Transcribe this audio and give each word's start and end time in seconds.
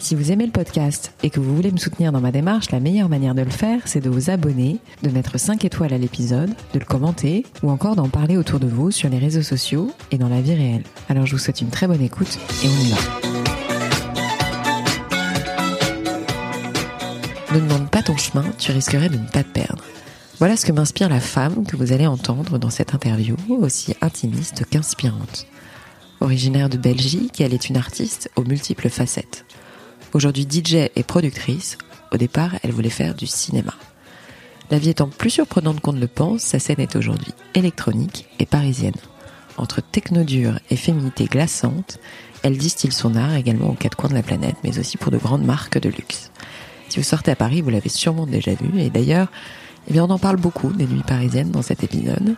Si 0.00 0.14
vous 0.14 0.32
aimez 0.32 0.46
le 0.46 0.50
podcast 0.50 1.12
et 1.22 1.28
que 1.28 1.40
vous 1.40 1.54
voulez 1.54 1.70
me 1.70 1.76
soutenir 1.76 2.10
dans 2.10 2.22
ma 2.22 2.32
démarche, 2.32 2.70
la 2.70 2.80
meilleure 2.80 3.10
manière 3.10 3.34
de 3.34 3.42
le 3.42 3.50
faire, 3.50 3.82
c'est 3.84 4.00
de 4.00 4.08
vous 4.08 4.30
abonner, 4.30 4.78
de 5.02 5.10
mettre 5.10 5.38
5 5.38 5.62
étoiles 5.66 5.92
à 5.92 5.98
l'épisode, 5.98 6.48
de 6.72 6.78
le 6.78 6.86
commenter 6.86 7.44
ou 7.62 7.70
encore 7.70 7.96
d'en 7.96 8.08
parler 8.08 8.38
autour 8.38 8.60
de 8.60 8.66
vous 8.66 8.90
sur 8.90 9.10
les 9.10 9.18
réseaux 9.18 9.42
sociaux 9.42 9.92
et 10.10 10.16
dans 10.16 10.30
la 10.30 10.40
vie 10.40 10.54
réelle. 10.54 10.84
Alors 11.10 11.26
je 11.26 11.32
vous 11.32 11.38
souhaite 11.38 11.60
une 11.60 11.68
très 11.68 11.86
bonne 11.86 12.00
écoute 12.00 12.38
et 12.64 12.66
on 12.66 12.80
y 12.80 12.90
va. 12.90 12.96
Ne 17.54 17.60
demande 17.60 17.90
pas 17.90 18.02
ton 18.02 18.16
chemin, 18.16 18.46
tu 18.58 18.72
risquerais 18.72 19.10
de 19.10 19.18
ne 19.18 19.26
pas 19.26 19.44
te 19.44 19.52
perdre. 19.52 19.84
Voilà 20.38 20.56
ce 20.56 20.64
que 20.64 20.72
m'inspire 20.72 21.10
la 21.10 21.20
femme 21.20 21.66
que 21.66 21.76
vous 21.76 21.92
allez 21.92 22.06
entendre 22.06 22.58
dans 22.58 22.70
cette 22.70 22.94
interview, 22.94 23.36
aussi 23.50 23.94
intimiste 24.00 24.64
qu'inspirante. 24.70 25.46
Originaire 26.20 26.70
de 26.70 26.78
Belgique, 26.78 27.42
elle 27.42 27.52
est 27.52 27.68
une 27.68 27.76
artiste 27.76 28.30
aux 28.36 28.44
multiples 28.44 28.88
facettes. 28.88 29.44
Aujourd'hui 30.12 30.42
DJ 30.50 30.90
et 30.96 31.04
productrice, 31.04 31.78
au 32.12 32.16
départ, 32.16 32.56
elle 32.64 32.72
voulait 32.72 32.90
faire 32.90 33.14
du 33.14 33.28
cinéma. 33.28 33.74
La 34.72 34.78
vie 34.80 34.90
étant 34.90 35.06
plus 35.06 35.30
surprenante 35.30 35.80
qu'on 35.80 35.92
ne 35.92 36.00
le 36.00 36.08
pense, 36.08 36.42
sa 36.42 36.58
scène 36.58 36.80
est 36.80 36.96
aujourd'hui 36.96 37.32
électronique 37.54 38.26
et 38.40 38.46
parisienne. 38.46 38.96
Entre 39.56 39.80
techno-dure 39.80 40.58
et 40.68 40.74
féminité 40.74 41.26
glaçante, 41.26 41.98
elle 42.42 42.58
distille 42.58 42.90
son 42.90 43.14
art 43.14 43.36
également 43.36 43.70
aux 43.70 43.74
quatre 43.74 43.96
coins 43.96 44.10
de 44.10 44.14
la 44.14 44.24
planète, 44.24 44.56
mais 44.64 44.80
aussi 44.80 44.96
pour 44.96 45.12
de 45.12 45.18
grandes 45.18 45.44
marques 45.44 45.78
de 45.78 45.88
luxe. 45.88 46.32
Si 46.88 46.98
vous 46.98 47.04
sortez 47.04 47.30
à 47.30 47.36
Paris, 47.36 47.60
vous 47.60 47.70
l'avez 47.70 47.88
sûrement 47.88 48.26
déjà 48.26 48.54
vu, 48.54 48.80
et 48.80 48.90
d'ailleurs, 48.90 49.28
eh 49.86 49.92
bien, 49.92 50.04
on 50.04 50.10
en 50.10 50.18
parle 50.18 50.38
beaucoup 50.38 50.72
des 50.72 50.88
nuits 50.88 51.04
parisiennes 51.06 51.52
dans 51.52 51.62
cet 51.62 51.84
épisode. 51.84 52.34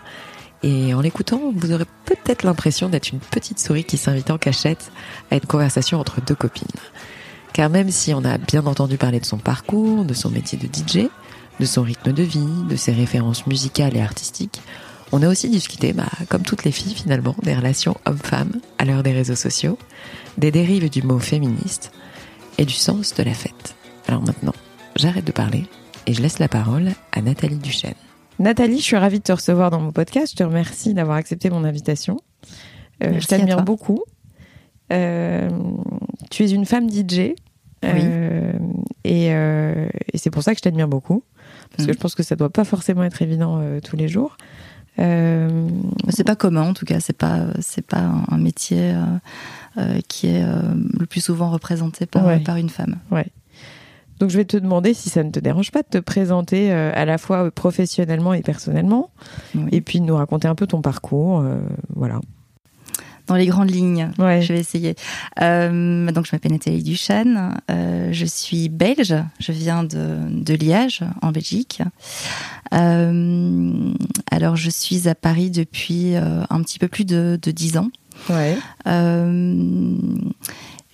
Et 0.62 0.94
en 0.94 1.00
l'écoutant, 1.00 1.40
vous 1.56 1.72
aurez 1.72 1.86
peut-être 2.04 2.44
l'impression 2.44 2.88
d'être 2.88 3.10
une 3.12 3.18
petite 3.18 3.58
souris 3.58 3.84
qui 3.84 3.96
s'invite 3.96 4.30
en 4.30 4.38
cachette 4.38 4.92
à 5.30 5.36
une 5.36 5.40
conversation 5.40 5.98
entre 5.98 6.20
deux 6.20 6.36
copines. 6.36 6.66
Car 7.52 7.68
même 7.70 7.90
si 7.90 8.14
on 8.14 8.24
a 8.24 8.38
bien 8.38 8.66
entendu 8.66 8.96
parler 8.96 9.20
de 9.20 9.26
son 9.26 9.38
parcours, 9.38 10.04
de 10.04 10.14
son 10.14 10.30
métier 10.30 10.58
de 10.58 10.66
DJ, 10.66 11.08
de 11.60 11.66
son 11.66 11.82
rythme 11.82 12.12
de 12.12 12.22
vie, 12.22 12.64
de 12.68 12.76
ses 12.76 12.92
références 12.92 13.46
musicales 13.46 13.96
et 13.96 14.00
artistiques, 14.00 14.60
on 15.12 15.22
a 15.22 15.28
aussi 15.28 15.50
discuté, 15.50 15.92
bah, 15.92 16.08
comme 16.30 16.42
toutes 16.42 16.64
les 16.64 16.72
filles 16.72 16.94
finalement, 16.94 17.36
des 17.42 17.54
relations 17.54 17.96
hommes-femmes 18.06 18.60
à 18.78 18.86
l'heure 18.86 19.02
des 19.02 19.12
réseaux 19.12 19.36
sociaux, 19.36 19.78
des 20.38 20.50
dérives 20.50 20.88
du 20.88 21.02
mot 21.02 21.18
féministe 21.18 21.92
et 22.56 22.64
du 22.64 22.72
sens 22.72 23.14
de 23.14 23.22
la 23.22 23.34
fête. 23.34 23.74
Alors 24.08 24.22
maintenant, 24.22 24.54
j'arrête 24.96 25.26
de 25.26 25.32
parler 25.32 25.66
et 26.06 26.14
je 26.14 26.22
laisse 26.22 26.38
la 26.38 26.48
parole 26.48 26.92
à 27.12 27.20
Nathalie 27.20 27.56
Duchesne. 27.56 27.94
Nathalie, 28.38 28.78
je 28.78 28.84
suis 28.84 28.96
ravie 28.96 29.18
de 29.18 29.24
te 29.24 29.32
recevoir 29.32 29.70
dans 29.70 29.80
mon 29.80 29.92
podcast. 29.92 30.32
Je 30.32 30.36
te 30.36 30.42
remercie 30.42 30.94
d'avoir 30.94 31.18
accepté 31.18 31.50
mon 31.50 31.64
invitation. 31.64 32.16
Euh, 33.04 33.20
je 33.20 33.26
t'admire 33.26 33.62
beaucoup. 33.62 34.02
Euh, 34.92 35.48
tu 36.32 36.44
es 36.44 36.50
une 36.50 36.64
femme 36.64 36.90
DJ. 36.90 37.34
Euh, 37.84 38.52
et, 39.04 39.34
euh, 39.34 39.88
et 40.12 40.18
c'est 40.18 40.30
pour 40.30 40.42
ça 40.42 40.52
que 40.52 40.58
je 40.58 40.62
t'admire 40.62 40.88
beaucoup. 40.88 41.22
Parce 41.70 41.86
que 41.86 41.92
mm. 41.92 41.94
je 41.94 41.98
pense 41.98 42.14
que 42.14 42.22
ça 42.22 42.36
doit 42.36 42.50
pas 42.50 42.64
forcément 42.64 43.04
être 43.04 43.22
évident 43.22 43.58
euh, 43.60 43.80
tous 43.80 43.96
les 43.96 44.08
jours. 44.08 44.36
C'est 44.96 46.24
pas 46.24 46.36
commun 46.36 46.62
en 46.62 46.74
tout 46.74 46.84
cas. 46.84 47.00
C'est 47.00 47.16
pas 47.16 47.46
c'est 47.60 47.84
pas 47.84 48.10
un, 48.28 48.38
métier 48.38 48.94
qui 50.06 50.26
est 50.28 50.44
le 50.44 51.06
plus 51.06 51.22
souvent 51.22 51.50
représenté 51.50 52.06
par, 52.06 52.24
par 52.42 52.56
une 52.56 52.68
femme. 52.68 52.98
Ouais. 53.10 53.26
Donc 54.20 54.28
je 54.28 54.36
vais 54.36 54.44
te 54.44 54.56
demander 54.56 54.92
si 54.92 55.08
ça 55.08 55.24
ne 55.24 55.30
te 55.30 55.40
dérange 55.40 55.72
pas 55.72 55.82
de 55.82 55.88
te 55.88 55.98
présenter 55.98 56.70
à 56.70 57.04
la 57.06 57.16
fois 57.16 57.50
professionnellement 57.50 58.34
et 58.34 58.42
personnellement, 58.42 59.10
et 59.72 59.80
puis 59.80 59.98
de 59.98 60.04
nous 60.04 60.14
raconter 60.14 60.46
un 60.46 60.54
peu 60.54 60.66
ton 60.66 60.82
parcours, 60.82 61.42
voilà 61.96 62.20
dans 63.26 63.36
les 63.36 63.46
grandes 63.46 63.70
lignes. 63.70 64.10
Ouais. 64.18 64.42
Je 64.42 64.52
vais 64.52 64.60
essayer. 64.60 64.94
Euh, 65.40 66.10
donc, 66.10 66.26
je 66.26 66.30
m'appelle 66.32 66.52
Nathalie 66.52 66.82
Duchesne. 66.82 67.54
Euh, 67.70 68.08
je 68.12 68.26
suis 68.26 68.68
belge. 68.68 69.14
Je 69.38 69.52
viens 69.52 69.84
de, 69.84 70.18
de 70.28 70.54
Liège, 70.54 71.02
en 71.22 71.32
Belgique. 71.32 71.82
Euh, 72.74 73.92
alors, 74.30 74.56
je 74.56 74.70
suis 74.70 75.08
à 75.08 75.14
Paris 75.14 75.50
depuis 75.50 76.14
un 76.16 76.62
petit 76.62 76.78
peu 76.78 76.88
plus 76.88 77.04
de, 77.04 77.38
de 77.40 77.50
10 77.50 77.78
ans. 77.78 77.90
Ouais. 78.28 78.56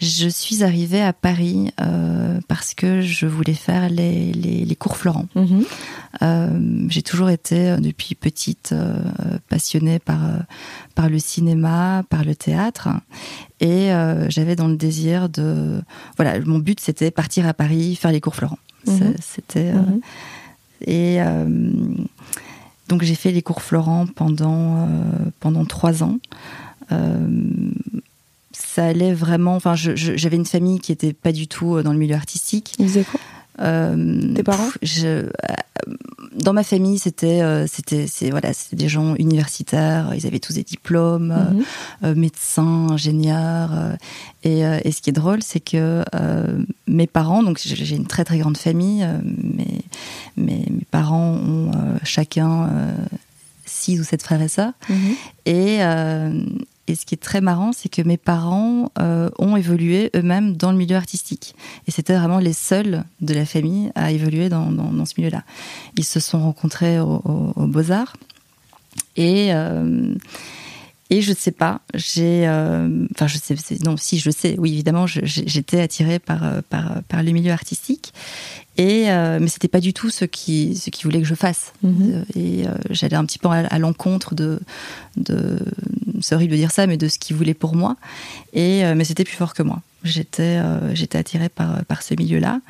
Je 0.01 0.29
suis 0.29 0.63
arrivée 0.63 1.03
à 1.03 1.13
Paris 1.13 1.73
euh, 1.81 2.41
parce 2.47 2.73
que 2.75 3.01
je 3.01 3.27
voulais 3.27 3.55
faire 3.55 3.89
les, 3.89 4.33
les, 4.33 4.65
les 4.65 4.77
cours 4.77 4.97
Florent. 4.97 5.27
Mhm. 5.35 5.65
Euh, 6.23 6.87
j'ai 6.89 7.03
toujours 7.03 7.31
été, 7.31 7.71
euh, 7.71 7.77
depuis 7.79 8.15
petite, 8.15 8.71
euh, 8.73 9.01
passionnée 9.49 9.99
par, 9.99 10.25
euh, 10.25 10.39
par 10.95 11.09
le 11.09 11.19
cinéma, 11.19 12.05
par 12.11 12.25
le 12.25 12.37
théâtre. 12.37 12.89
Et 13.61 13.91
j'avais 14.29 14.55
dans 14.55 14.69
le 14.69 14.77
désir 14.77 15.29
de... 15.29 15.83
Voilà, 16.17 16.39
mon 16.41 16.61
but, 16.61 16.79
c'était 16.79 17.11
partir 17.11 17.47
à 17.49 17.55
Paris, 17.55 17.97
faire 17.97 18.13
les 18.13 18.21
cours 18.21 18.37
Florent. 18.37 18.59
Mhm. 18.87 19.15
C'était... 19.21 19.73
Mhm. 19.73 20.01
Et... 20.87 21.19
donc 22.89 23.03
j'ai 23.03 23.17
fait 23.17 23.33
les 23.33 23.43
cours 23.43 23.63
Florent 23.63 24.07
pendant, 24.07 24.89
pendant 25.41 25.65
trois 25.65 26.05
ans. 26.05 26.19
Euh, 26.93 27.27
ça 28.79 28.87
allait 28.87 29.13
vraiment. 29.13 29.57
Enfin, 29.57 29.75
j'avais 29.75 30.37
une 30.37 30.47
famille 30.47 30.79
qui 30.79 30.93
était 30.93 31.13
pas 31.13 31.33
du 31.33 31.49
tout 31.49 31.75
euh, 31.75 31.83
dans 31.83 31.93
le 31.93 31.99
milieu 31.99 32.15
artistique. 32.15 32.75
Ils 32.79 32.87
faisaient 32.87 33.05
quoi? 33.05 33.19
Euh, 33.61 34.35
Tes 34.35 34.45
parents? 34.45 34.69
je, 34.83 35.07
euh, 35.07 35.31
Dans 36.37 36.53
ma 36.53 36.63
famille, 36.63 36.97
c'était, 36.97 37.43
c'était, 37.67 38.07
c'est 38.07 38.31
voilà, 38.31 38.53
c'était 38.53 38.77
des 38.77 38.89
gens 38.89 39.17
universitaires. 39.17 40.13
Ils 40.15 40.29
avaient 40.29 40.39
tous 40.39 40.53
des 40.53 40.63
diplômes, 40.63 41.35
mhm. 42.03 42.15
médecins, 42.15 42.87
ingénieurs. 42.91 43.97
Et, 44.45 44.61
et, 44.61 44.93
ce 44.93 45.03
qui 45.03 45.11
est 45.11 45.13
drôle, 45.13 45.43
c'est 45.43 45.59
que 45.59 46.05
mes 46.87 47.09
parents, 47.09 47.43
donc 47.43 47.59
j'ai 47.61 47.97
une 47.97 48.07
très 48.07 48.25
très 48.25 48.39
grande 48.39 48.59
famille. 48.59 49.05
mes, 49.25 49.83
mes, 50.37 50.65
mes 50.71 50.87
parents 50.93 51.33
ont 51.33 51.73
chacun 52.05 52.71
six 53.67 53.99
ou 53.99 54.05
sept 54.05 54.23
frères 54.23 54.43
et 54.43 54.49
sœurs. 54.49 54.73
Mhm. 54.89 55.15
Et 55.47 55.79
et 56.89 56.95
ce 56.95 57.05
qui 57.05 57.15
est 57.15 57.23
très 57.23 57.41
marrant, 57.41 57.73
c'est 57.73 57.89
que 57.89 58.03
mes 58.03 58.17
parents 58.17 58.91
euh, 58.99 59.31
ont 59.39 59.57
évolué 59.57 60.11
eux-mêmes 60.17 60.57
dans 60.57 60.73
le 60.73 60.79
milieu 60.79 60.97
artistique. 60.97 61.55
Et 61.87 61.91
c'était 61.91 62.17
vraiment 62.17 62.39
les 62.39 62.53
seuls 62.53 63.05
de 63.21 63.35
la 63.35 63.45
famille 63.45 63.91
à 63.95 64.11
évoluer 64.11 64.49
dans, 64.49 64.71
dans, 64.73 65.05
ce 65.05 65.15
milieu-là. 65.19 65.45
Ils 65.97 66.05
se 66.05 66.21
sont 66.21 66.41
rencontrés 66.41 66.99
aux 67.01 67.23
au, 67.57 67.67
Beaux-Arts. 67.67 68.17
Et, 69.17 69.55
euh, 69.55 70.15
et 71.11 71.21
je 71.21 71.31
ne 71.31 71.37
sais 71.37 71.53
pas, 71.53 71.81
j'ai. 71.95 72.47
Euh, 72.47 73.07
enfin, 73.15 73.27
je 73.27 73.39
sais. 73.39 73.55
Non, 73.85 73.97
si, 73.97 74.19
je 74.19 74.31
sais. 74.31 74.57
Oui, 74.59 74.73
évidemment, 74.73 75.07
j'étais 75.07 75.81
attirée 75.81 76.19
par, 76.19 76.63
par, 76.71 77.03
par 77.09 77.23
le 77.23 77.33
milieu 77.33 77.53
artistique. 77.53 78.13
Et 78.79 79.11
euh, 79.11 79.39
mais 79.41 79.49
c'était 79.49 79.69
pas 79.69 79.81
du 79.81 79.93
tout 79.93 80.09
ce 80.09 80.25
qui 80.25 80.77
ce 80.77 80.91
qui 80.91 81.03
voulait 81.03 81.21
que 81.21 81.27
je 81.27 81.35
fasse. 81.35 81.73
Mhm. 81.83 81.95
Euh, 82.01 82.25
et 82.37 82.67
euh, 82.67 82.71
j'allais 82.91 83.17
un 83.17 83.25
petit 83.27 83.41
peu 83.41 83.49
à, 83.49 83.79
l'encontre 83.81 84.37
de 84.37 84.61
de 85.17 85.59
c'est 86.21 86.35
horrible 86.35 86.53
de 86.53 86.57
dire 86.57 86.71
ça, 86.71 86.87
mais 86.87 86.97
de 86.97 87.09
ce 87.09 87.19
qu'il 87.19 87.37
voulait 87.37 87.55
pour 87.55 87.75
moi. 87.75 87.97
Et 88.53 88.83
mais 88.95 89.05
c'était 89.05 89.25
plus 89.25 89.37
fort 89.37 89.55
que 89.55 89.63
moi. 89.63 89.81
J'étais 90.05 90.61
j'étais 90.95 91.19
attirée 91.19 91.49
par 91.49 91.85
par 91.85 92.03
ce 92.03 92.15
milieu-là. 92.15 92.61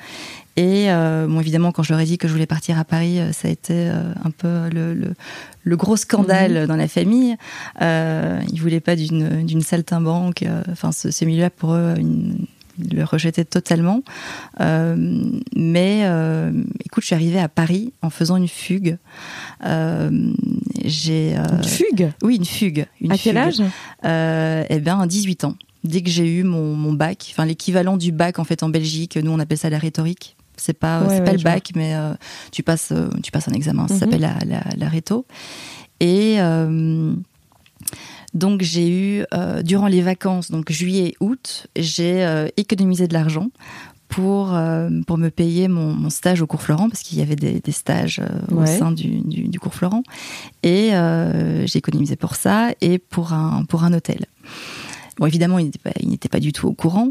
Et 0.56 0.88
bon, 0.88 1.41
évidemment, 1.41 1.70
quand 1.70 1.82
je 1.84 1.92
leur 1.92 2.00
ai 2.00 2.04
dit 2.04 2.19
que 2.19 2.26
je 2.26 2.33
voulais 2.33 2.47
partir 2.47 2.78
à 2.78 2.84
Paris, 2.84 3.21
ça 3.33 3.48
a 3.48 3.50
été 3.50 3.89
un 3.89 4.30
peu 4.30 4.68
le, 4.71 4.92
le, 4.92 5.15
le 5.62 5.77
gros 5.77 5.97
scandale 5.97 6.62
mhm. 6.62 6.66
dans 6.66 6.77
la 6.77 6.89
famille. 6.89 7.36
Euh, 7.80 8.41
ils 8.53 8.60
voulaient 8.60 8.80
pas 8.80 8.97
d'une 8.97 9.45
d'une 9.45 9.62
saltimbanque. 9.62 10.44
Enfin, 10.71 10.91
ce, 10.92 11.10
ce 11.10 11.24
milieu-là 11.24 11.51
pour 11.51 11.74
eux 11.74 11.94
une 11.97 12.47
le 12.78 13.04
rejetait 13.04 13.44
totalement. 13.44 14.03
Euh, 14.60 14.97
mais 15.56 16.03
euh, 16.04 16.53
écoute, 16.84 17.03
je 17.03 17.06
suis 17.06 17.15
arrivée 17.15 17.41
à 17.41 17.48
Paris 17.48 17.92
en 18.03 18.10
faisant 18.10 18.36
une 18.36 18.48
fugue. 18.48 18.98
Euh, 20.89 20.91
j'ai 20.91 21.35
une 21.35 21.65
fugue. 21.65 22.13
Oui, 22.23 22.37
une 22.37 22.45
fugue. 22.45 22.87
Une 23.01 23.13
à 23.13 23.19
quel 23.19 23.37
âge 23.37 23.61
Eh 24.03 24.81
bien, 24.81 25.01
à 25.01 25.07
18 25.07 25.45
ans. 25.45 25.55
Dès 25.85 26.03
que 26.03 26.11
j'ai 26.11 26.27
eu 26.27 26.43
mon, 26.43 26.75
mon 26.75 26.93
bac, 26.93 27.29
enfin 27.31 27.45
l'équivalent 27.45 27.97
du 27.97 28.11
bac 28.11 28.41
en 28.41 28.45
fait 28.45 28.65
en 28.65 28.69
Belgique, 28.69 29.17
nous 29.17 29.31
on 29.31 29.39
appelle 29.39 29.59
ça 29.59 29.71
la 29.71 29.79
rhétorique 29.79 30.37
c'est 30.61 30.77
pas 30.77 31.09
c'est 31.09 31.23
pas 31.23 31.33
le 31.33 31.39
bac 31.39 31.71
mais 31.77 31.95
tu 32.51 32.65
passes 32.65 32.93
tu 33.23 33.31
passes 33.31 33.47
un 33.47 33.53
examen 33.53 33.87
ça 33.87 33.95
mhm. 33.95 34.01
s'appelle 34.01 34.21
la, 34.21 34.35
la, 34.45 34.65
la, 34.77 34.89
réto 34.89 35.25
et 36.01 36.41
donc 38.35 38.63
j'ai 38.63 38.89
eu, 38.91 39.25
euh, 39.33 39.63
durant 39.63 39.87
les 39.87 40.03
vacances, 40.03 40.51
donc 40.51 40.71
juillet 40.71 41.09
et 41.09 41.17
août, 41.21 41.67
j'ai 41.77 42.25
euh, 42.25 42.49
économisé 42.57 43.09
de 43.09 43.15
l'argent 43.15 43.51
pour, 44.09 44.55
euh, 44.55 44.89
pour 45.07 45.19
me 45.19 45.28
payer 45.28 45.69
mon, 45.69 45.93
mon, 45.93 46.10
stage 46.10 46.41
au 46.41 46.47
cours 46.47 46.63
Florent, 46.63 46.89
parce 46.89 47.03
qu'il 47.03 47.19
y 47.19 47.22
avait 47.22 47.37
des, 47.37 47.60
des 47.60 47.72
stages 47.72 48.21
euh, 48.21 48.55
au 48.55 48.66
sein 48.66 48.91
du, 48.91 49.21
du, 49.21 49.49
du, 49.49 49.60
cours 49.60 49.75
Florent. 49.75 50.03
Et 50.63 50.95
euh, 50.95 51.66
j'ai 51.66 51.78
économisé 51.78 52.16
pour 52.16 52.34
ça 52.34 52.71
et 52.81 52.99
pour 52.99 53.33
un, 53.33 53.65
pour 53.65 53.84
un 53.84 53.93
hôtel. 53.93 54.27
Bon, 55.19 55.27
évidemment, 55.27 55.59
il 55.59 55.66
n'était 55.66 55.78
pas, 55.78 55.91
il 56.01 56.19
pas 56.19 56.41
du 56.41 56.53
tout 56.53 56.69
au 56.69 56.72
courant. 56.72 57.10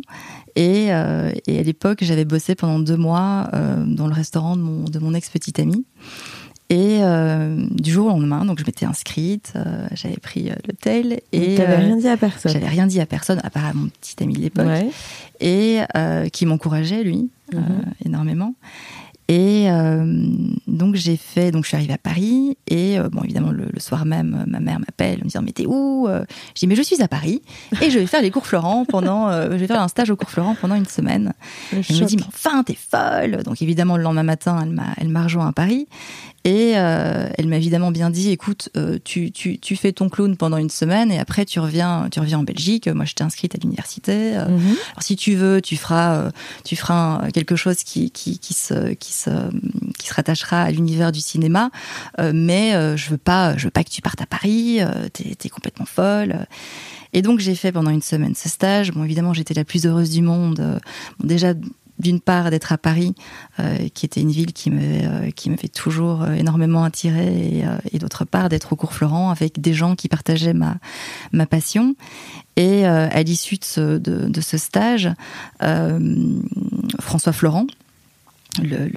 Et, 0.56 0.88
euh, 0.90 1.32
et 1.46 1.60
à 1.60 1.64
l'époque, 1.64 2.00
j'avais 2.02 2.26
bossé 2.26 2.56
pendant 2.56 2.80
deux 2.80 2.98
mois 2.98 3.50
euh, 3.54 3.84
dans 3.86 4.08
le 4.08 4.14
restaurant 4.14 4.56
de 4.56 4.62
mon, 4.62 4.86
de 4.86 5.00
mon 5.00 5.14
ex-petite 5.14 5.60
amie. 5.60 5.86
Et 6.70 7.00
euh, 7.02 7.66
du 7.72 7.92
jour 7.92 8.08
au 8.08 8.10
lendemain, 8.10 8.44
donc 8.44 8.60
je 8.60 8.66
m'étais 8.66 8.86
inscrite, 8.86 9.54
euh, 9.56 9.88
j'avais 9.94 10.18
pris 10.18 10.50
euh, 10.50 10.56
l'hôtel 10.68 11.22
et 11.32 11.56
t'avais 11.56 11.78
rien 11.78 11.96
dit 11.96 12.08
à 12.10 12.18
personne. 12.18 12.52
J'avais 12.52 12.68
rien 12.68 12.88
dit 12.88 13.00
à 13.00 13.06
personne, 13.06 13.40
à 13.44 13.50
part 13.50 13.66
à 13.66 13.74
mon 13.74 13.88
petit 13.88 14.22
ami 14.22 14.34
de 14.34 14.42
l'époque, 14.42 14.66
Ouais. 14.68 14.90
et 15.40 15.80
qui 16.32 16.46
m'encourageait 16.46 17.04
lui 17.04 17.30
Mhm. 17.54 17.62
énormément. 18.06 18.54
Et 19.30 19.70
euh, 19.70 20.06
donc 20.68 20.96
j'ai 20.96 21.18
fait, 21.18 21.52
donc 21.52 21.64
je 21.64 21.68
suis 21.70 21.76
arrivée 21.76 21.92
à 21.94 21.98
Paris 21.98 22.58
et 22.68 22.98
euh, 22.98 23.10
bon 23.10 23.24
évidemment 23.24 23.52
le, 23.52 23.66
le 23.74 23.80
soir 23.82 24.06
même 24.06 24.38
euh, 24.40 24.50
ma 24.50 24.62
mère 24.62 24.80
m'appelle 24.80 25.16
en 25.20 25.24
me 25.26 25.30
disant 25.30 25.42
mais 25.44 25.52
t'es 25.52 25.66
où 25.66 26.08
Euh, 26.08 26.24
Je 26.56 26.60
dis 26.62 26.68
mais 26.68 26.76
je 26.76 26.82
suis 26.82 27.02
à 27.02 27.10
Paris 27.10 27.42
et 27.82 27.90
je 27.90 28.00
vais 28.00 28.06
faire 28.06 28.22
les 28.22 28.32
cours 28.32 28.48
Florent 28.48 28.86
pendant, 28.86 29.28
euh, 29.28 29.50
je 29.52 29.58
vais 29.58 29.68
faire 29.68 29.82
un 29.82 29.90
stage 29.90 30.10
au 30.12 30.16
cours 30.16 30.30
Florent 30.30 30.56
pendant 30.62 30.76
une 30.76 30.86
semaine. 30.86 31.34
Le 31.74 31.82
Elle 31.90 31.96
me 32.02 32.06
dit 32.06 32.16
mais 32.16 32.24
enfin 32.26 32.64
t'es 32.64 32.76
folle. 32.78 33.44
Donc 33.44 33.62
évidemment 33.62 33.98
le 33.98 34.04
lendemain 34.04 34.24
matin 34.24 34.60
elle 34.64 34.70
m'a 34.70 34.94
elle 34.96 35.10
m'a 35.10 35.24
rejoint 35.24 35.48
à 35.48 35.52
Paris 35.52 35.90
et 36.48 36.78
euh, 36.78 37.28
elle 37.38 37.48
m'a 37.48 37.58
évidemment 37.58 37.92
bien 37.92 38.10
dit 38.10 38.32
écoute 38.32 38.70
euh, 38.78 39.00
tu, 39.04 39.32
tu 39.32 39.60
tu 39.60 39.76
fais 39.76 39.92
ton 39.92 40.08
clown 40.08 40.38
pendant 40.38 40.56
une 40.56 40.70
semaine 40.70 41.12
et 41.12 41.20
après 41.20 41.44
tu 41.44 41.60
reviens 41.60 42.08
tu 42.10 42.22
reviens 42.22 42.40
en 42.40 42.44
Belgique. 42.44 42.88
Moi 42.88 43.04
j'étais 43.04 43.24
inscrite 43.26 43.54
à 43.54 43.58
l'université. 43.62 44.38
Euh, 44.38 44.46
Mhm. 44.48 44.62
alors 44.92 45.02
si 45.04 45.18
tu 45.18 45.36
veux, 45.36 45.62
tu 45.62 45.76
feras, 45.76 46.32
tu 46.64 46.78
feras 46.78 47.26
un- 47.26 47.32
quelque 47.32 47.58
chose 47.58 47.84
qui, 47.84 48.12
qui, 48.12 48.40
qui, 48.40 48.54
se, 48.54 48.94
qui, 48.94 49.12
se, 49.12 49.30
qui 50.00 50.08
se 50.08 50.14
rattachera 50.14 50.62
à 50.62 50.72
l'univers 50.72 51.12
du 51.12 51.20
cinéma, 51.20 51.70
mais 52.34 52.72
je 52.98 53.10
veux 53.10 53.18
pas, 53.18 53.58
je 53.58 53.66
veux 53.66 53.72
pas 53.72 53.84
que 53.84 53.90
tu 53.90 54.02
partes 54.02 54.22
à 54.22 54.26
Paris. 54.26 54.80
T'es 55.12 55.36
es 55.44 55.50
complètement 55.50 55.86
folle. 55.86 56.48
Et 57.14 57.22
donc 57.22 57.40
j'ai 57.40 57.56
fait 57.56 57.72
pendant 57.74 57.92
une 57.92 58.02
semaine 58.02 58.36
ce 58.36 58.48
stage. 58.48 58.92
Bon, 58.94 59.04
évidemment, 59.04 59.34
j'étais 59.34 59.54
la 59.54 59.66
plus 59.66 59.86
heureuse 59.86 60.12
du 60.12 60.22
monde. 60.22 60.80
Bon, 61.20 61.28
déjà 61.28 61.54
d'une 62.00 62.20
part 62.20 62.50
d'être 62.52 62.72
à 62.72 62.78
Paris, 62.78 63.16
euh, 63.60 63.90
qui 63.94 64.06
était 64.06 64.22
une 64.22 64.32
ville 64.32 64.54
qui 64.54 64.70
m'avait 64.70 65.06
euh, 65.06 65.32
qui 65.32 65.50
m'avait 65.50 65.68
toujours 65.68 66.24
euh, 66.24 66.34
énormément 66.34 66.84
attirée, 66.84 67.64
et, 67.92 68.00
d'autre 68.00 68.26
part 68.26 68.50
d'être 68.50 68.74
au 68.74 68.76
cours 68.76 68.94
Florent 68.94 69.32
avec 69.32 69.60
des 69.60 69.74
gens 69.74 69.96
qui 69.96 70.08
partageaient 70.08 70.54
ma 70.54 70.78
ma 71.32 71.46
passion. 71.46 71.96
Et 72.56 72.86
à 72.86 73.22
l'issue 73.22 73.58
de 73.78 74.42
ce, 74.42 74.58
stage, 74.58 75.12
François 77.00 77.32
Florent, 77.32 77.68
le, 78.64 78.88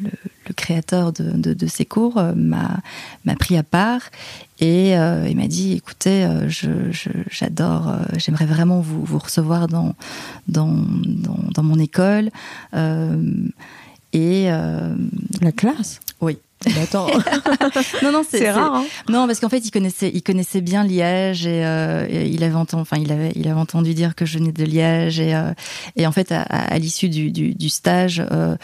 le 0.00 0.10
créateur 0.62 1.12
de, 1.12 1.30
de, 1.44 1.54
de 1.54 1.66
ces 1.66 1.86
cours, 1.86 2.18
euh, 2.18 2.32
m'a 2.34 2.78
m'a 3.24 3.34
pris 3.36 3.56
à 3.56 3.62
part 3.62 4.02
et 4.60 4.96
euh, 4.98 5.26
il 5.30 5.36
m'a 5.36 5.46
dit 5.48 5.72
écoutez, 5.80 6.24
euh, 6.24 6.48
je- 6.48 6.90
je- 6.90 7.24
j'adore, 7.30 7.88
euh, 7.88 7.98
j'aimerais 8.16 8.46
vraiment 8.54 8.80
vous, 8.80 9.02
vous 9.04 9.18
recevoir 9.18 9.68
dans, 9.68 9.94
dans, 10.56 10.74
dans, 11.26 11.38
dans 11.54 11.62
mon 11.62 11.78
école. 11.78 12.30
Euh, 12.74 13.22
et 14.12 14.50
euh, 14.50 14.94
La 15.40 15.52
classe? 15.52 16.00
oui. 16.20 16.38
Mais 16.66 16.82
attends, 16.82 17.06
Non, 18.02 18.12
non, 18.12 18.22
c'est 18.28 18.50
rare. 18.50 18.74
Hein. 18.74 18.84
non, 19.08 19.26
parce 19.26 19.40
qu'en 19.40 19.48
fait, 19.48 19.58
il 19.58 19.70
connaissait, 19.70 20.10
il 20.12 20.22
connaissait 20.22 20.60
bien 20.60 20.84
Liège 20.84 21.46
et, 21.46 21.64
euh, 21.64 22.06
et 22.08 22.26
il 22.28 22.42
avait 22.42 22.54
entendu, 22.54 22.82
enfin, 22.82 22.98
il 22.98 23.12
avait, 23.12 23.32
il 23.36 23.46
avait 23.48 23.60
entendu 23.60 23.94
dire 23.94 24.14
que 24.14 24.26
je 24.26 24.38
venais 24.38 24.52
de 24.52 24.64
Liège 24.64 25.20
et, 25.20 25.34
euh, 25.34 25.52
et 25.96 26.06
en 26.06 26.12
fait, 26.12 26.32
à, 26.32 26.78
l'issue 26.78 27.08
du, 27.08 27.30
du, 27.30 27.54
du 27.54 27.68
stage, 27.68 28.22
euh, 28.30 28.56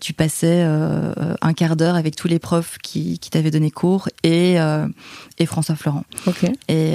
tu 0.00 0.12
passais 0.12 0.62
un 0.62 1.52
quart 1.52 1.76
d'heure 1.76 1.96
avec 1.96 2.16
tous 2.16 2.28
les 2.28 2.38
profs 2.38 2.78
qui, 2.78 3.18
qui 3.18 3.30
t'avaient 3.30 3.50
donné 3.50 3.70
cours 3.70 4.08
et, 4.22 4.56
et 5.38 5.46
François 5.46 5.76
Florent. 5.76 6.04
Ok. 6.26 6.44
Et 6.68 6.94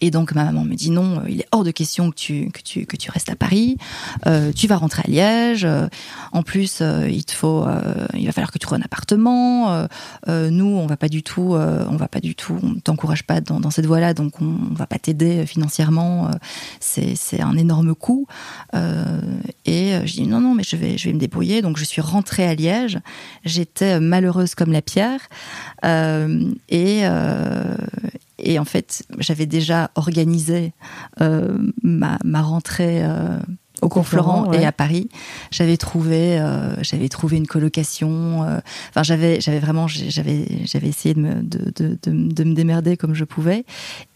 et 0.00 0.10
donc 0.10 0.34
ma 0.34 0.44
maman 0.44 0.64
me 0.64 0.74
dit 0.74 0.90
non, 0.90 1.20
euh, 1.20 1.28
il 1.28 1.40
est 1.40 1.48
hors 1.52 1.64
de 1.64 1.70
question 1.70 2.10
que 2.10 2.16
tu 2.16 2.50
que 2.50 2.60
tu 2.60 2.86
que 2.86 2.96
tu 2.96 3.10
restes 3.10 3.30
à 3.30 3.36
Paris. 3.36 3.76
Euh, 4.26 4.52
tu 4.52 4.66
vas 4.66 4.76
rentrer 4.76 5.02
à 5.06 5.10
Liège. 5.10 5.64
Euh, 5.64 5.88
en 6.32 6.42
plus, 6.42 6.82
il 7.08 7.24
te 7.24 7.32
faut, 7.32 7.64
il 8.14 8.26
va 8.26 8.32
falloir 8.32 8.50
que 8.50 8.58
tu 8.58 8.66
trouves 8.66 8.78
un 8.78 8.82
appartement. 8.82 9.86
Nous, 10.26 10.66
on 10.66 10.86
va 10.86 10.96
pas 10.96 11.08
du 11.08 11.22
tout, 11.22 11.54
on 11.54 11.96
va 11.96 12.08
pas 12.08 12.20
du 12.20 12.34
tout, 12.34 12.58
on 12.62 12.74
t'encourage 12.74 13.22
pas 13.22 13.40
dans, 13.40 13.70
cette 13.70 13.86
voie-là, 13.86 14.14
donc 14.14 14.40
on, 14.40 14.56
on 14.70 14.74
va 14.74 14.86
pas 14.86 14.98
t'aider 14.98 15.46
financièrement. 15.46 16.30
C'est 16.80 17.14
c'est 17.14 17.40
un 17.40 17.56
énorme 17.56 17.94
coût. 17.94 18.26
Et 19.64 19.92
je 20.04 20.12
dis 20.12 20.26
non 20.26 20.40
non, 20.40 20.54
mais 20.54 20.64
je 20.64 20.76
vais 20.76 20.98
je 20.98 21.08
vais 21.08 21.14
me 21.14 21.20
débrouiller. 21.20 21.62
Donc 21.62 21.76
je 21.76 21.84
suis 21.84 22.02
rentrée 22.02 22.46
à 22.46 22.54
Liège. 22.54 22.98
J'étais 23.44 24.00
malheureuse 24.00 24.54
comme 24.54 24.72
la 24.72 24.82
pierre. 24.82 25.20
Et 25.84 27.04
et 28.44 28.58
en 28.58 28.64
fait, 28.64 29.04
j'avais 29.18 29.46
déjà 29.46 29.90
organisé 29.94 30.72
euh, 31.20 31.56
ma, 31.82 32.18
ma 32.24 32.42
rentrée 32.42 33.04
euh, 33.04 33.38
au 33.82 33.88
cours 33.88 34.06
Florent 34.06 34.48
ouais. 34.48 34.62
et 34.62 34.66
à 34.66 34.72
Paris. 34.72 35.08
J'avais 35.50 35.76
trouvé, 35.76 36.38
euh, 36.38 36.74
j'avais 36.82 37.08
trouvé 37.08 37.36
une 37.36 37.46
colocation. 37.46 38.44
euh, 38.44 38.60
Enfin, 38.90 39.02
j'avais, 39.02 39.40
j'avais 39.40 39.58
vraiment, 39.58 39.88
j'avais, 39.88 40.46
j'avais 40.64 40.88
essayé 40.88 41.14
de 41.14 41.20
me, 41.20 41.34
de, 41.42 41.70
de, 41.74 41.98
de, 42.02 42.32
de 42.32 42.44
me 42.44 42.54
démerder 42.54 42.96
comme 42.96 43.14
je 43.14 43.24
pouvais, 43.24 43.64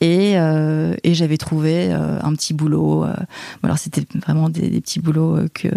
et, 0.01 0.39
euh, 0.39 0.95
et 1.03 1.13
j'avais 1.15 1.37
trouvé 1.39 1.93
euh, 1.93 2.19
un 2.23 2.33
petit 2.35 2.55
boulot. 2.55 3.05
alors 3.63 3.79
c'était 3.79 4.05
vraiment 4.15 4.49
des, 4.49 4.71
des 4.71 4.81
petits 4.81 5.01
boulots 5.01 5.39
que 5.53 5.69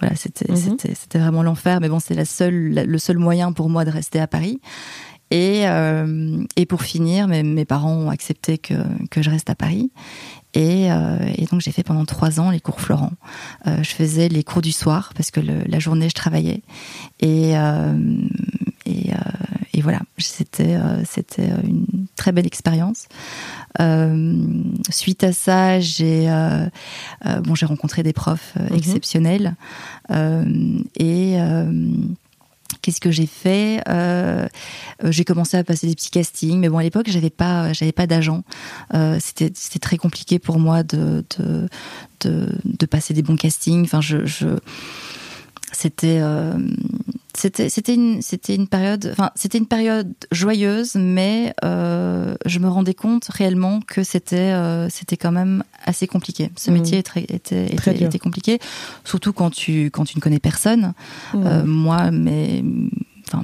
voilà, 0.00 0.14
c'était, 0.14 0.52
Mhm. 0.52 0.56
c'était, 0.56 0.94
c'était 0.94 1.18
vraiment 1.18 1.42
l'enfer. 1.42 1.80
Mais 1.80 1.88
bon, 1.88 1.98
c'est 1.98 2.14
la 2.14 2.24
seule, 2.24 2.72
la- 2.72 2.84
le 2.84 2.98
seul 2.98 3.18
moyen 3.18 3.50
pour 3.52 3.68
moi 3.68 3.84
de 3.84 3.90
rester 3.90 4.20
à 4.20 4.28
Paris. 4.28 4.60
Et, 5.30 5.68
euh, 5.68 6.42
et 6.56 6.64
pour 6.66 6.82
finir, 6.82 7.28
mes, 7.28 7.42
mes 7.42 7.64
parents 7.64 7.92
ont 7.94 8.10
accepté 8.10 8.56
que, 8.58 8.74
que 9.10 9.20
je 9.22 9.30
reste 9.30 9.50
à 9.50 9.54
Paris. 9.54 9.90
Et, 10.54 10.90
euh, 10.90 11.18
et 11.36 11.44
donc 11.44 11.60
j'ai 11.60 11.72
fait 11.72 11.82
pendant 11.82 12.06
trois 12.06 12.40
ans 12.40 12.50
les 12.50 12.60
cours 12.60 12.80
Florent. 12.80 13.12
Euh, 13.66 13.82
je 13.82 13.90
faisais 13.90 14.28
les 14.30 14.42
cours 14.42 14.62
du 14.62 14.72
soir 14.72 15.12
parce 15.14 15.30
que 15.30 15.40
le- 15.40 15.62
la 15.66 15.78
journée 15.78 16.08
je 16.08 16.14
travaillais. 16.14 16.62
Et, 17.20 17.56
euh, 17.58 17.92
et, 18.86 19.12
euh, 19.12 19.16
et 19.74 19.82
voilà, 19.82 20.00
c'était 20.16 20.76
euh, 20.76 21.02
c'était 21.04 21.50
une 21.62 22.06
très 22.16 22.32
belle 22.32 22.46
expérience. 22.46 23.06
Euh, 23.80 24.42
suite 24.90 25.22
à 25.24 25.32
ça, 25.32 25.78
j'ai 25.80 26.26
bon 27.44 27.54
j'ai 27.54 27.66
rencontré 27.66 28.02
des 28.02 28.14
profs 28.14 28.54
Mhm. 28.56 28.76
exceptionnels 28.76 29.54
Euh, 30.10 30.78
et 30.96 31.34
euh, 31.38 31.70
Qu'est-ce 32.82 33.00
que 33.00 33.10
j'ai 33.10 33.26
fait? 33.26 33.82
Euh, 33.88 34.46
euh, 35.02 35.10
J'ai 35.10 35.24
commencé 35.24 35.56
à 35.56 35.64
passer 35.64 35.86
des 35.86 35.94
petits 35.94 36.10
castings, 36.10 36.58
mais 36.58 36.68
bon 36.68 36.78
à 36.78 36.82
l'époque 36.82 37.06
j'avais 37.08 37.30
pas 37.30 37.72
j'avais 37.72 37.92
pas 37.92 38.06
d'agent. 38.06 38.44
Euh, 38.94 39.16
c'était 39.20 39.50
c'était 39.54 39.78
très 39.78 39.96
compliqué 39.96 40.38
pour 40.38 40.58
moi 40.58 40.82
de 40.82 41.24
de, 41.38 41.68
de 42.64 42.86
passer 42.86 43.14
des 43.14 43.22
bons 43.22 43.36
castings. 43.36 43.84
Enfin 43.84 44.00
je, 44.00 44.18
c'était 45.72 46.20
c'était 47.38 47.68
c'était 47.68 47.94
une 47.94 48.20
c'était 48.22 48.54
une 48.54 48.66
période 48.68 49.08
enfin 49.12 49.30
c'était 49.34 49.58
une 49.58 49.66
période 49.66 50.12
joyeuse 50.32 50.96
mais 50.96 51.54
euh, 51.64 52.34
je 52.46 52.58
me 52.58 52.68
rendais 52.68 52.94
compte 52.94 53.26
réellement 53.28 53.80
que 53.80 54.02
c'était 54.02 54.36
euh, 54.52 54.88
c'était 54.90 55.16
quand 55.16 55.32
même 55.32 55.62
assez 55.84 56.06
compliqué 56.06 56.50
ce 56.56 56.70
Mhm. 56.70 56.76
métier 56.78 56.98
était 56.98 57.02
Très 57.02 57.22
était, 57.92 57.94
dur. 57.94 58.06
était 58.08 58.18
compliqué 58.18 58.58
surtout 59.04 59.32
quand 59.32 59.50
tu 59.50 59.86
quand 59.90 60.04
tu 60.04 60.16
ne 60.18 60.20
connais 60.22 60.40
personne 60.40 60.92
euh, 61.34 61.64
moi, 61.64 62.10
mais, 62.10 62.62
enfin, 63.28 63.42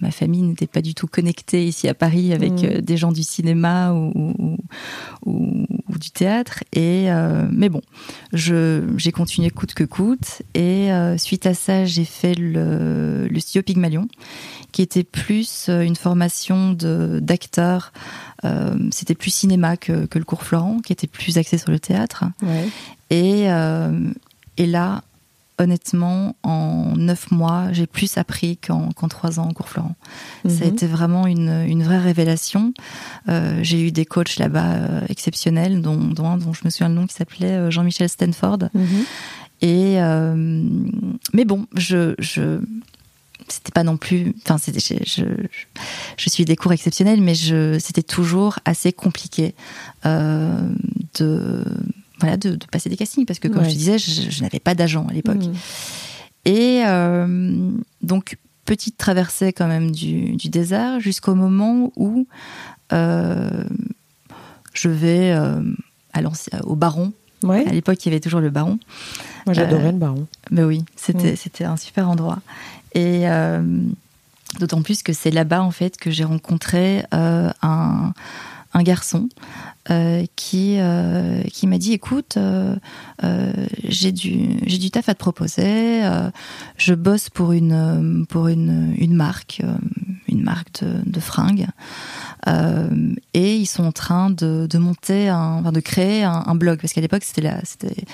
ma 0.00 0.10
famille 0.10 0.42
n'était 0.42 0.66
pas 0.66 0.82
du 0.82 0.94
tout 0.94 1.06
connectée 1.06 1.66
ici 1.66 1.88
à 1.88 1.94
Paris 1.94 2.32
avec 2.32 2.52
Mhm. 2.52 2.64
euh, 2.64 2.80
des 2.80 2.96
gens 2.96 3.12
du 3.12 3.22
cinéma 3.22 3.92
ou, 3.92 4.12
ou, 4.14 4.56
ou- 5.26 5.66
ou 5.88 5.98
du 5.98 6.10
théâtre. 6.10 6.62
Et 6.72 7.10
euh, 7.10 7.46
mais 7.50 7.68
bon, 7.68 7.80
j'ai 8.32 9.12
continué 9.12 9.50
coûte 9.50 9.74
que 9.74 9.84
coûte. 9.84 10.42
Et 10.54 10.92
euh, 10.92 11.16
suite 11.18 11.46
à 11.46 11.54
ça, 11.54 11.84
j'ai 11.84 12.04
fait 12.04 12.34
le, 12.34 13.26
le 13.28 13.40
studio 13.40 13.62
Pygmalion, 13.62 14.08
qui 14.72 14.82
était 14.82 15.04
plus 15.04 15.68
une 15.68 15.96
formation 15.96 16.72
d'acteur. 17.20 17.92
Euh, 18.44 18.76
C'était 18.90 19.14
plus 19.14 19.30
cinéma 19.32 19.76
que, 19.76 20.06
que 20.06 20.18
le 20.18 20.24
cours 20.24 20.42
Florent, 20.42 20.80
qui 20.84 20.92
était 20.92 21.06
plus 21.06 21.38
axé 21.38 21.56
sur 21.58 21.70
le 21.70 21.78
théâtre. 21.78 22.24
Ouais. 22.42 22.68
Et, 23.10 23.44
et 24.56 24.66
là, 24.66 25.02
honnêtement, 25.58 26.34
en 26.42 26.94
neuf 26.96 27.30
mois, 27.30 27.68
j'ai 27.72 27.86
plus 27.86 28.18
appris 28.18 28.56
qu'en 28.56 28.88
trois 29.08 29.38
ans 29.38 29.44
en 29.48 29.52
cours 29.52 29.68
Florent. 29.68 29.94
Ça 30.48 30.64
a 30.64 30.66
Mhm. 30.66 30.72
été 30.74 30.86
vraiment 30.86 31.26
une, 31.26 31.64
une 31.68 31.82
vraie 31.84 32.00
révélation. 32.00 32.74
Euh, 33.28 33.60
j'ai 33.62 33.80
eu 33.86 33.92
des 33.92 34.04
coachs 34.04 34.36
là-bas 34.38 34.72
euh, 34.74 35.00
exceptionnels, 35.08 35.80
dont, 35.80 35.96
dont 35.96 36.26
un 36.28 36.38
dont 36.38 36.52
je 36.52 36.62
me 36.64 36.70
souviens 36.70 36.88
le 36.88 36.94
nom 36.96 37.06
qui 37.06 37.14
s'appelait 37.14 37.52
euh, 37.52 37.70
Jean-Michel 37.70 38.08
Stanford. 38.08 38.58
Mhm. 38.74 39.04
Et 39.62 40.00
euh, 40.02 40.34
mais 41.32 41.44
bon, 41.44 41.66
je, 41.76 42.14
je 42.18 42.60
c'était 43.48 43.72
pas 43.72 43.84
non 43.84 43.96
plus. 43.96 44.34
Enfin, 44.44 44.56
je, 44.66 44.94
je, 45.04 45.24
je 46.16 46.28
suis 46.30 46.44
des 46.44 46.56
cours 46.56 46.72
exceptionnels, 46.72 47.20
mais 47.20 47.34
c'était 47.78 48.02
toujours 48.02 48.58
assez 48.64 48.92
compliqué 48.92 49.54
de 51.18 51.64
voilà, 52.24 52.36
de, 52.36 52.58
passer 52.70 52.88
des 52.88 52.96
castings 52.96 53.26
parce 53.26 53.38
que 53.38 53.48
comme 53.48 53.64
je 53.64 53.70
disais, 53.70 53.98
je, 53.98 54.42
n'avais 54.42 54.60
pas 54.60 54.74
d'agent 54.74 55.06
à 55.08 55.12
l'époque. 55.12 55.44
Mmh. 55.44 55.52
Et 56.46 56.82
donc 58.02 58.36
petite 58.64 58.96
traversée 58.96 59.52
quand 59.52 59.68
même 59.68 59.90
du, 59.90 60.36
du 60.36 60.48
désert 60.48 61.00
jusqu'au 61.00 61.34
moment 61.34 61.92
où 61.96 62.26
je 62.90 64.88
vais 64.88 65.32
à 65.32 66.20
au 66.64 66.76
Baron. 66.76 67.12
À 67.52 67.72
l'époque, 67.72 68.04
il 68.04 68.08
y 68.08 68.12
avait 68.12 68.20
toujours 68.20 68.40
le 68.40 68.50
Baron. 68.50 68.78
Moi, 69.46 69.52
j'adorais 69.52 69.92
le 69.92 69.98
Baron. 69.98 70.26
Ben 70.50 70.64
oui, 70.64 70.84
c'était 70.96 71.32
mm. 71.32 71.36
c'était 71.36 71.64
un 71.64 71.76
super 71.76 72.08
endroit. 72.08 72.38
Et 72.94 73.28
euh, 73.28 73.62
d'autant 74.60 74.82
plus 74.82 75.02
que 75.02 75.12
c'est 75.12 75.30
là-bas 75.30 75.62
en 75.62 75.70
fait 75.70 75.96
que 75.96 76.10
j'ai 76.10 76.24
rencontré 76.24 77.04
euh, 77.12 77.50
un, 77.62 78.12
un 78.72 78.82
garçon 78.82 79.28
euh, 79.90 80.24
qui 80.36 80.78
qui 81.52 81.66
m'a 81.66 81.78
dit 81.78 81.92
écoute 81.92 82.38
j'ai 83.84 84.12
du 84.12 84.56
j'ai 84.66 84.78
du 84.78 84.90
taf 84.90 85.08
à 85.08 85.14
te 85.14 85.18
proposer 85.18 86.02
je 86.76 86.94
bosse 86.94 87.30
pour 87.30 87.52
une 87.52 88.26
pour 88.28 88.48
une 88.48 88.94
une 88.98 89.14
marque 89.14 89.62
une 90.28 90.42
marque 90.42 90.82
de, 90.82 91.10
de 91.10 91.20
fringues 91.20 91.66
et 92.46 93.56
ils 93.56 93.66
sont 93.66 93.84
en 93.84 93.92
train 93.92 94.30
de, 94.30 94.66
de 94.68 94.78
monter 94.78 95.28
un, 95.28 95.58
enfin 95.60 95.72
de 95.72 95.80
créer 95.80 96.24
un, 96.24 96.44
un 96.46 96.54
blog 96.54 96.80
parce 96.80 96.92
qu'à 96.92 97.00
l'époque 97.00 97.24
c'était 97.24 97.42
là 97.42 97.60
c'était 97.64 98.04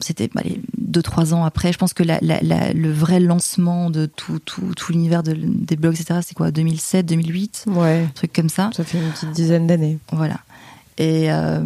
c'était 0.00 0.30
deux 0.76 1.02
trois 1.02 1.34
ans 1.34 1.44
après. 1.44 1.72
Je 1.72 1.78
pense 1.78 1.92
que 1.92 2.02
la, 2.02 2.18
le 2.20 2.92
vrai 2.92 3.20
lancement 3.20 3.90
de 3.90 4.06
tout 4.06 4.38
tout, 4.38 4.72
tout 4.76 4.92
l'univers 4.92 5.22
des 5.22 5.76
blogs, 5.76 5.94
etc. 5.94 6.20
C'est 6.22 6.34
quoi? 6.34 6.50
2007, 6.50 7.06
2008, 7.06 7.64
ouais, 7.68 8.04
un 8.04 8.12
truc 8.14 8.32
comme 8.32 8.48
ça. 8.48 8.70
Ça 8.74 8.84
fait 8.84 8.98
une 8.98 9.10
petite 9.10 9.32
dizaine 9.32 9.66
d'années. 9.66 9.98
Voilà. 10.12 10.38
Et 10.98 11.32
euh, 11.32 11.60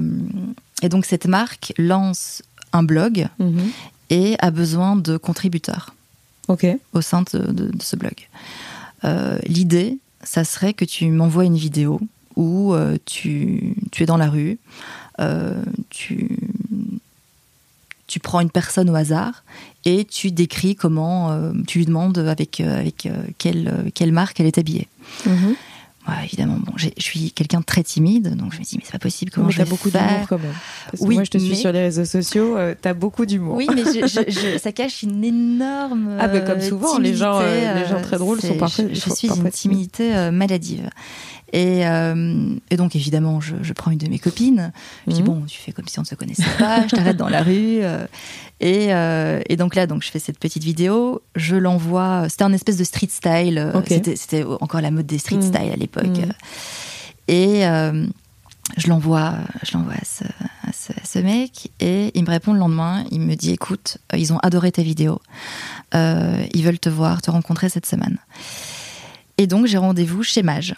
et 0.83 0.89
donc 0.89 1.07
cette 1.07 1.27
marque 1.27 1.73
lance 1.79 2.43
un 2.73 2.83
blog 2.83 3.29
mhm. 3.39 3.71
et 4.11 4.37
a 4.41 4.51
besoin 4.51 4.97
de 4.97 5.17
contributeurs. 5.17 5.95
Au 6.93 7.01
sein 7.01 7.23
de, 7.23 7.71
ce 7.81 7.97
blog. 7.97 8.15
Euh, 9.05 9.39
l'idée, 9.47 9.99
ça 10.23 10.45
serait 10.45 10.75
que 10.75 10.85
tu 10.85 11.09
m'envoies 11.09 11.45
une 11.45 11.57
vidéo 11.57 12.01
où 12.37 12.75
euh, 12.75 12.99
tu, 13.05 13.75
tu 13.91 14.03
es 14.03 14.07
dans 14.07 14.17
la 14.17 14.29
rue, 14.29 14.59
tu 15.91 16.39
tu 18.09 18.21
prends 18.21 18.41
une 18.41 18.51
personne 18.51 18.91
au 18.91 18.95
hasard 18.95 19.43
et 19.87 20.05
tu 20.05 20.33
décris 20.33 20.77
comment, 20.77 21.51
tu 21.67 21.79
lui 21.79 21.87
demandes 21.87 22.19
avec, 22.19 22.61
avec 22.61 23.09
quelle, 23.39 23.91
quelle 23.95 24.12
marque 24.12 24.39
elle 24.39 24.47
est 24.47 24.59
habillée. 24.59 24.87
Mhm. 26.09 26.25
évidemment, 26.25 26.59
bon, 26.59 26.73
je 26.76 26.88
suis 26.99 27.30
quelqu'un 27.32 27.61
de 27.61 27.64
très 27.64 27.82
timide, 27.82 28.35
donc 28.37 28.52
je 28.52 28.59
me 28.59 28.64
dis, 28.64 28.76
mais 28.76 28.82
c'est 28.85 28.92
pas 28.92 28.99
possible, 28.99 29.30
comment 29.30 29.50
je 29.50 29.59
vais 29.59 29.64
beaucoup 29.64 29.90
d'humour 29.90 30.26
quand 30.28 30.38
même. 30.38 30.52
oui, 31.00 31.14
moi, 31.14 31.25
je 31.25 31.30
te 31.30 31.38
suis 31.38 31.56
sur 31.56 31.73
les 31.73 31.80
réseaux 31.82 32.04
sociaux, 32.04 32.56
tu 32.80 32.88
as 32.88 32.94
beaucoup 32.94 33.26
d'humour. 33.26 33.54
Oui, 33.56 33.68
mais 33.75 34.59
ça 34.59 34.73
cache 34.73 35.02
une 35.02 35.25
énorme. 35.25 36.16
Ah, 36.18 36.28
ben 36.28 36.44
comme 36.44 36.61
souvent, 36.61 36.99
les 36.99 37.14
gens, 37.14 37.40
les 37.40 37.87
gens 37.88 38.00
très 38.02 38.18
drôles 38.18 38.40
sont 38.40 38.56
parfaits. 38.56 38.88
Je 38.92 39.14
suis 39.14 39.28
une 39.28 39.50
timidité 39.50 40.30
maladive. 40.30 40.88
Et, 41.52 41.87
euh, 41.87 42.54
et, 42.71 42.76
donc 42.76 42.97
évidemment, 42.97 43.40
je, 43.40 43.56
je, 43.61 43.73
prends 43.75 43.90
une 43.90 43.99
de 43.99 44.09
mes 44.09 44.18
copines. 44.18 44.73
Je 45.06 45.12
dis 45.12 45.21
mhm. 45.21 45.26
bon, 45.26 45.42
tu 45.47 45.59
fais 45.59 45.73
comme 45.73 45.87
si 45.87 45.99
on 45.99 46.02
ne 46.02 46.06
se 46.06 46.14
connaissait 46.14 46.44
pas. 46.59 46.87
je 46.87 46.97
t'arrête 46.97 47.18
dans 47.18 47.28
la 47.28 47.42
rue. 47.42 47.82
Euh, 47.82 48.06
et, 48.61 48.94
euh, 48.94 49.40
et, 49.49 49.56
donc 49.56 49.75
là, 49.75 49.87
donc 49.87 50.02
je 50.02 50.11
fais 50.11 50.18
cette 50.18 50.38
petite 50.38 50.64
vidéo. 50.64 51.21
Je 51.37 51.56
l'envoie. 51.56 52.26
C'était 52.30 52.44
un 52.44 52.54
espèce 52.54 52.78
de 52.78 52.85
street 52.85 53.09
style. 53.11 53.71
C'était 54.16 54.44
encore 54.61 54.80
la 54.80 54.90
mode 54.90 55.06
des 55.06 55.18
street 55.18 55.37
mhm. 55.37 55.42
style 55.42 55.71
à 55.73 55.76
l'époque. 55.76 56.06
Mhm. 56.06 56.32
Et 57.28 57.62
je 58.78 58.88
l'envoie, 58.88 59.35
je 59.62 59.76
l'envoie 59.76 59.94
à 59.94 60.04
ce, 60.04 60.25
à, 60.66 60.73
ce, 60.73 60.92
à 60.92 61.04
ce, 61.04 61.18
mec 61.18 61.71
et 61.80 62.12
il 62.14 62.25
me 62.25 62.30
répond 62.30 62.54
le 62.54 62.61
lendemain. 62.61 63.04
Il 63.11 63.21
me 63.21 63.35
dit 63.35 63.50
écoute, 63.50 63.99
ils 64.16 64.32
ont 64.32 64.38
adoré 64.38 64.73
ta 64.73 64.82
vidéo. 64.82 65.21
ils 65.92 66.62
veulent 66.62 66.78
te 66.78 66.88
voir, 66.88 67.21
te 67.21 67.30
rencontrer 67.30 67.68
cette 67.68 67.87
semaine. 67.87 68.18
Et 69.37 69.47
donc 69.47 69.66
j'ai 69.66 69.78
rendez-vous 69.78 70.23
chez 70.23 70.42
Mage. 70.42 70.75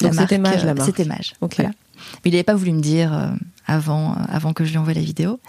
C'était 0.00 0.38
Mage 0.38 0.64
la 0.64 0.74
marque. 0.74 0.86
C'était 0.86 1.04
Mage. 1.04 1.34
Mais 2.24 2.30
il 2.30 2.32
n'avait 2.32 2.44
pas 2.44 2.54
voulu 2.54 2.72
me 2.72 2.80
dire 2.80 3.12
euh, 3.12 3.28
avant, 3.66 4.12
euh, 4.12 4.16
avant 4.28 4.52
que 4.52 4.64
je 4.64 4.70
lui 4.70 4.78
envoie 4.78 4.94
la 4.94 5.00
vidéo. 5.00 5.40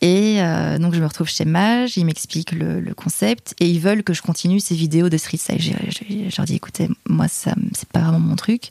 Et 0.00 0.42
euh, 0.42 0.78
donc 0.78 0.94
je 0.94 1.00
me 1.00 1.06
retrouve 1.06 1.28
chez 1.28 1.44
Mage, 1.44 1.96
ils 1.96 2.04
m'expliquent 2.04 2.52
le, 2.52 2.80
le, 2.80 2.94
concept 2.94 3.54
et 3.60 3.70
ils 3.70 3.80
veulent 3.80 4.02
que 4.02 4.12
je 4.12 4.22
continue 4.22 4.60
ces 4.60 4.74
vidéos 4.74 5.08
de 5.08 5.16
street 5.16 5.38
style. 5.38 5.62
Je, 5.62 6.36
leur 6.36 6.46
dis 6.46 6.56
écoutez, 6.56 6.88
moi 7.08 7.28
ça 7.28 7.54
c'est 7.72 7.88
pas 7.88 8.00
vraiment 8.00 8.18
mon 8.18 8.36
truc. 8.36 8.70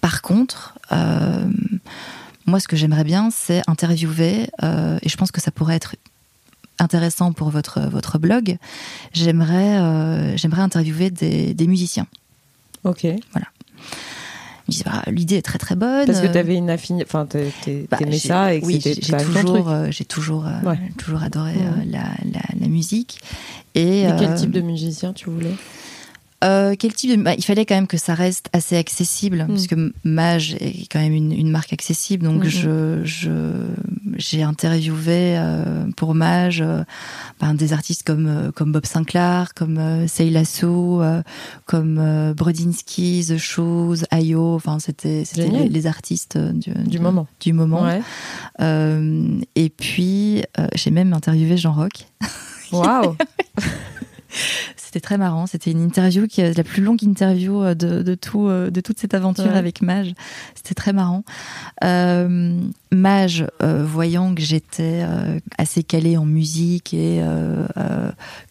Par 0.00 0.20
contre, 0.20 0.78
euh, 0.92 1.46
moi 2.46 2.60
ce 2.60 2.68
que 2.68 2.76
j'aimerais 2.76 3.04
bien 3.04 3.30
c'est 3.30 3.62
interviewer 3.66 4.50
euh, 4.62 4.98
et 5.00 5.08
je 5.08 5.16
pense 5.16 5.30
que 5.30 5.40
ça 5.40 5.50
pourrait 5.50 5.76
être 5.76 5.96
intéressant 6.78 7.32
pour 7.32 7.50
votre 7.50 7.80
votre 7.88 8.18
blog. 8.18 8.58
J'aimerais 9.14 10.36
j'aimerais 10.36 10.62
interviewer 10.62 11.10
des, 11.10 11.54
des 11.54 11.66
musiciens. 11.66 12.06
Ok. 12.84 13.06
Voilà. 13.32 13.46
Bah, 14.84 15.02
l'idée 15.06 15.36
est 15.36 15.42
très 15.42 15.58
très 15.58 15.76
bonne. 15.76 16.06
Parce 16.06 16.20
que 16.20 16.26
tu 16.26 16.38
avais 16.38 16.54
une 16.54 16.68
affinité, 16.68 17.06
enfin, 17.08 17.26
bah, 17.90 17.96
t'aimais 17.96 18.18
ça 18.18 18.54
et 18.54 18.60
oui, 18.62 18.80
j'ai 18.82 18.94
toujours, 18.96 19.70
euh, 19.70 19.86
j'ai 19.90 20.04
toujours, 20.04 20.46
euh, 20.46 20.74
toujours 20.98 21.22
adoré 21.22 21.54
euh, 21.54 21.84
la, 21.86 22.04
la, 22.30 22.40
la, 22.60 22.68
musique. 22.68 23.18
Et, 23.74 24.02
et 24.02 24.10
quel 24.18 24.34
type 24.34 24.50
de 24.50 24.60
musicien 24.60 25.12
tu 25.12 25.30
voulais? 25.30 25.54
Euh, 26.44 26.74
quel 26.78 26.92
type 26.92 27.16
de... 27.16 27.22
Bah, 27.22 27.34
il 27.34 27.44
fallait 27.44 27.66
quand 27.66 27.74
même 27.74 27.86
que 27.86 27.96
ça 27.96 28.14
reste 28.14 28.48
assez 28.52 28.76
accessible, 28.76 29.44
mm. 29.48 29.52
puisque 29.52 29.74
Mage 30.04 30.54
est 30.60 30.90
quand 30.90 31.00
même 31.00 31.12
une, 31.12 31.32
une 31.32 31.50
marque 31.50 31.72
accessible. 31.72 32.24
Donc 32.24 32.44
mm-hmm. 32.44 33.04
je, 33.04 33.66
j'ai 34.16 34.42
interviewé 34.42 35.36
euh, 35.36 35.86
pour 35.96 36.14
Mage 36.14 36.60
euh, 36.60 36.84
ben, 37.40 37.54
des 37.54 37.72
artistes 37.72 38.02
comme 38.04 38.26
euh, 38.26 38.52
comme 38.52 38.72
Bob 38.72 38.86
Sinclair, 38.86 39.54
comme 39.54 39.78
euh, 39.78 40.06
Seilasso, 40.06 41.02
comme 41.66 42.32
Brodinski, 42.36 43.24
The 43.28 43.36
Shoes, 43.36 44.04
Ayo. 44.10 44.54
Enfin, 44.54 44.78
c'était 44.78 45.24
c'était 45.24 45.48
les, 45.48 45.86
artistes 45.86 46.38
du, 46.38 46.70
du, 46.70 46.98
moment. 46.98 47.26
Du 47.40 47.52
moment. 47.52 47.82
Ouais. 47.82 48.00
et 49.54 49.70
puis 49.70 50.42
j'ai 50.74 50.90
même 50.90 51.12
interviewé 51.12 51.56
Jean 51.56 51.72
Rock. 51.72 52.06
Waouh 52.72 53.16
C'était 54.76 55.00
très 55.00 55.18
marrant. 55.18 55.46
C'était 55.46 55.70
une 55.70 55.82
interview 55.82 56.26
qui 56.26 56.40
est 56.40 56.56
la 56.56 56.64
plus 56.64 56.82
longue 56.82 57.02
interview 57.02 57.62
euh, 57.62 57.74
de, 57.74 58.02
de 58.02 58.14
tout, 58.14 58.48
euh, 58.48 58.70
de 58.70 58.80
toute 58.80 58.98
cette 58.98 59.14
aventure 59.14 59.54
avec 59.54 59.82
Mage. 59.82 60.14
C'était 60.54 60.74
très 60.74 60.92
marrant. 60.92 61.24
Euh, 61.84 62.60
Mage, 62.92 63.46
euh, 63.62 63.84
voyant 63.84 64.34
que 64.34 64.40
j'étais 64.40 65.04
assez 65.56 65.82
calée 65.82 66.16
en 66.16 66.24
musique 66.24 66.94
et 66.94 67.22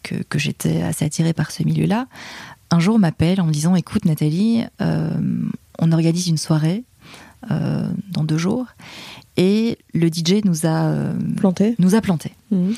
que, 0.02 0.14
que 0.28 0.38
j'étais 0.38 0.82
assez 0.82 1.04
attirée 1.04 1.32
par 1.32 1.50
ce 1.50 1.62
milieu-là, 1.64 2.06
un 2.70 2.80
jour 2.80 2.98
m'appelle 2.98 3.40
en 3.40 3.46
me 3.46 3.52
disant 3.52 3.74
"Écoute, 3.74 4.04
Nathalie, 4.04 4.64
on 4.80 5.92
organise 5.92 6.28
une 6.28 6.36
soirée 6.36 6.84
dans 7.48 8.24
deux 8.24 8.38
jours." 8.38 8.66
Et 9.36 9.78
le 9.94 10.08
DJ 10.08 10.44
nous 10.44 10.66
a 10.66 10.92
planté. 11.36 11.74
Nous 11.78 11.94
a 11.94 12.00
planté. 12.00 12.32
Mmh. 12.50 12.72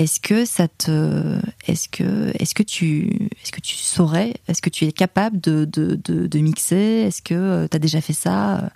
Est-ce 0.00 0.18
que 0.18 0.46
ça 0.46 0.66
te, 0.66 1.38
est-ce 1.66 1.86
que, 1.90 2.32
est-ce 2.38 2.54
que 2.54 2.62
tu, 2.62 3.28
est-ce 3.42 3.52
que 3.52 3.60
tu 3.60 3.74
saurais, 3.74 4.32
est-ce 4.48 4.62
que 4.62 4.70
tu 4.70 4.86
es 4.86 4.92
capable 4.92 5.38
de, 5.38 5.66
de, 5.66 5.94
de, 5.94 6.38
mixer? 6.38 7.04
Est-ce 7.06 7.20
que 7.20 7.34
euh, 7.34 7.68
tu 7.70 7.76
as 7.76 7.78
déjà 7.78 8.00
fait 8.00 8.14
ça? 8.14 8.70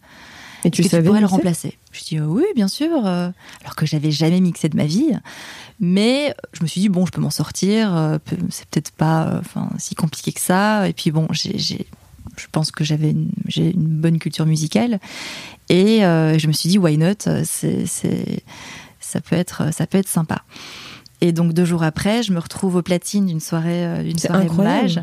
Et 0.64 0.70
tu, 0.70 0.82
savais 0.82 1.02
pourrais 1.02 1.22
le 1.22 1.26
remplacer? 1.26 1.78
Je 1.92 2.04
dis 2.04 2.20
oui, 2.20 2.44
bien 2.54 2.68
sûr. 2.68 3.06
Euh, 3.06 3.30
alors 3.62 3.74
que 3.74 3.86
j'avais 3.86 4.10
jamais 4.10 4.38
mixé 4.38 4.68
de 4.68 4.76
ma 4.76 4.84
vie, 4.84 5.12
mais 5.80 6.34
je 6.52 6.62
me 6.62 6.66
suis 6.66 6.82
dit 6.82 6.90
bon, 6.90 7.06
je 7.06 7.10
peux 7.10 7.22
m'en 7.22 7.30
sortir. 7.30 7.96
Euh, 7.96 8.18
c'est 8.50 8.66
peut-être 8.66 8.90
pas, 8.90 9.38
enfin, 9.40 9.70
si 9.78 9.94
compliqué 9.94 10.30
que 10.30 10.42
ça. 10.42 10.86
Et 10.90 10.92
puis 10.92 11.10
bon, 11.10 11.26
j'ai, 11.30 11.56
je 11.56 12.46
pense 12.52 12.70
que 12.70 12.84
j'avais 12.84 13.16
j'ai 13.46 13.70
une 13.70 13.98
bonne 13.98 14.18
culture 14.18 14.44
musicale 14.44 15.00
et 15.70 16.00
je 16.00 16.46
me 16.46 16.52
suis 16.52 16.68
dit 16.68 16.76
why 16.76 16.98
not? 16.98 17.44
C'est, 17.44 17.86
c'est 17.86 18.42
ça 19.00 19.22
peut 19.22 19.36
être 19.36 19.72
ça 19.72 19.86
peut 19.86 19.96
être 19.96 20.08
sympa 20.08 20.44
et 21.20 21.32
donc 21.32 21.52
deux 21.52 21.64
jours 21.64 21.82
après, 21.82 22.22
je 22.22 22.32
me 22.32 22.38
retrouve 22.38 22.76
au 22.76 22.82
platine 22.82 23.26
d'une 23.26 23.40
soirée, 23.40 23.84
euh, 23.84 24.02
d'une 24.02 24.18
soirée 24.18 24.48
mage. 24.58 25.00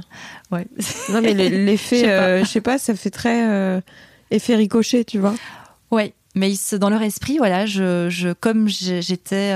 Ouais. 0.52 0.68
Non 1.12 1.22
mais 1.22 1.34
l'effet, 1.50 2.10
euh, 2.10 2.44
je 2.44 2.50
sais 2.50 2.62
pas, 2.62 2.78
ça 2.78 2.96
fait 2.96 3.10
très 3.10 3.50
euh, 3.50 3.82
effet 4.30 4.56
ricochet, 4.56 5.04
tu 5.04 5.20
vois. 5.20 5.34
Ouais. 5.90 6.14
Mais 6.34 6.54
dans 6.80 6.90
leur 6.90 7.02
esprit, 7.02 7.38
voilà, 7.40 7.66
je, 7.66 8.08
je 8.10 8.32
comme 8.32 8.70
j'étais, 8.70 9.52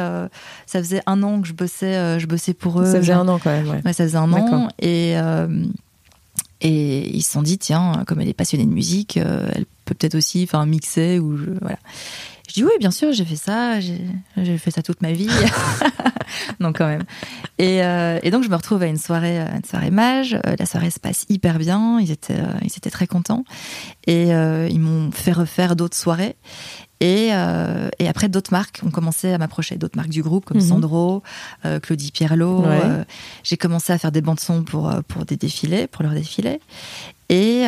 ça 0.65 0.79
faisait 0.79 1.01
un 1.05 1.23
an 1.23 1.39
que 1.39 1.47
je 1.47 1.53
bossais, 1.53 2.19
je 2.19 2.25
bossais 2.25 2.53
pour 2.53 2.81
eux. 2.81 2.85
Ça 2.85 2.99
faisait 2.99 3.13
un 3.13 3.29
an 3.29 3.39
quand 3.41 3.51
même, 3.51 3.69
ouais. 3.69 3.81
ouais 3.85 3.93
ça 3.93 4.03
faisait 4.03 4.17
un 4.17 4.33
an. 4.33 4.67
Et 4.79 5.15
et 6.61 7.15
ils 7.15 7.21
se 7.21 7.31
sont 7.31 7.41
dit, 7.43 7.57
tiens, 7.57 8.03
comme 8.07 8.19
elle 8.19 8.27
est 8.27 8.33
passionnée 8.33 8.65
de 8.65 8.71
musique, 8.71 9.15
elle 9.17 9.65
peut 9.85 9.93
peut-être 9.93 10.15
aussi, 10.15 10.43
enfin, 10.43 10.65
mixer 10.65 11.19
ou 11.19 11.37
je, 11.37 11.51
voilà. 11.61 11.77
Je 12.47 12.53
dis 12.53 12.63
oui, 12.63 12.71
bien 12.79 12.91
sûr, 12.91 13.11
j'ai 13.11 13.25
fait 13.25 13.35
ça, 13.35 13.79
j'ai 13.79 14.57
fait 14.57 14.71
ça 14.71 14.81
toute 14.81 15.01
ma 15.01 15.11
vie. 15.11 15.29
donc 16.59 16.77
quand 16.77 16.87
même. 16.87 17.03
Et, 17.57 17.83
euh, 17.83 18.19
et, 18.21 18.31
donc 18.31 18.43
je 18.43 18.49
me 18.49 18.55
retrouve 18.55 18.83
à 18.83 18.87
une 18.87 18.97
soirée, 18.97 19.39
une 19.39 19.63
soirée 19.63 19.91
mage. 19.91 20.33
Euh, 20.45 20.55
la 20.57 20.65
soirée 20.65 20.91
se 20.91 20.99
passe 20.99 21.25
hyper 21.29 21.57
bien. 21.57 21.99
Ils 21.99 22.11
étaient, 22.11 22.39
euh, 22.39 22.59
ils 22.61 22.73
étaient 22.77 22.89
très 22.89 23.07
contents. 23.07 23.45
Et 24.07 24.29
ils 24.29 24.79
m'ont 24.79 25.11
fait 25.11 25.31
refaire 25.31 25.75
d'autres 25.75 25.97
soirées. 25.97 26.35
Et, 27.01 27.29
euh, 27.33 27.89
et, 27.99 28.07
après, 28.07 28.29
d'autres 28.29 28.51
marques 28.51 28.81
ont 28.85 28.89
commencé 28.89 29.31
à 29.33 29.37
m'approcher, 29.37 29.75
d'autres 29.75 29.97
marques 29.97 30.09
du 30.09 30.23
groupe 30.23 30.45
comme 30.45 30.57
mhm. 30.57 30.67
Sandro, 30.67 31.23
euh, 31.65 31.79
Claudie 31.79 32.11
Pierlot. 32.11 32.65
Euh, 32.65 33.03
j'ai 33.43 33.57
commencé 33.57 33.91
à 33.91 33.97
faire 33.97 34.11
des 34.11 34.21
bandes 34.21 34.39
son 34.39 34.63
pour, 34.63 34.91
pour 35.07 35.25
des 35.25 35.35
défilés, 35.35 35.87
pour 35.87 36.03
leurs 36.03 36.13
défilés. 36.13 36.61
Et, 37.29 37.63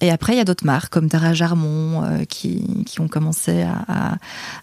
et 0.00 0.10
après, 0.10 0.32
il 0.34 0.36
y 0.38 0.40
a 0.40 0.44
d'autres 0.44 0.64
marques 0.64 0.92
comme 0.92 1.08
Tara 1.08 1.34
Jarmon 1.34 2.24
qui, 2.28 2.84
qui 2.84 3.00
ont 3.00 3.08
commencé 3.08 3.62
à, 3.62 4.16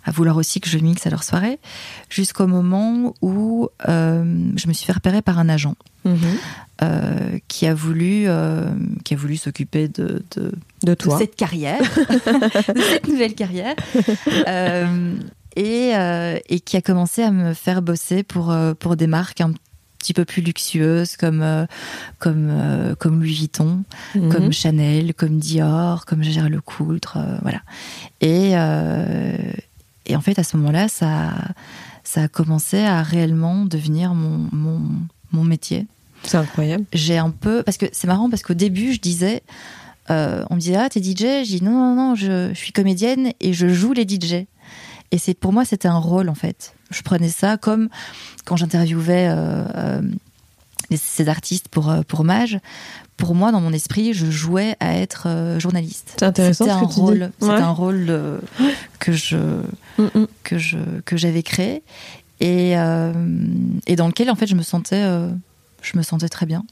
à, 0.03 0.11
vouloir 0.11 0.37
aussi 0.37 0.59
que 0.59 0.69
je 0.69 0.79
mixe 0.79 1.05
à 1.05 1.11
leur 1.11 1.23
soirée, 1.23 1.59
jusqu'au 2.09 2.47
moment 2.47 3.13
où 3.21 3.69
je 3.87 4.67
me 4.67 4.73
suis 4.73 4.85
fait 4.85 4.93
repérer 4.93 5.21
par 5.21 5.37
un 5.37 5.49
agent. 5.49 5.75
Mhm. 6.03 6.17
Euh, 6.83 7.37
qui 7.47 7.67
a 7.67 7.75
voulu, 7.75 8.23
euh, 8.25 8.65
qui 9.03 9.13
a 9.13 9.17
voulu 9.17 9.37
s'occuper 9.37 9.87
de, 9.87 10.23
de, 10.35 10.51
de, 10.83 10.93
toi. 10.95 11.19
cette 11.19 11.35
carrière, 11.35 11.79
de 12.75 12.81
cette 12.81 13.07
nouvelle 13.07 13.35
carrière, 13.35 13.75
euh, 14.47 15.15
et, 15.55 15.91
et, 16.49 16.59
qui 16.59 16.77
a 16.77 16.81
commencé 16.81 17.21
à 17.21 17.29
me 17.29 17.53
faire 17.53 17.83
bosser 17.83 18.23
pour, 18.23 18.55
pour 18.79 18.95
des 18.95 19.05
marques 19.05 19.41
un 19.41 19.53
petit 20.01 20.13
peu 20.13 20.25
plus 20.25 20.41
luxueuses 20.41 21.15
comme 21.15 21.67
comme 22.19 22.95
comme 22.99 23.19
Louis 23.19 23.33
Vuitton, 23.33 23.83
mhm. 24.15 24.29
comme 24.29 24.51
Chanel, 24.51 25.13
comme 25.13 25.37
Dior, 25.37 26.05
comme 26.05 26.23
Gérard 26.23 26.49
Lecoultre, 26.49 27.17
voilà. 27.41 27.61
Et 28.21 28.51
et 30.07 30.15
en 30.15 30.21
fait 30.21 30.39
à 30.39 30.43
ce 30.43 30.57
moment-là, 30.57 30.87
ça 30.87 31.31
ça 32.03 32.23
a 32.23 32.27
commencé 32.27 32.79
à 32.79 33.03
réellement 33.03 33.65
devenir 33.65 34.13
mon 34.13 34.49
mon, 34.51 34.81
mon 35.31 35.43
métier. 35.43 35.87
C'est 36.23 36.37
incroyable. 36.37 36.85
J'ai 36.93 37.17
un 37.17 37.31
peu. 37.31 37.63
Parce 37.63 37.77
que 37.77 37.85
c'est 37.91 38.07
marrant, 38.07 38.29
parce 38.29 38.43
qu'au 38.43 38.53
début, 38.53 38.93
je 38.93 38.99
disais. 38.99 39.41
Euh, 40.09 40.43
on 40.49 40.55
me 40.55 40.59
disait, 40.59 40.75
ah, 40.75 40.89
t'es 40.89 41.01
DJ 41.01 41.45
Je 41.45 41.57
dis, 41.57 41.63
non, 41.63 41.71
non, 41.71 41.95
non, 41.95 42.15
je, 42.15 42.53
suis 42.53 42.71
comédienne 42.71 43.31
et 43.39 43.53
je 43.53 43.67
joue 43.69 43.93
les 43.93 44.03
DJ. 44.03 44.45
Et 45.11 45.17
c'est 45.17 45.33
pour 45.33 45.53
moi, 45.53 45.65
c'était 45.65 45.87
un 45.87 45.97
rôle, 45.97 46.29
en 46.29 46.35
fait. 46.35 46.73
Je 46.89 47.01
prenais 47.01 47.29
ça 47.29 47.57
comme 47.57 47.89
quand 48.45 48.55
j'interviewais 48.55 49.27
euh, 49.29 49.63
euh, 49.75 50.01
ces 50.95 51.29
artistes 51.29 51.67
pour, 51.67 51.93
pour 52.07 52.23
Mage. 52.23 52.59
Pour 53.17 53.35
moi, 53.35 53.51
dans 53.51 53.61
mon 53.61 53.73
esprit, 53.73 54.13
je 54.13 54.31
jouais 54.31 54.75
à 54.79 54.95
être 54.95 55.27
journaliste. 55.59 56.15
C'est 56.17 56.25
intéressant 56.25 56.65
C'était 56.65 57.23
un, 57.23 57.31
C'était 57.39 57.53
un 57.53 57.71
rôle 57.71 58.41
que 58.99 59.11
je 59.11 59.37
mm, 59.37 60.03
mm. 60.15 60.27
que 60.43 60.57
je 60.57 60.77
que 61.05 61.17
j'avais 61.17 61.43
créé 61.43 61.83
et, 62.39 62.71
et 62.71 63.95
dans 63.95 64.07
lequel, 64.07 64.31
en 64.31 64.35
fait, 64.35 64.47
je 64.47 64.55
me 64.55 64.63
sentais 64.63 65.03
je 65.81 65.97
me 65.97 66.03
sentais 66.03 66.29
très 66.29 66.45
bien. 66.45 66.63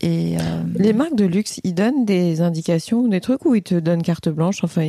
Et 0.00 0.36
euh, 0.38 0.62
Les 0.76 0.92
marques 0.92 1.16
de 1.16 1.24
luxe, 1.24 1.60
ils 1.64 1.74
donnent 1.74 2.04
des 2.04 2.40
indications, 2.40 3.08
des 3.08 3.20
trucs 3.20 3.44
où 3.44 3.54
ils 3.54 3.62
te 3.62 3.74
donnent 3.74 4.02
carte 4.02 4.28
blanche? 4.28 4.62
Enfin, 4.62 4.86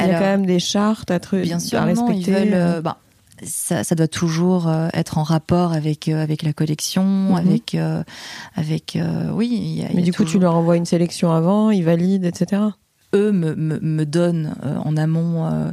il, 0.00 0.06
y 0.06 0.10
a 0.10 0.18
quand 0.18 0.24
même 0.24 0.46
des 0.46 0.58
chartes 0.58 1.10
à, 1.10 1.18
bien 1.18 1.58
sûr, 1.58 1.80
respecter. 1.80 2.20
ils 2.20 2.30
veulent, 2.30 2.54
euh, 2.54 2.80
bah, 2.80 2.98
ça, 3.42 3.84
ça, 3.84 3.94
doit 3.94 4.08
toujours 4.08 4.68
euh, 4.68 4.88
être 4.94 5.18
en 5.18 5.22
rapport 5.22 5.72
avec 5.72 6.08
avec 6.08 6.42
la 6.42 6.52
collection, 6.52 7.04
mhm. 7.04 7.36
avec 7.36 7.76
avec 8.56 8.98
oui. 9.32 9.84
Mais 9.94 10.02
du 10.02 10.12
coup, 10.12 10.24
tu 10.24 10.38
leur 10.38 10.54
envoies 10.54 10.76
une 10.76 10.86
sélection 10.86 11.32
avant, 11.32 11.70
ils 11.70 11.84
valident, 11.84 12.26
etc 12.26 12.62
eux 13.14 13.32
me, 13.32 13.54
me, 13.54 13.80
me 13.80 14.04
donnent 14.04 14.54
en 14.84 14.94
amont 14.98 15.72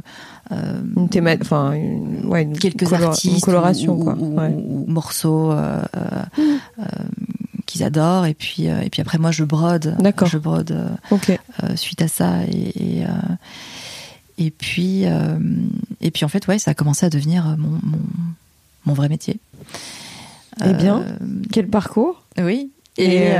euh, 0.52 0.80
une 0.96 1.08
thématique, 1.08 1.42
enfin 1.42 1.76
ouais, 2.24 2.48
quelques 2.60 2.92
artistes 2.92 3.34
une 3.34 3.40
coloration 3.40 3.94
ou, 3.94 4.04
quoi. 4.04 4.14
ou, 4.14 4.84
morceaux 4.86 5.50
euh, 5.50 5.82
euh, 5.98 6.84
qu'ils 7.66 7.82
adorent 7.82 8.26
et 8.26 8.34
puis 8.34 8.66
et 8.66 8.88
puis 8.90 9.00
après 9.00 9.18
moi 9.18 9.32
je 9.32 9.42
brode 9.42 9.96
je 10.24 10.38
brode 10.38 10.88
suite 11.74 12.00
à 12.00 12.06
ça 12.06 12.44
et, 12.44 13.00
et, 13.00 13.04
et 14.38 14.50
puis 14.50 15.04
et 16.00 16.10
puis 16.10 16.24
en 16.24 16.28
fait 16.28 16.46
ouais 16.46 16.58
ça 16.58 16.72
a 16.72 16.74
commencé 16.74 17.06
à 17.06 17.10
devenir 17.10 17.56
mon, 17.58 17.78
mon, 17.82 18.00
mon 18.86 18.94
vrai 18.94 19.08
métier. 19.08 19.38
Eh 20.64 20.72
bien 20.72 21.04
quel 21.52 21.68
parcours? 21.68 22.22
Oui 22.38 22.70
et, 22.98 23.32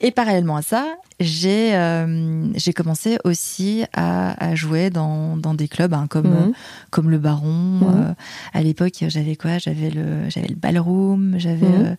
et, 0.00 0.10
parallèlement 0.10 0.56
à 0.56 0.62
ça, 0.62 0.86
j'ai 1.18 1.74
euh, 1.74 2.52
j'ai 2.56 2.74
commencé 2.74 3.18
aussi 3.24 3.84
à, 3.94 4.44
à 4.44 4.54
jouer 4.54 4.90
dans, 4.90 5.36
dans 5.36 5.54
des 5.54 5.66
clubs 5.66 5.94
hein, 5.94 6.06
comme 6.08 6.28
mhm. 6.28 6.52
comme 6.90 7.10
le 7.10 7.18
Baron. 7.18 7.48
Mhm. 7.48 7.82
Euh, 7.82 8.12
à 8.52 8.62
l'époque, 8.62 9.04
j'avais 9.08 9.34
quoi? 9.34 9.56
J'avais 9.58 9.88
le 9.88 10.28
j'avais 10.28 10.48
le 10.48 10.56
ballroom, 10.56 11.34
j'avais 11.38 11.66
mhm. 11.66 11.96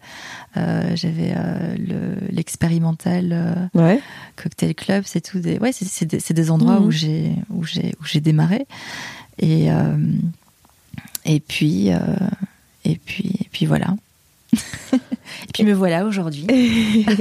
euh, 0.57 0.91
j'avais 0.95 1.35
le 1.77 2.27
l'expérimental 2.31 3.69
ouais. 3.73 3.99
cocktail 4.35 4.75
club. 4.75 5.03
C'est 5.05 5.21
tout 5.21 5.39
des 5.39 5.57
ouais 5.57 5.71
c'est 5.71 6.05
des, 6.05 6.19
des 6.19 6.51
endroits 6.51 6.79
où 6.79 6.91
j'ai 6.91 7.31
où 7.49 7.63
j'ai 7.63 7.93
où 7.99 8.05
j'ai 8.05 8.21
démarré 8.21 8.67
et 9.39 9.67
et 11.25 11.39
puis 11.39 11.89
et 11.89 12.95
puis 13.03 13.35
et 13.41 13.47
puis 13.51 13.65
voilà. 13.65 13.95
Et 14.53 15.51
puis 15.53 15.63
me 15.63 15.73
voilà 15.73 16.05
aujourd'hui. 16.05 17.05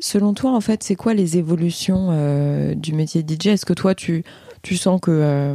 Selon 0.00 0.32
toi, 0.32 0.52
en 0.52 0.62
fait, 0.62 0.82
c'est 0.82 0.96
quoi 0.96 1.12
les 1.12 1.36
évolutions 1.36 2.08
euh, 2.10 2.74
du 2.74 2.94
métier 2.94 3.22
de 3.22 3.34
DJ 3.34 3.48
Est-ce 3.48 3.66
que 3.66 3.74
toi, 3.74 3.94
tu, 3.94 4.24
tu 4.62 4.76
sens 4.78 4.98
que 4.98 5.10
euh, 5.10 5.54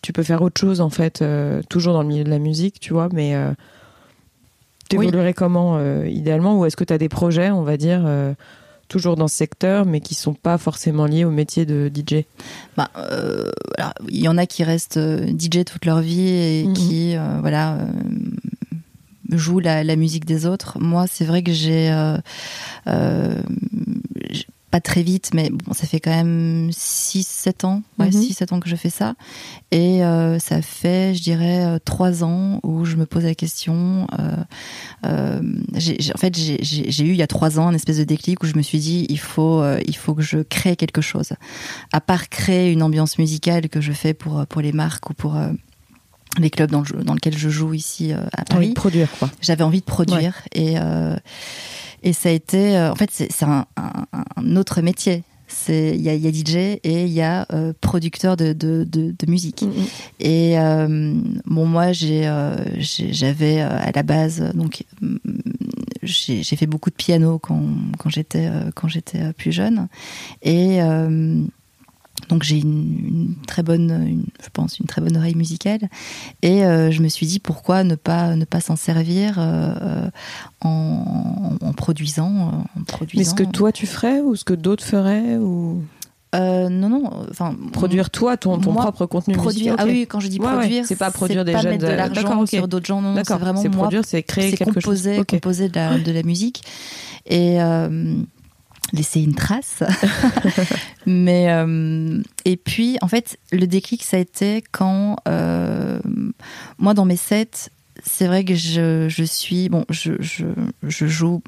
tu 0.00 0.12
peux 0.12 0.22
faire 0.22 0.42
autre 0.42 0.60
chose, 0.60 0.80
en 0.80 0.90
fait, 0.90 1.20
euh, 1.20 1.60
toujours 1.68 1.92
dans 1.92 2.02
le 2.02 2.08
milieu 2.08 2.22
de 2.22 2.30
la 2.30 2.38
musique, 2.38 2.78
tu 2.78 2.92
vois, 2.92 3.08
mais 3.12 3.34
tu 4.88 4.96
évoluerais 4.96 5.34
comment, 5.34 5.80
idéalement? 6.04 6.58
Ou 6.58 6.66
est-ce 6.66 6.76
que 6.76 6.84
tu 6.84 6.92
as 6.92 6.98
des 6.98 7.08
projets, 7.08 7.50
on 7.50 7.64
va 7.64 7.76
dire, 7.76 8.08
toujours 8.86 9.16
dans 9.16 9.28
ce 9.28 9.36
secteur, 9.36 9.86
mais 9.86 10.00
qui 10.00 10.14
sont 10.14 10.34
pas 10.34 10.56
forcément 10.56 11.06
liés 11.06 11.24
au 11.24 11.30
métier 11.32 11.66
de 11.66 11.90
DJ 11.92 12.24
bah, 12.76 12.90
Il 14.08 14.20
y 14.20 14.28
en 14.28 14.38
a 14.38 14.46
qui 14.46 14.62
restent 14.62 15.00
DJ 15.00 15.64
toute 15.64 15.84
leur 15.84 16.00
vie 16.00 16.28
et 16.28 16.64
mhm. 16.64 16.74
qui, 16.74 17.16
voilà 17.40 17.76
joue 19.32 19.58
la, 19.60 19.84
la, 19.84 19.96
musique 19.96 20.24
des 20.24 20.46
autres. 20.46 20.78
Moi, 20.80 21.06
c'est 21.06 21.24
vrai 21.24 21.42
que 21.42 21.52
j'ai 21.52 21.90
euh, 21.90 22.18
euh, 22.86 23.40
pas 24.70 24.80
très 24.80 25.02
vite, 25.02 25.30
mais 25.34 25.50
bon, 25.50 25.72
ça 25.72 25.86
fait 25.86 25.98
quand 25.98 26.10
même 26.10 26.70
6-7 26.70 27.66
ans, 27.66 27.82
ouais, 27.98 28.10
6-7 28.10 28.42
mhm. 28.50 28.56
ans 28.56 28.60
que 28.60 28.68
je 28.68 28.76
fais 28.76 28.90
ça. 28.90 29.14
Et 29.72 30.04
euh, 30.04 30.38
ça 30.38 30.62
fait, 30.62 31.14
je 31.14 31.22
dirais, 31.22 31.78
3 31.84 32.22
ans 32.22 32.60
où 32.62 32.84
je 32.84 32.96
me 32.96 33.04
pose 33.04 33.24
la 33.24 33.34
question. 33.34 34.06
Euh, 35.04 35.40
en 35.40 36.18
fait, 36.18 36.36
j'ai 36.36 37.04
eu 37.04 37.10
il 37.10 37.16
y 37.16 37.22
a 37.22 37.26
3 37.26 37.58
ans 37.58 37.68
un 37.68 37.74
espèce 37.74 37.98
de 37.98 38.04
déclic 38.04 38.42
où 38.42 38.46
je 38.46 38.56
me 38.56 38.62
suis 38.62 38.78
dit, 38.78 39.06
il 39.08 39.18
faut, 39.18 39.64
il 39.86 39.96
faut 39.96 40.14
que 40.14 40.22
je 40.22 40.38
crée 40.38 40.76
quelque 40.76 41.00
chose. 41.00 41.32
À 41.92 42.00
part 42.00 42.28
créer 42.28 42.70
une 42.70 42.82
ambiance 42.82 43.18
musicale 43.18 43.68
que 43.68 43.80
je 43.80 43.92
fais 43.92 44.14
pour, 44.14 44.46
pour 44.46 44.60
les 44.60 44.72
marques 44.72 45.10
ou 45.10 45.14
pour 45.14 45.36
les 46.38 46.50
clubs 46.50 46.70
dans, 46.70 46.82
le, 46.82 47.02
dans 47.02 47.14
lesquels 47.14 47.36
je 47.36 47.48
joue 47.48 47.74
ici 47.74 48.12
euh, 48.12 48.18
à 48.32 48.44
Paris. 48.44 48.66
Envie 48.66 48.68
de 48.70 48.74
produire 48.74 49.08
quoi. 49.18 49.30
J'avais 49.40 49.64
envie 49.64 49.80
de 49.80 49.84
produire 49.84 50.42
et 50.52 50.78
euh, 50.78 51.16
et 52.02 52.12
ça 52.12 52.28
a 52.28 52.32
été 52.32 52.76
euh, 52.76 52.92
en 52.92 52.94
fait 52.94 53.10
c'est 53.10 53.42
un, 53.42 53.66
un, 53.76 54.06
un, 54.36 54.56
autre 54.56 54.80
métier. 54.80 55.24
C'est 55.48 55.96
il 55.96 56.00
y 56.00 56.08
a, 56.08 56.14
y 56.14 56.28
a, 56.28 56.30
DJ 56.30 56.78
et 56.84 57.04
il 57.06 57.12
y 57.12 57.22
a 57.22 57.44
euh, 57.52 57.72
producteur 57.80 58.36
de, 58.36 58.52
de, 58.52 58.84
de, 58.84 59.12
de 59.18 59.30
musique. 59.30 59.62
Mm-hmm. 59.62 60.24
Et 60.24 60.54
bon 61.46 61.66
moi 61.66 61.90
j'ai 61.92 62.30
j'avais 62.86 63.60
à 63.60 63.90
la 63.92 64.02
base 64.04 64.52
donc 64.54 64.84
j'ai 66.02 66.44
fait 66.44 66.66
beaucoup 66.66 66.90
de 66.90 66.94
piano 66.94 67.40
quand 67.40 67.64
quand 67.98 68.10
j'étais 68.10 68.48
quand 68.76 68.86
j'étais 68.86 69.32
plus 69.32 69.50
jeune 69.50 69.88
et 70.42 70.78
donc 72.28 72.42
j'ai 72.42 72.58
une, 72.58 73.34
très 73.46 73.62
bonne, 73.62 74.24
je 74.42 74.48
pense, 74.52 74.78
une 74.78 74.86
très 74.86 75.00
bonne 75.00 75.16
oreille 75.16 75.34
musicale. 75.34 75.80
Et 76.42 76.64
euh, 76.64 76.90
je 76.90 77.02
me 77.02 77.08
suis 77.08 77.26
dit 77.26 77.38
pourquoi 77.38 77.84
ne 77.84 77.94
pas 77.94 78.36
ne 78.36 78.44
pas 78.44 78.60
s'en 78.60 78.76
servir 78.76 79.38
euh, 79.38 79.74
euh, 79.80 80.10
en, 80.62 81.56
en, 81.60 81.72
produisant, 81.72 82.64
en 82.76 82.82
produisant. 82.84 83.20
Mais 83.20 83.24
ce 83.24 83.34
que 83.34 83.42
toi 83.42 83.72
tu 83.72 83.86
ferais 83.86 84.20
ou 84.20 84.36
ce 84.36 84.44
que 84.44 84.54
d'autres 84.54 84.84
feraient 84.84 85.36
ou? 85.36 85.82
Non, 86.32 86.88
non. 86.88 87.10
Enfin, 87.28 87.56
produire 87.72 88.08
toi 88.08 88.36
ton, 88.36 88.58
ton 88.58 88.72
propre 88.72 89.04
contenu 89.06 89.34
produire, 89.34 89.74
Ah 89.78 89.84
oui, 89.84 90.06
quand 90.08 90.20
je 90.20 90.28
dis 90.28 90.38
produire, 90.38 90.84
c'est 90.86 90.94
pas 90.94 91.10
produire 91.10 91.44
des 91.44 91.52
pas 91.52 91.62
jeunes 91.62 91.72
mettre 91.72 91.88
de 91.88 91.92
l'argent 91.92 92.46
sur 92.46 92.68
d'autres 92.68 92.86
gens. 92.86 93.02
Non, 93.02 93.16
c'est 93.16 93.34
vraiment 93.34 93.60
moi. 93.62 93.70
Produire, 93.70 94.02
c'est 94.04 94.22
créer 94.22 94.52
quelque 94.52 94.74
composer, 94.74 95.16
chose. 95.16 95.24
composer 95.26 95.68
de 95.68 95.74
la, 95.74 95.98
de 95.98 96.12
la 96.12 96.22
musique. 96.22 96.62
Et 97.26 97.58
laisser 98.92 99.20
une 99.20 99.34
trace. 99.34 99.82
Mais 101.06 101.50
euh, 101.50 102.22
et 102.44 102.56
puis 102.56 102.98
en 103.02 103.08
fait, 103.08 103.38
le 103.52 103.66
déclic 103.66 104.02
ça 104.02 104.16
a 104.16 104.20
été 104.20 104.62
quand 104.72 105.16
euh, 105.28 106.00
moi 106.78 106.94
dans 106.94 107.04
mes 107.04 107.16
sets, 107.16 107.70
c'est 108.02 108.26
vrai 108.26 108.44
que 108.44 108.54
je, 108.54 109.08
je 109.08 109.24
suis 109.24 109.68
bon, 109.68 109.84
je, 109.90 110.12
je, 110.20 110.46
je 110.82 111.06
joue 111.06 111.42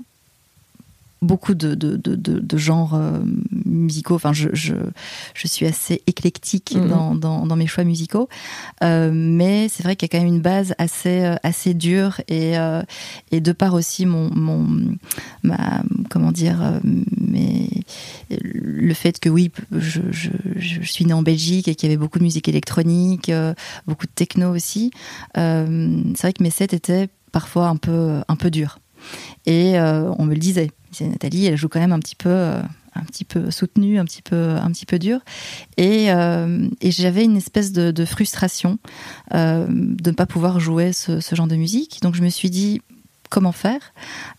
beaucoup 1.22 1.54
de, 1.54 1.74
de, 1.74 1.96
de, 1.96 2.16
de 2.16 2.56
genres 2.58 2.94
euh, 2.94 3.20
musicaux. 3.64 4.16
Enfin, 4.16 4.32
je, 4.32 4.48
je, 4.52 4.74
je, 5.34 5.46
suis 5.46 5.66
assez 5.66 6.02
éclectique 6.06 6.74
mhm. 6.74 6.88
dans, 6.88 7.14
dans, 7.14 7.46
dans, 7.46 7.56
mes 7.56 7.68
choix 7.68 7.84
musicaux. 7.84 8.28
Euh, 8.82 9.10
mais 9.14 9.68
c'est 9.68 9.84
vrai 9.84 9.94
qu'il 9.94 10.06
y 10.06 10.10
a 10.10 10.18
quand 10.18 10.24
même 10.24 10.34
une 10.34 10.42
base 10.42 10.74
assez, 10.78 11.22
euh, 11.22 11.36
assez 11.44 11.74
dure 11.74 12.20
et, 12.28 12.58
euh, 12.58 12.82
et 13.30 13.40
de 13.40 13.52
part 13.52 13.74
aussi 13.74 14.04
mon, 14.04 14.30
mon 14.34 14.66
ma, 15.44 15.82
comment 16.10 16.32
dire, 16.32 16.80
mais 16.82 17.68
le 18.30 18.94
fait 18.94 19.20
que 19.20 19.28
oui, 19.28 19.52
je, 19.70 20.00
je, 20.10 20.30
je 20.56 20.82
suis 20.82 21.04
née 21.04 21.12
en 21.12 21.22
Belgique 21.22 21.68
et 21.68 21.74
qu'il 21.76 21.88
y 21.88 21.92
avait 21.92 22.00
beaucoup 22.00 22.18
de 22.18 22.24
musique 22.24 22.48
électronique, 22.48 23.30
beaucoup 23.86 24.06
de 24.06 24.12
techno 24.12 24.52
aussi. 24.54 24.90
c'est 25.34 26.20
vrai 26.20 26.32
que 26.32 26.42
mes 26.42 26.50
sets 26.50 26.74
étaient 26.74 27.08
parfois 27.30 27.68
un 27.68 27.76
peu, 27.76 28.20
un 28.26 28.36
peu 28.36 28.50
durs. 28.50 28.78
Et 29.46 29.78
on 29.78 30.24
me 30.24 30.34
le 30.34 30.40
disait 30.40 30.70
c'est 30.92 31.06
Nathalie, 31.06 31.46
elle 31.46 31.56
joue 31.56 31.68
quand 31.68 31.80
même 31.80 31.92
un 31.92 31.98
petit 31.98 32.14
peu, 32.14 32.28
euh, 32.28 32.60
un 32.94 33.02
petit 33.04 33.24
peu 33.24 33.50
soutenue, 33.50 33.98
un 33.98 34.04
petit 34.04 34.22
peu, 34.22 34.56
un 34.56 34.70
petit 34.70 34.86
peu 34.86 34.98
dur. 34.98 35.20
Et, 35.76 36.12
euh, 36.12 36.68
et 36.80 36.90
j'avais 36.90 37.24
une 37.24 37.36
espèce 37.36 37.72
de, 37.72 38.04
frustration 38.04 38.78
euh, 39.34 39.66
de 39.68 40.10
ne 40.10 40.14
pas 40.14 40.26
pouvoir 40.26 40.60
jouer 40.60 40.92
ce, 40.92 41.20
genre 41.32 41.46
de 41.46 41.56
musique. 41.56 42.00
Donc 42.02 42.14
je 42.14 42.22
me 42.22 42.28
suis 42.28 42.50
dit 42.50 42.82
comment 43.30 43.52
faire? 43.52 43.92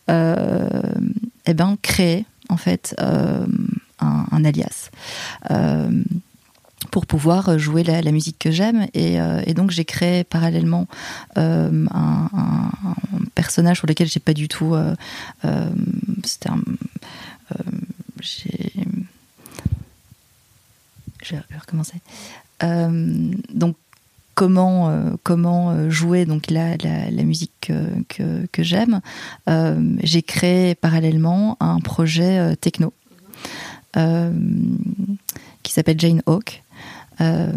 Eh 0.10 1.54
ben 1.54 1.78
créer 1.82 2.26
en 2.50 2.58
fait 2.58 2.96
un, 3.00 4.46
alias 4.46 4.90
pour 6.92 7.06
pouvoir 7.06 7.58
jouer 7.58 7.84
la, 7.84 8.12
musique 8.12 8.38
que 8.40 8.52
j'aime. 8.52 8.88
Et, 8.94 9.20
euh, 9.20 9.42
donc 9.54 9.72
j'ai 9.72 9.86
créé 9.86 10.24
parallèlement 10.24 10.88
euh, 11.38 11.86
un, 11.92 12.30
personnage 13.36 13.78
sur 13.78 13.88
lequel 13.88 14.08
j'ai 14.08 14.20
pas 14.20 14.34
du 14.34 14.48
tout. 14.48 14.74
Euh, 14.74 14.96
euh 15.46 15.70
C'était. 16.24 16.50
Euh, 16.50 17.56
j'ai. 18.22 18.74
Je 21.24 21.36
vais 21.36 21.58
recommencer. 21.58 21.96
donc 23.54 23.78
comment 24.36 25.16
comment 25.24 25.90
jouer 25.90 26.26
donc 26.26 26.52
la, 26.52 26.76
la, 26.78 27.24
musique 27.24 27.54
que, 27.62 28.04
que, 28.10 28.46
que 28.52 28.62
j'aime. 28.62 29.00
j'ai 30.02 30.22
créé 30.22 30.76
parallèlement 30.76 31.56
un 31.62 31.80
projet 31.80 32.56
techno 32.58 32.94
qui 35.64 35.72
s'appelle 35.72 36.00
Jane 36.00 36.22
Hawk, 36.28 36.63
euh, 37.22 37.52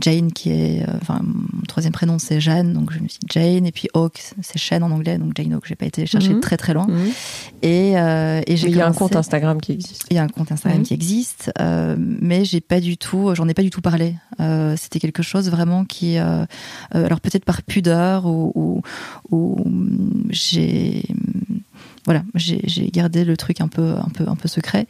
Jane 0.00 0.32
qui 0.32 0.50
est, 0.50 0.82
euh, 0.82 0.92
enfin 1.00 1.20
mon 1.22 1.62
troisième 1.68 1.92
prénom 1.92 2.18
c'est 2.18 2.40
Jeanne, 2.40 2.72
donc 2.72 2.92
je 2.92 3.00
me 3.00 3.08
suis 3.08 3.18
dit 3.20 3.26
Jane 3.30 3.66
et 3.66 3.72
puis 3.72 3.88
Hawk 3.94 4.34
c'est 4.40 4.58
Shane 4.58 4.82
en 4.82 4.90
anglais, 4.90 5.18
donc 5.18 5.32
Jane 5.36 5.52
Hawk. 5.52 5.64
J'ai 5.66 5.74
pas 5.74 5.86
été 5.86 6.06
chercher 6.06 6.34
mhm. 6.34 6.40
très 6.40 6.56
très 6.56 6.74
loin. 6.74 6.86
Mhm. 6.86 7.10
Et, 7.62 7.98
euh, 7.98 8.40
et 8.46 8.56
j'ai. 8.56 8.68
Il 8.68 8.76
y 8.76 8.80
a 8.80 8.86
un 8.86 8.92
compte 8.92 9.16
Instagram 9.16 9.60
qui 9.60 9.72
existe. 9.72 10.06
Il 10.10 10.16
y 10.16 10.18
a 10.18 10.22
un 10.22 10.28
compte 10.28 10.52
Instagram 10.52 10.80
mhm. 10.80 10.86
qui 10.86 10.94
existe, 10.94 11.52
euh, 11.60 11.96
mais 11.98 12.44
j'ai 12.44 12.60
pas 12.60 12.80
du 12.80 12.96
tout, 12.96 13.34
j'en 13.34 13.48
ai 13.48 13.54
pas 13.54 13.62
du 13.62 13.70
tout 13.70 13.80
parlé. 13.80 14.16
Euh, 14.40 14.74
C'était 14.76 15.00
quelque 15.00 15.22
chose 15.22 15.50
vraiment 15.50 15.84
qui, 15.84 16.16
alors 16.18 17.20
peut-être 17.20 17.44
par 17.44 17.62
pudeur 17.62 18.26
ou, 18.26 18.52
ou, 18.54 18.82
ou 19.30 19.64
j'ai 20.30 21.02
voilà, 22.06 22.22
j'ai 22.34 22.88
gardé 22.92 23.24
le 23.24 23.36
truc 23.36 23.60
un 23.60 23.66
peu, 23.66 23.96
un 23.96 24.08
peu, 24.14 24.24
un 24.28 24.36
peu 24.36 24.46
secret. 24.46 24.86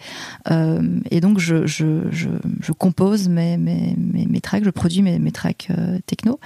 Euh, 0.50 1.00
et 1.10 1.20
donc, 1.20 1.38
je, 1.38 1.66
je, 1.66 2.02
je, 2.10 2.28
je 2.60 2.72
compose 2.72 3.28
mes, 3.28 3.56
mes, 3.56 3.96
mes, 3.96 4.26
mes, 4.26 4.40
tracks, 4.42 4.64
je 4.64 4.70
produis 4.70 5.00
mes, 5.00 5.18
mes 5.18 5.32
tracks 5.32 5.68
euh, 5.70 5.98
techno. 6.04 6.38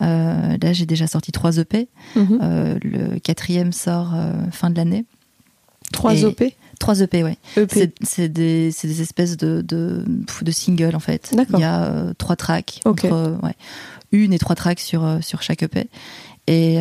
Euh, 0.00 0.56
là, 0.62 0.72
j'ai 0.72 0.86
déjà 0.86 1.08
sorti 1.08 1.32
trois 1.32 1.58
EP. 1.58 1.88
Mhm. 2.14 2.38
Le 2.84 3.18
quatrième 3.18 3.72
sort 3.72 4.14
fin 4.52 4.70
de 4.70 4.76
l'année. 4.76 5.04
Trois 5.92 6.22
EP 6.22 6.54
Trois 6.78 7.00
EP, 7.00 7.22
ouais. 7.24 7.36
EP. 7.56 7.92
C'est 8.02 8.28
des, 8.28 8.72
des, 8.82 9.02
espèces 9.02 9.36
de, 9.36 9.60
de, 9.60 10.04
de 10.06 10.50
singles, 10.50 10.94
en 10.96 11.00
fait. 11.00 11.34
Il 11.52 11.58
y 11.58 11.64
a 11.64 11.84
euh, 11.84 12.12
trois 12.16 12.36
tracks. 12.36 12.80
Okay. 12.84 13.08
Entre, 13.08 13.38
ouais, 13.42 13.54
une 14.12 14.32
et 14.32 14.38
trois 14.38 14.56
tracks 14.56 14.80
sur, 14.80 15.18
sur 15.20 15.42
chaque 15.42 15.62
EP. 15.64 15.88
Et, 16.46 16.78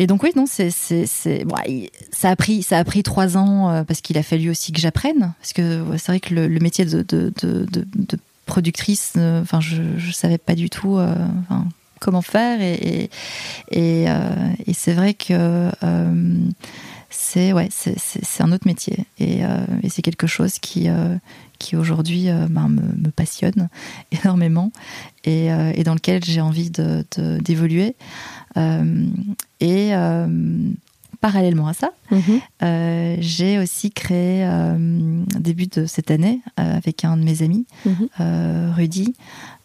et 0.00 0.06
donc 0.06 0.22
oui, 0.22 0.32
non, 0.34 0.46
c'est 0.46 0.70
c'est 0.70 1.44
bon, 1.44 1.56
ça 2.10 2.30
a 2.30 2.36
pris 2.36 2.62
ça 2.62 2.78
a 2.78 2.84
pris 2.84 3.02
trois 3.02 3.36
ans 3.36 3.68
euh, 3.68 3.84
parce 3.84 4.00
qu'il 4.00 4.16
a 4.16 4.22
fallu 4.22 4.48
aussi 4.48 4.72
que 4.72 4.80
j'apprenne. 4.80 5.34
Parce 5.38 5.52
que 5.52 5.84
c'est 5.98 6.06
vrai 6.12 6.20
que 6.20 6.34
le, 6.34 6.48
métier 6.58 6.86
de, 6.86 7.02
de, 7.02 7.30
de, 7.42 8.18
productrice, 8.46 9.12
euh, 9.18 9.42
enfin 9.42 9.60
je 9.60 9.82
je 9.98 10.10
savais 10.10 10.38
pas 10.38 10.54
du 10.54 10.70
tout 10.70 10.96
euh, 10.96 11.14
comment 12.00 12.22
faire. 12.22 12.62
Et 12.62 13.10
et, 13.70 14.06
c'est 14.72 14.94
vrai 14.94 15.12
que 15.12 15.70
c'est 17.10 17.52
ouais 17.52 17.68
c'est 17.70 18.42
un 18.42 18.52
autre 18.52 18.66
métier. 18.66 19.04
Et, 19.18 19.40
et 19.82 19.90
c'est 19.90 20.00
quelque 20.00 20.26
chose 20.26 20.58
qui 20.60 20.88
qui 21.58 21.76
aujourd'hui 21.76 22.28
ben, 22.48 22.68
me, 22.68 23.10
passionne 23.10 23.68
énormément 24.12 24.72
et, 25.24 25.48
et 25.74 25.84
dans 25.84 25.92
lequel 25.92 26.24
j'ai 26.24 26.40
envie 26.40 26.70
d'évoluer. 26.70 27.96
Euh, 28.56 29.06
et 29.60 29.94
euh, 29.94 30.26
parallèlement 31.20 31.68
à 31.68 31.74
ça, 31.74 31.90
mmh. 32.10 32.16
euh, 32.62 33.16
j'ai 33.20 33.58
aussi 33.58 33.90
créé 33.90 34.44
euh, 34.44 35.22
début 35.38 35.66
de 35.66 35.86
cette 35.86 36.10
année 36.10 36.40
euh, 36.58 36.76
avec 36.76 37.04
un 37.04 37.16
de 37.16 37.22
mes 37.22 37.42
amis, 37.42 37.66
mmh. 37.84 38.70
Rudy, 38.74 39.14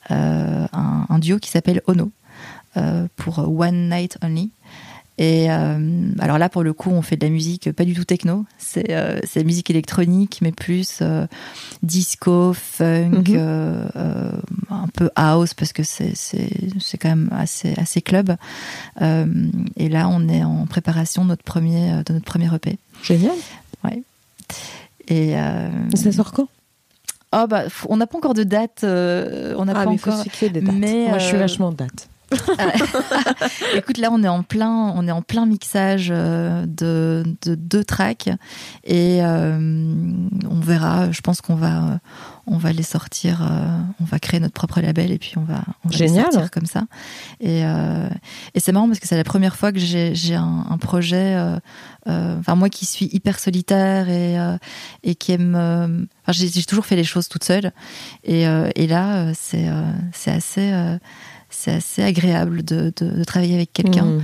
un, 0.09 0.67
un, 1.09 1.19
duo 1.19 1.39
qui 1.39 1.49
s'appelle 1.49 1.81
Ono 1.87 2.11
pour 3.15 3.39
One 3.39 3.89
Night 3.89 4.17
Only. 4.21 4.51
Et 5.17 5.49
euh, 5.49 6.09
alors 6.19 6.37
là, 6.37 6.49
pour 6.49 6.63
le 6.63 6.73
coup, 6.73 6.89
on 6.89 7.01
fait 7.01 7.15
de 7.15 7.25
la 7.25 7.31
musique 7.31 7.71
pas 7.71 7.85
du 7.85 7.93
tout 7.93 8.03
techno. 8.03 8.45
C'est 8.57 8.87
euh, 8.89 9.19
la 9.35 9.43
musique 9.43 9.69
électronique, 9.69 10.39
mais 10.41 10.51
plus 10.51 10.99
euh, 11.01 11.25
disco, 11.83 12.53
funk, 12.53 13.09
mm 13.09 13.23
-hmm. 13.23 14.31
un 14.69 14.87
peu 14.93 15.09
house, 15.15 15.53
parce 15.53 15.71
que 15.71 15.83
c'est 15.83 16.97
quand 16.99 17.09
même 17.09 17.29
assez, 17.31 17.73
assez 17.77 18.01
club. 18.01 18.35
et 19.01 19.89
là, 19.89 20.09
on 20.09 20.27
est 20.27 20.43
en 20.43 20.65
préparation 20.65 21.23
de 21.23 21.29
notre 21.29 21.43
premier, 21.43 22.03
de 22.05 22.13
notre 22.13 22.25
premier 22.25 22.53
EP. 22.53 22.77
Génial. 23.03 23.37
Ouais. 23.83 24.03
Et 25.07 25.35
ça 25.95 26.11
sort 26.11 26.31
quand? 26.33 26.49
Oh 27.37 27.47
bah, 27.49 27.63
on 27.89 27.97
n'a 27.97 28.07
pas 28.07 28.17
encore 28.17 28.33
de 28.33 28.43
date. 28.43 28.83
on 28.83 29.65
n'a 29.65 29.71
ah, 29.71 29.83
pas 29.83 29.85
mais 29.85 29.95
encore. 29.95 30.23
Faut 30.23 30.49
des 30.49 30.61
dates. 30.61 30.75
Mais 30.75 31.07
Moi, 31.07 31.19
je 31.19 31.27
suis 31.27 31.37
vachement 31.37 31.71
de 31.71 31.77
date. 31.77 32.09
Écoute, 33.75 33.97
là, 33.97 34.09
on 34.11 34.23
est 34.23 34.27
en 34.27 34.43
plein, 34.43 34.91
on 34.95 35.07
est 35.07 35.11
en 35.11 35.21
plein 35.21 35.45
mixage 35.45 36.09
euh, 36.11 36.65
de, 36.65 37.23
de 37.43 37.55
deux 37.55 37.83
tracks 37.83 38.29
et 38.83 39.19
euh, 39.21 39.57
on 40.49 40.59
verra. 40.59 41.11
Je 41.11 41.21
pense 41.21 41.41
qu'on 41.41 41.55
va, 41.55 41.99
on 42.47 42.57
va 42.57 42.71
les 42.71 42.83
sortir. 42.83 43.43
Euh, 43.43 43.77
on 44.01 44.05
va 44.05 44.19
créer 44.19 44.39
notre 44.39 44.53
propre 44.53 44.81
label 44.81 45.11
et 45.11 45.19
puis 45.19 45.33
on 45.37 45.43
va, 45.43 45.63
on 45.83 45.89
va 45.89 45.95
Génial. 45.95 46.25
les 46.25 46.31
sortir 46.31 46.51
comme 46.51 46.65
ça. 46.65 46.83
Et, 47.39 47.63
euh, 47.63 48.09
et 48.55 48.59
c'est 48.59 48.71
marrant 48.71 48.87
parce 48.87 48.99
que 48.99 49.07
c'est 49.07 49.17
la 49.17 49.23
première 49.23 49.55
fois 49.55 49.71
que 49.71 49.79
j'ai 49.79 50.35
un, 50.35 50.65
un, 50.69 50.77
projet. 50.77 51.37
Enfin, 52.07 52.55
moi 52.55 52.69
qui 52.69 52.85
suis 52.85 53.09
hyper 53.11 53.39
solitaire 53.39 54.09
et 54.09 54.37
et 55.03 55.15
qui 55.15 55.31
aime. 55.31 55.55
Enfin, 55.55 56.31
j'ai 56.31 56.63
toujours 56.63 56.85
fait 56.85 56.95
les 56.95 57.03
choses 57.03 57.27
toute 57.27 57.43
seule 57.43 57.71
et, 58.23 58.43
et 58.75 58.87
là, 58.87 59.31
c'est 59.33 59.67
c'est 60.11 60.31
assez 60.31 60.71
c'est 61.65 61.73
assez 61.73 62.03
agréable 62.03 62.63
de, 62.63 62.93
de, 62.95 63.09
de 63.09 63.23
travailler 63.23 63.55
avec 63.55 63.73
quelqu'un 63.73 64.05
mmh. 64.05 64.21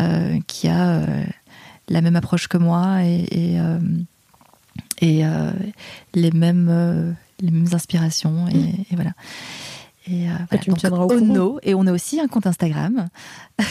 euh, 0.00 0.38
qui 0.46 0.68
a 0.68 0.98
euh, 0.98 1.24
la 1.88 2.00
même 2.00 2.14
approche 2.14 2.46
que 2.46 2.56
moi 2.56 3.02
et, 3.02 3.26
et, 3.30 3.60
euh, 3.60 3.78
et 5.00 5.22
les, 6.14 6.30
mêmes, 6.30 7.16
les 7.40 7.50
mêmes 7.50 7.68
inspirations. 7.72 8.46
Et, 8.48 8.54
mmh. 8.54 8.84
et 8.92 8.94
voilà. 8.94 9.10
Et 10.06 10.28
euh, 10.28 10.32
voilà. 10.50 10.62
tu 10.62 10.70
me 10.70 10.98
au 10.98 11.12
Ono, 11.12 11.58
et 11.62 11.74
on 11.74 11.86
a 11.86 11.92
aussi 11.92 12.20
un 12.20 12.26
compte 12.26 12.46
Instagram. 12.46 13.08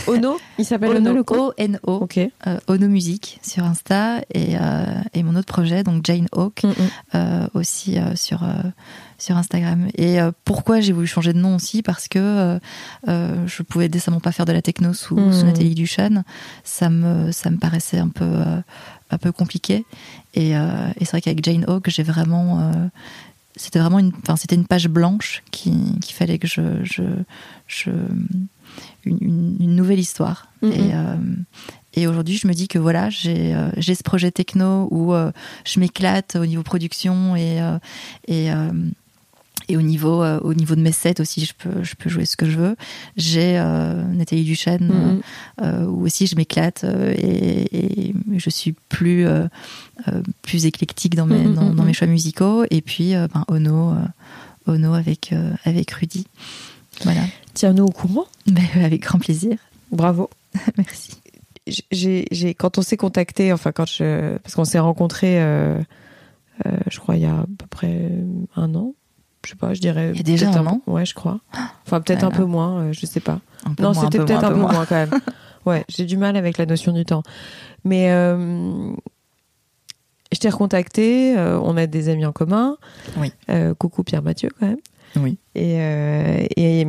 Ono 0.07 0.37
Il 0.57 0.65
s'appelle 0.65 0.89
Ono, 0.97 1.13
le 1.13 1.23
compte 1.23 1.53
O-N-O. 1.59 2.07
Euh, 2.17 2.59
Ono 2.67 2.87
Music 2.87 3.39
sur 3.43 3.63
Insta 3.63 4.21
et, 4.33 4.57
euh, 4.59 4.85
et 5.13 5.21
mon 5.21 5.35
autre 5.35 5.53
projet, 5.53 5.83
donc 5.83 6.03
Jane 6.03 6.27
Hawk, 6.31 6.63
mm 6.63 6.71
-hmm. 7.13 7.47
aussi 7.53 7.97
sur, 8.15 8.39
sur 9.23 9.37
Instagram. 9.37 9.87
Et 9.97 10.17
pourquoi 10.43 10.75
j'ai 10.81 10.93
voulu 10.93 11.07
changer 11.07 11.33
de 11.33 11.39
nom 11.39 11.55
aussi? 11.55 11.81
Parce 11.81 12.07
que 12.07 12.59
je 13.07 13.63
pouvais 13.63 13.89
décemment 13.89 14.19
pas 14.19 14.31
faire 14.31 14.45
de 14.45 14.53
la 14.53 14.61
techno 14.61 14.93
sous, 14.93 15.15
mm 15.15 15.29
-hmm. 15.29 15.33
sous 15.37 15.45
Nathalie 15.45 15.75
Duchan. 15.75 16.23
Ça 16.63 16.87
me, 16.89 17.31
ça 17.31 17.49
me 17.53 17.57
paraissait 17.65 18.01
un 18.07 18.11
peu, 18.19 18.31
un 19.15 19.17
peu 19.23 19.31
compliqué. 19.31 19.85
Et, 20.41 20.49
et 20.51 21.01
c'est 21.05 21.11
vrai 21.11 21.21
qu'avec 21.21 21.43
Jane 21.45 21.65
Hawk, 21.69 21.85
j'ai 21.95 22.03
vraiment 22.03 22.49
c'était 23.55 23.79
vraiment 23.79 23.99
une, 23.99 24.11
enfin, 24.21 24.35
c'était 24.35 24.55
une 24.55 24.65
page 24.65 24.87
blanche 24.87 25.43
qu'il 25.51 25.99
qui 25.99 26.13
fallait 26.13 26.39
que 26.39 26.47
je, 26.47 26.83
je, 26.83 27.03
je 27.67 27.91
une, 29.05 29.57
une, 29.59 29.75
nouvelle 29.75 29.99
histoire. 29.99 30.47
Mm 30.61 30.69
-hmm. 30.69 30.73
Et, 30.73 30.91
euh, 30.93 31.17
et 31.95 32.07
aujourd'hui, 32.07 32.37
je 32.37 32.47
me 32.47 32.53
dis 32.53 32.67
que 32.67 32.79
voilà, 32.79 33.09
j'ai 33.09 33.53
euh, 33.53 33.69
j'ai 33.77 33.95
ce 33.95 34.03
projet 34.03 34.31
techno 34.31 34.87
où 34.89 35.13
euh, 35.13 35.31
je 35.65 35.79
m'éclate 35.79 36.35
au 36.35 36.45
niveau 36.45 36.63
production 36.63 37.35
et 37.35 37.61
euh, 37.61 37.77
et 38.27 38.49
Et 39.69 39.77
au 39.77 39.81
niveau, 39.81 40.21
euh, 40.23 40.39
au 40.41 40.53
niveau 40.53 40.75
de 40.75 40.81
mes 40.81 40.91
sets 40.91 41.21
aussi, 41.21 41.45
je 41.45 41.53
peux, 41.57 41.83
je 41.83 41.95
peux 41.95 42.09
jouer 42.09 42.25
ce 42.25 42.35
que 42.35 42.45
je 42.49 42.57
veux. 42.57 42.75
J'ai 43.17 43.57
euh, 43.57 44.03
Nathalie 44.03 44.43
Duchesne, 44.43 44.87
Mhm. 44.87 45.21
euh, 45.61 45.85
où 45.85 46.05
aussi 46.05 46.27
je 46.27 46.35
m'éclate 46.35 46.83
euh, 46.83 47.13
et, 47.17 48.07
et 48.09 48.15
je 48.37 48.49
suis 48.49 48.73
plus, 48.89 49.25
euh, 49.25 49.47
euh, 50.07 50.21
plus 50.41 50.65
éclectique 50.65 51.15
dans 51.15 51.25
mes, 51.25 51.39
Mhm, 51.45 51.53
dans, 51.53 51.69
dans 51.73 51.83
mhm. 51.83 51.87
mes 51.87 51.93
choix 51.93 52.07
musicaux. 52.07 52.65
Et 52.71 52.81
puis 52.81 53.15
euh, 53.15 53.27
ben, 53.33 53.45
Ono, 53.47 53.91
euh, 53.93 53.95
Ono 54.67 54.93
avec, 54.93 55.31
euh, 55.33 55.51
avec 55.65 55.91
Rudy. 55.91 56.27
Voilà. 57.03 57.21
Tiens-nous 57.53 57.85
au 57.85 57.91
courant. 57.91 58.25
Mais, 58.51 58.61
euh, 58.77 58.85
avec 58.85 59.01
grand 59.03 59.19
plaisir. 59.19 59.57
Bravo. 59.91 60.29
Merci. 60.77 61.11
J'ai, 61.91 62.53
quand 62.55 62.77
on 62.77 62.81
s'est 62.81 62.97
contacté, 62.97 63.53
enfin 63.53 63.71
quand 63.71 63.85
je, 63.85 64.37
parce 64.39 64.53
qu'on 64.55 64.65
s'est 64.65 64.79
rencontrés, 64.79 65.41
euh, 65.41 65.79
euh, 66.65 66.71
je 66.89 66.99
crois 66.99 67.15
il 67.15 67.21
y 67.21 67.25
a 67.25 67.35
à 67.37 67.45
peu 67.57 67.67
près 67.69 68.11
un 68.57 68.75
an. 68.75 68.93
Je 69.45 69.49
sais 69.51 69.55
pas, 69.55 69.73
je 69.73 69.81
dirais. 69.81 70.11
Il 70.13 70.17
y 70.17 70.19
a 70.21 70.23
déjà 70.23 70.49
un 70.49 70.65
an 70.65 70.81
Ouais, 70.87 71.05
je 71.05 71.13
crois. 71.13 71.39
Enfin 71.85 71.99
peut-être 72.01 72.23
un 72.23 72.31
peu 72.31 72.45
moins, 72.45 72.79
euh, 72.81 72.93
je 72.93 73.05
sais 73.05 73.19
pas. 73.19 73.39
Un 73.65 73.73
peu 73.73 73.83
Non, 73.83 73.93
c'était 73.93 74.17
peu 74.19 74.25
peut-être 74.25 74.41
moins, 74.41 74.49
un 74.49 74.53
peu 74.53 74.59
moins. 74.59 74.71
moins 74.73 74.85
quand 74.85 74.95
même. 74.95 75.11
Ouais, 75.65 75.85
j'ai 75.87 76.03
du 76.03 76.17
mal 76.17 76.35
avec 76.35 76.57
la 76.57 76.65
notion 76.65 76.91
du 76.91 77.05
temps. 77.05 77.23
Mais 77.85 78.11
euh, 78.11 78.91
je 80.33 80.39
t'ai 80.39 80.49
recontacté, 80.49 81.37
euh, 81.37 81.57
on 81.61 81.77
a 81.77 81.87
des 81.87 82.09
amis 82.09 82.25
en 82.25 82.33
commun. 82.33 82.75
Oui. 83.17 83.31
Euh, 83.49 83.73
coucou 83.73 84.03
Pierre 84.03 84.23
Mathieu 84.23 84.49
quand 84.59 84.67
même. 84.67 84.79
Oui. 85.15 85.37
Et, 85.55 85.77
et 86.57 86.85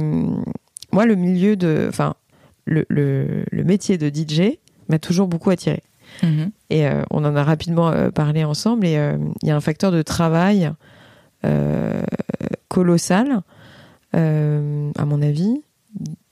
moi, 0.90 1.06
le 1.06 1.14
milieu 1.14 1.54
de. 1.54 1.86
Enfin, 1.88 2.14
le, 2.64 2.84
le, 2.88 3.44
le 3.48 3.62
métier 3.64 3.96
de 3.96 4.08
DJ 4.08 4.58
m'a 4.88 4.98
toujours 4.98 5.28
beaucoup 5.28 5.50
attiré. 5.50 5.82
Mhm. 6.24 6.50
Et 6.70 6.86
on 7.10 7.24
en 7.24 7.36
a 7.36 7.44
rapidement 7.44 7.92
parlé 8.10 8.42
ensemble. 8.42 8.86
Et 8.86 8.94
il 9.42 9.48
y 9.48 9.52
a 9.52 9.56
un 9.56 9.60
facteur 9.60 9.92
de 9.92 10.02
travail 10.02 10.72
colossal, 12.68 13.42
euh, 14.14 14.90
à 14.96 15.04
mon 15.04 15.22
avis. 15.22 15.62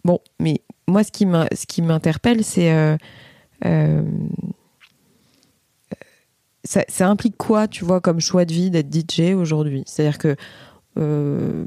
Bon, 0.05 0.19
mais 0.41 0.61
moi, 0.89 1.03
ce 1.05 1.11
qui 1.11 1.83
m'interpelle, 1.83 2.45
c'est. 2.45 2.73
euh, 2.73 2.97
euh, 3.65 4.03
ça, 6.65 6.85
ça 6.89 7.09
implique 7.09 7.37
quoi, 7.37 7.67
tu 7.67 7.85
vois, 7.85 8.01
comme 8.01 8.21
choix 8.21 8.45
de 8.45 8.53
vie 8.53 8.71
d'être 8.71 8.93
DJ 8.93 9.35
aujourd'hui? 9.35 9.83
C'est-à-dire 9.87 10.19
que 10.19 10.37
euh, 10.99 11.65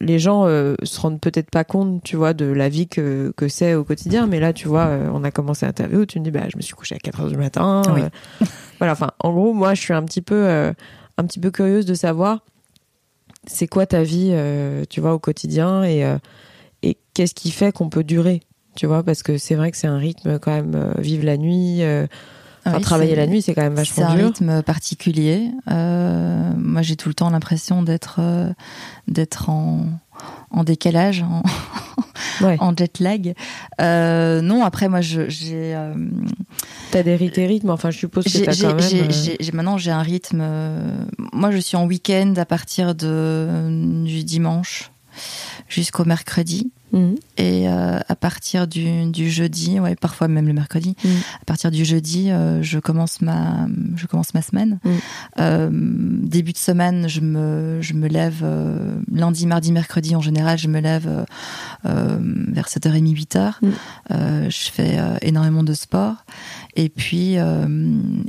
les 0.00 0.18
gens 0.18 0.46
euh, 0.46 0.74
se 0.84 1.00
rendent 1.00 1.20
peut-être 1.20 1.50
pas 1.50 1.64
compte, 1.64 2.02
tu 2.02 2.16
vois, 2.16 2.32
de 2.32 2.46
la 2.46 2.68
vie 2.68 2.88
que, 2.88 3.32
que 3.36 3.48
c'est 3.48 3.74
au 3.74 3.84
quotidien. 3.84 4.26
Mais 4.26 4.40
là, 4.40 4.52
tu 4.52 4.68
vois, 4.68 4.86
euh, 4.86 5.10
on 5.12 5.22
a 5.24 5.30
commencé 5.30 5.66
à 5.66 5.68
interview, 5.68 6.06
tu 6.06 6.18
me 6.18 6.24
dis, 6.24 6.30
bah, 6.30 6.48
je 6.48 6.56
me 6.56 6.62
suis 6.62 6.74
couchée 6.74 6.94
à 6.94 6.98
4 6.98 7.20
heures 7.20 7.28
du 7.28 7.36
matin. 7.36 7.82
Oui. 7.94 8.02
euh, 8.02 8.46
voilà, 8.78 8.92
enfin, 8.92 9.10
en 9.20 9.32
gros, 9.32 9.52
moi, 9.52 9.74
je 9.74 9.80
suis 9.82 9.92
un 9.94 10.02
petit 10.04 10.22
peu, 10.22 10.46
euh, 10.46 10.72
un 11.18 11.24
petit 11.26 11.40
peu 11.40 11.50
curieuse 11.50 11.84
de 11.84 11.94
savoir 11.94 12.44
c'est 13.48 13.66
quoi 13.66 13.86
ta 13.86 14.02
vie, 14.02 14.28
euh, 14.32 14.84
tu 14.88 15.00
vois, 15.00 15.14
au 15.14 15.18
quotidien 15.18 15.82
et, 15.82 16.04
euh, 16.04 16.18
et 16.82 16.96
qu'est-ce 17.14 17.34
qui 17.34 17.50
fait 17.50 17.72
qu'on 17.72 17.88
peut 17.88 18.04
durer, 18.04 18.40
tu 18.76 18.86
vois, 18.86 19.02
parce 19.02 19.22
que 19.22 19.38
c'est 19.38 19.54
vrai 19.56 19.70
que 19.72 19.76
c'est 19.76 19.86
un 19.88 19.98
rythme 19.98 20.38
quand 20.38 20.52
même, 20.52 20.74
euh, 20.76 20.92
vivre 20.98 21.24
la 21.24 21.36
nuit, 21.36 21.82
Oui, 22.66 22.80
travailler 22.82 23.10
c'est- 23.12 23.16
la 23.16 23.26
nuit, 23.26 23.40
c'est 23.42 23.54
quand 23.54 23.62
même 23.62 23.72
C'est 23.76 24.00
vachement 24.02 24.06
un 24.08 24.16
dur. 24.16 24.26
rythme 24.26 24.62
particulier. 24.62 25.50
Moi, 25.66 26.82
j'ai 26.82 26.96
tout 26.96 27.08
le 27.08 27.14
temps 27.14 27.30
l'impression 27.30 27.82
d'être 27.82 28.20
d'être 29.06 29.48
en, 29.48 29.86
en 30.50 30.64
décalage, 30.64 31.22
en, 31.22 31.42
Ouais. 32.40 32.56
en 32.60 32.76
jet 32.76 33.00
lag. 33.00 33.34
Euh, 33.80 34.40
non, 34.40 34.64
après, 34.64 34.88
moi, 34.88 35.00
j'ai 35.00 35.26
euh, 35.74 35.94
T'as 36.90 37.02
des 37.02 37.16
rythmes, 37.16 37.70
enfin, 37.70 37.90
je 37.90 37.98
suppose 37.98 38.24
que 38.24 38.38
t'as 38.44 38.54
quand 38.56 38.74
même. 38.74 39.08
euh, 39.10 39.52
maintenant, 39.52 39.76
j'ai 39.76 39.90
un 39.90 40.02
rythme. 40.02 40.38
euh, 40.40 41.04
moi, 41.32 41.50
je 41.50 41.58
suis 41.58 41.76
en 41.76 41.86
week-end 41.86 42.34
à 42.36 42.44
partir 42.44 42.94
de, 42.94 44.04
du 44.04 44.24
dimanche 44.24 44.90
jusqu'au 45.68 46.04
mercredi. 46.04 46.70
Mhm. 46.92 47.16
Et 47.36 47.68
euh, 47.68 47.98
à 48.08 48.16
partir 48.16 48.66
du, 48.66 49.06
du 49.10 49.30
jeudi, 49.30 49.78
ouais, 49.78 49.94
parfois 49.94 50.26
même 50.26 50.46
le 50.46 50.52
mercredi, 50.52 50.96
Mm. 51.04 51.08
à 51.42 51.44
partir 51.44 51.70
du 51.70 51.84
jeudi, 51.84 52.30
euh, 52.30 52.62
je 52.62 52.78
commence 52.78 53.20
ma, 53.20 53.68
je 53.94 54.06
commence 54.06 54.34
ma 54.34 54.42
semaine. 54.42 54.80
Mm. 54.84 54.90
Euh, 55.38 55.68
début 55.72 56.52
de 56.52 56.58
semaine, 56.58 57.08
je 57.08 57.20
me, 57.20 57.78
je 57.80 57.94
me 57.94 58.08
lève 58.08 58.44
lundi, 59.12 59.46
mardi, 59.46 59.70
mercredi 59.72 60.16
en 60.16 60.20
général, 60.20 60.58
je 60.58 60.68
me 60.68 60.80
lève 60.80 61.24
vers 61.84 62.66
7h30, 62.68 63.14
8h. 63.14 63.52
Mm. 63.62 63.68
Euh, 64.10 64.50
je 64.50 64.70
fais 64.70 64.98
euh, 64.98 65.16
énormément 65.22 65.62
de 65.62 65.72
sport. 65.74 66.14
Et 66.76 66.88
puis, 66.88 67.38
euh, 67.38 67.66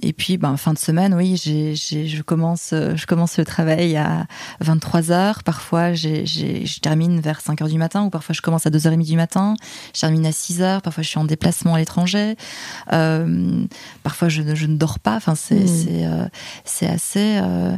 et 0.01 0.13
puis, 0.13 0.37
ben, 0.37 0.57
fin 0.57 0.73
de 0.73 0.79
semaine, 0.79 1.13
oui, 1.13 1.35
je 1.37 2.21
commence, 2.21 2.71
euh, 2.73 2.95
je 2.95 3.05
commence 3.05 3.37
le 3.37 3.45
travail 3.45 3.95
à 3.97 4.25
23 4.61 5.11
heures. 5.11 5.43
Parfois, 5.43 5.93
j'ai, 5.93 6.25
j'ai, 6.25 6.65
je 6.65 6.79
termine 6.79 7.19
vers 7.19 7.41
5 7.41 7.61
heures 7.61 7.67
du 7.69 7.77
matin, 7.77 8.03
ou 8.03 8.09
parfois 8.09 8.33
je 8.33 8.41
commence 8.41 8.65
à 8.65 8.69
2h30 8.69 9.05
du 9.05 9.15
matin. 9.15 9.55
Je 9.95 10.01
termine 10.01 10.25
à 10.25 10.31
6 10.31 10.61
heures. 10.61 10.81
Parfois, 10.81 11.03
je 11.03 11.09
suis 11.09 11.19
en 11.19 11.25
déplacement 11.25 11.75
à 11.75 11.79
l'étranger. 11.79 12.35
Euh, 12.93 13.65
parfois, 14.03 14.29
je, 14.29 14.41
ne- 14.41 14.55
je 14.55 14.65
ne 14.65 14.77
dors 14.77 14.99
pas. 14.99 15.15
Enfin, 15.15 15.35
c'est, 15.35 15.59
Mm. 15.59 15.67
c'est, 15.67 16.85
euh, 16.85 16.87
assez. 16.93 17.39
euh, 17.41 17.77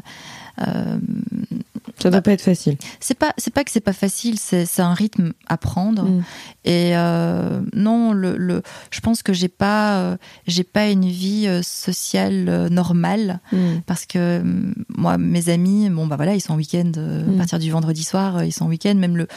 Ça 1.99 2.09
doit 2.09 2.21
pas 2.21 2.31
être 2.33 2.41
facile. 2.41 2.77
c'est 2.99 3.17
pas, 3.17 3.33
c'est 3.37 3.53
pas 3.53 3.63
que 3.63 3.71
c'est 3.71 3.79
pas 3.79 3.93
facile. 3.93 4.37
C'est, 4.39 4.65
c'est 4.65 4.81
un 4.81 4.93
rythme 4.93 5.33
à 5.47 5.57
prendre. 5.57 6.03
Mm. 6.03 6.23
Et 6.65 6.91
euh, 6.95 7.61
non, 7.73 8.13
le, 8.13 8.37
le, 8.37 8.61
je 8.91 8.99
pense 8.99 9.23
que 9.23 9.33
j'ai 9.33 9.47
pas, 9.47 9.97
euh, 9.99 10.17
j'ai 10.47 10.63
pas 10.63 10.89
une 10.89 11.05
vie 11.07 11.47
euh, 11.47 11.61
sociale 11.63 12.67
normale 12.69 13.39
Mm. 13.51 13.57
parce 13.85 14.05
que 14.05 14.17
euh, 14.19 14.43
moi, 14.89 15.17
mes 15.17 15.49
amis, 15.49 15.89
bon 15.89 16.05
bah 16.07 16.15
voilà, 16.17 16.35
ils 16.35 16.41
sont 16.41 16.53
en 16.53 16.57
week-end 16.57 16.91
Mm. 16.95 17.35
à 17.35 17.37
partir 17.37 17.59
du 17.59 17.71
vendredi 17.71 18.03
soir, 18.03 18.43
ils 18.43 18.51
sont 18.53 18.65
en 18.65 18.69
week-end, 18.69 18.95
même 18.95 19.17
le, 19.17 19.27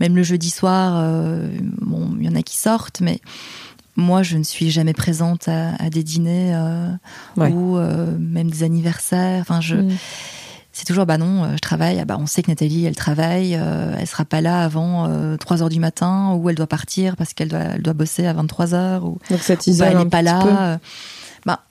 même 0.00 0.14
le 0.14 0.22
jeudi 0.22 0.50
soir, 0.50 1.02
bon, 1.80 2.14
il 2.20 2.26
y 2.26 2.28
en 2.28 2.34
a 2.36 2.42
qui 2.42 2.56
sortent, 2.56 3.00
mais 3.00 3.20
moi, 3.96 4.22
je 4.22 4.36
ne 4.36 4.44
suis 4.44 4.70
jamais 4.70 4.92
présente 4.92 5.48
à, 5.48 5.74
à 5.76 5.90
des 5.90 6.04
dîners 6.04 6.54
Ouais. 7.36 7.50
ou 7.50 7.76
même 8.18 8.50
des 8.50 8.62
anniversaires. 8.62 9.40
Enfin, 9.40 9.60
je, 9.60 9.76
Mm. 9.76 9.88
C'est 10.78 10.84
toujours 10.84 11.06
bah 11.06 11.18
non, 11.18 11.42
euh, 11.42 11.52
je 11.54 11.58
travaille. 11.58 11.98
Ah 11.98 12.04
bah 12.04 12.16
on 12.20 12.26
sait 12.26 12.40
que 12.40 12.52
Nathalie, 12.52 12.84
elle 12.84 12.94
travaille, 12.94 13.56
euh, 13.56 13.96
elle 13.98 14.06
sera 14.06 14.24
pas 14.24 14.40
là 14.40 14.62
avant 14.62 15.08
euh, 15.08 15.36
3 15.36 15.60
heures 15.60 15.68
du 15.70 15.80
matin 15.80 16.34
ou 16.34 16.48
elle 16.48 16.54
doit 16.54 16.68
partir 16.68 17.16
parce 17.16 17.34
qu'elle 17.34 17.48
doit, 17.48 17.58
elle 17.58 17.82
doit 17.82 17.94
bosser 17.94 18.26
à 18.26 18.32
23 18.32 18.74
heures 18.74 19.04
ou, 19.04 19.18
Donc 19.28 19.40
ou 19.40 19.74
bah, 19.76 19.86
elle 19.90 19.98
n'est 19.98 20.04
pas 20.06 20.22
là. 20.22 20.78
Bah, 21.44 21.62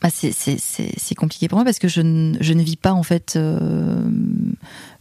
bah 0.00 0.08
c'est, 0.12 0.30
c'est, 0.30 0.56
c'est, 0.60 0.92
c'est 0.96 1.16
compliqué 1.16 1.48
pour 1.48 1.56
moi 1.56 1.64
parce 1.64 1.80
que 1.80 1.88
je 1.88 2.00
ne, 2.00 2.36
je 2.40 2.52
ne 2.52 2.62
vis 2.62 2.76
pas 2.76 2.92
en 2.92 3.02
fait, 3.02 3.34
euh, 3.34 4.00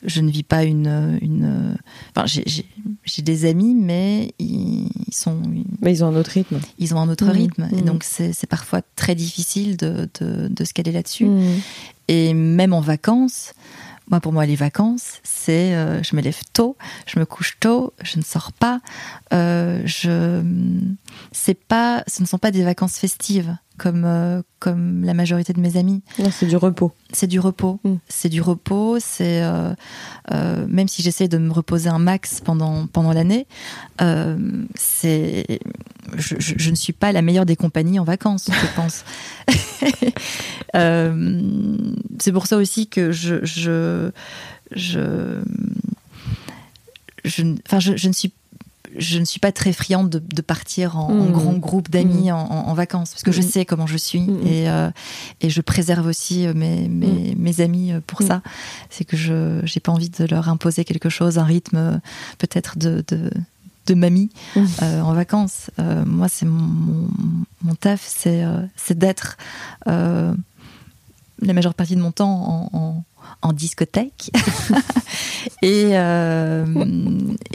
je 0.03 0.21
ne 0.21 0.31
vis 0.31 0.43
pas 0.43 0.63
une, 0.63 1.19
une. 1.21 1.77
Enfin, 2.15 2.25
j'ai, 2.25 3.21
des 3.21 3.45
amis, 3.45 3.75
mais 3.75 4.33
ils 4.39 4.89
sont, 5.11 5.37
Mais 5.81 5.91
ils 5.93 6.03
ont 6.03 6.07
un 6.07 6.15
autre 6.15 6.31
rythme. 6.31 6.59
ils 6.79 6.95
ont 6.95 6.99
un 6.99 7.09
autre 7.09 7.25
Mhm, 7.25 7.31
rythme 7.31 7.69
et 7.71 7.81
mhm. 7.81 7.85
donc 7.85 8.03
c'est, 8.03 8.33
c'est 8.33 8.47
parfois 8.47 8.81
très 8.95 9.13
difficile 9.13 9.77
de, 9.77 10.09
de, 10.19 10.47
de 10.47 10.63
se 10.63 10.73
caler 10.73 10.91
là-dessus. 10.91 11.25
Mm. 11.25 11.59
Et 12.07 12.33
même 12.33 12.73
en 12.73 12.81
vacances, 12.81 13.53
moi 14.09 14.19
pour 14.19 14.33
moi 14.33 14.45
les 14.45 14.55
vacances, 14.55 15.19
c'est 15.23 15.73
euh, 15.73 16.03
je 16.03 16.15
me 16.15 16.21
lève 16.21 16.39
tôt, 16.53 16.77
je 17.07 17.19
me 17.19 17.25
couche 17.25 17.57
tôt, 17.59 17.93
je 18.03 18.17
ne 18.17 18.23
sors 18.23 18.51
pas, 18.51 18.81
euh, 19.33 19.81
je 19.85 20.43
c'est 21.31 21.53
pas, 21.53 22.03
ce 22.07 22.21
ne 22.21 22.27
sont 22.27 22.37
pas 22.37 22.51
des 22.51 22.63
vacances 22.63 22.97
festives 22.97 23.55
comme 23.81 24.03
euh, 24.05 24.43
comme 24.59 25.03
la 25.03 25.15
majorité 25.15 25.53
de 25.53 25.59
mes 25.59 25.75
amis. 25.75 26.03
C'est 26.31 26.45
du 26.45 26.55
repos. 26.55 26.91
C'est 27.13 27.25
du 27.25 27.39
repos, 27.39 27.79
Mm. 27.83 27.95
c'est 28.07 28.29
du 28.29 28.39
repos. 28.39 28.97
C'est 28.99 29.41
euh, 29.41 29.73
euh, 30.31 30.67
même 30.69 30.87
si 30.87 31.01
j'essaie 31.01 31.27
de 31.27 31.39
me 31.39 31.51
reposer 31.51 31.89
un 31.89 31.97
max 31.97 32.41
pendant 32.41 32.85
pendant 32.85 33.11
l'année, 33.11 33.47
c'est 34.75 35.59
je, 36.15 36.35
je- 36.37 36.53
je 36.57 36.69
ne 36.69 36.75
suis 36.75 36.93
pas 36.93 37.11
la 37.11 37.21
meilleure 37.23 37.45
des 37.47 37.55
compagnies 37.55 37.99
en 37.99 38.03
vacances, 38.03 38.49
je 38.51 38.67
pense. 38.75 39.03
C'est 42.19 42.31
pour 42.31 42.45
ça 42.47 42.57
aussi 42.57 42.87
que 42.87 43.11
je 43.11 43.43
je 43.43 44.11
je 44.71 45.41
je, 47.23 47.43
ne- 47.43 47.55
enfin, 47.67 47.79
je, 47.79 47.95
je 47.97 48.07
ne 48.07 48.13
suis 48.13 48.31
je 48.97 49.19
ne 49.19 49.25
suis 49.25 49.39
pas 49.39 49.51
très 49.51 49.73
friande 49.73 50.09
de, 50.09 50.19
de 50.19 50.41
partir 50.41 50.97
en, 50.97 51.09
en 51.09 51.25
Mhm. 51.25 51.31
grand 51.31 51.53
groupe 51.53 51.89
d'amis 51.89 52.31
en, 52.31 52.39
en- 52.39 52.67
en 52.67 52.73
vacances 52.73 53.11
parce 53.11 53.23
que 53.23 53.31
je 53.31 53.41
Mhm. 53.41 53.47
sais 53.49 53.65
comment 53.65 53.87
je 53.87 53.97
suis 53.97 54.23
et, 54.45 54.69
euh, 54.69 54.89
et 55.41 55.49
je 55.49 55.61
préserve 55.61 56.05
aussi 56.07 56.45
euh, 56.45 56.53
mes, 56.53 56.87
mes, 56.89 57.35
mes 57.37 57.61
amis 57.61 57.91
euh, 57.93 57.99
pour 58.05 58.21
ça. 58.21 58.41
C'est 58.89 59.05
que 59.05 59.15
je 59.17 59.61
j'ai 59.63 59.79
pas 59.79 59.91
envie 59.91 60.09
de 60.09 60.25
leur 60.25 60.49
imposer 60.49 60.83
quelque 60.85 61.09
chose, 61.09 61.37
un 61.37 61.43
rythme 61.43 62.01
peut-être 62.37 62.77
de, 62.77 63.03
de, 63.07 63.29
de 63.87 63.93
mamie 63.93 64.29
euh, 64.81 65.01
en 65.01 65.13
vacances. 65.13 65.71
Euh, 65.79 66.03
moi, 66.05 66.27
c'est 66.29 66.45
mon, 66.45 66.61
mon, 66.61 67.07
mon 67.63 67.75
taf, 67.75 68.01
c'est 68.05 68.97
d'être 68.97 69.37
la 71.41 71.53
majeure 71.53 71.73
partie 71.73 71.95
de 71.95 72.01
mon 72.01 72.11
temps 72.11 72.69
en, 72.73 73.03
en, 73.41 73.53
discothèque. 73.53 74.31
Euh, 75.63 76.65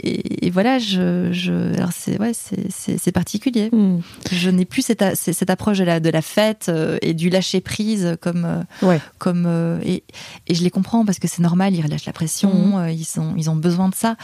et, 0.01 0.47
et, 0.47 0.49
voilà, 0.49 0.79
je, 0.79 1.29
je 1.33 1.73
alors 1.75 1.91
c'est 1.91 2.17
ouais, 2.19 2.31
c'est 2.33 3.11
particulier. 3.11 3.69
Hmm. 3.71 3.99
Je 4.31 4.49
n'ai 4.49 4.63
plus 4.63 4.81
cette, 4.81 5.03
cette 5.15 5.49
approche 5.49 5.79
de 5.79 5.83
la, 5.83 5.99
de 5.99 6.09
la 6.09 6.21
fête 6.21 6.67
euh, 6.69 6.97
et 7.01 7.13
du 7.13 7.29
lâcher 7.29 7.59
prise 7.59 8.17
comme 8.21 8.65
ouais. 8.81 9.01
comme 9.17 9.45
et, 9.83 10.03
et 10.47 10.55
je 10.55 10.63
les 10.63 10.69
comprends 10.69 11.05
parce 11.05 11.19
que 11.19 11.27
c'est 11.27 11.41
normal, 11.41 11.75
ils 11.75 11.81
relâchent 11.81 12.05
la 12.05 12.13
pression, 12.13 12.77
hmm. 12.77 12.89
ils 12.89 13.05
sont 13.05 13.33
ils 13.35 13.49
ont 13.49 13.55
besoin 13.55 13.89
de 13.89 13.95
ça. 13.95 14.15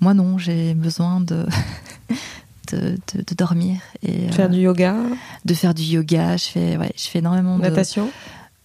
Moi 0.00 0.14
non, 0.14 0.38
j'ai 0.38 0.74
besoin 0.74 1.20
de 1.20 1.46
de, 2.72 2.96
de, 3.14 3.34
dormir 3.36 3.80
et 4.02 4.28
faire 4.30 4.50
du 4.50 4.60
yoga. 4.60 4.96
De 5.44 5.54
faire 5.54 5.74
du 5.74 5.82
yoga, 5.82 6.36
je 6.36 6.44
fais 6.44 6.76
ouais, 6.76 6.92
je 6.96 7.06
fais 7.06 7.18
énormément 7.20 7.56
de 7.56 7.62
natation. 7.62 8.08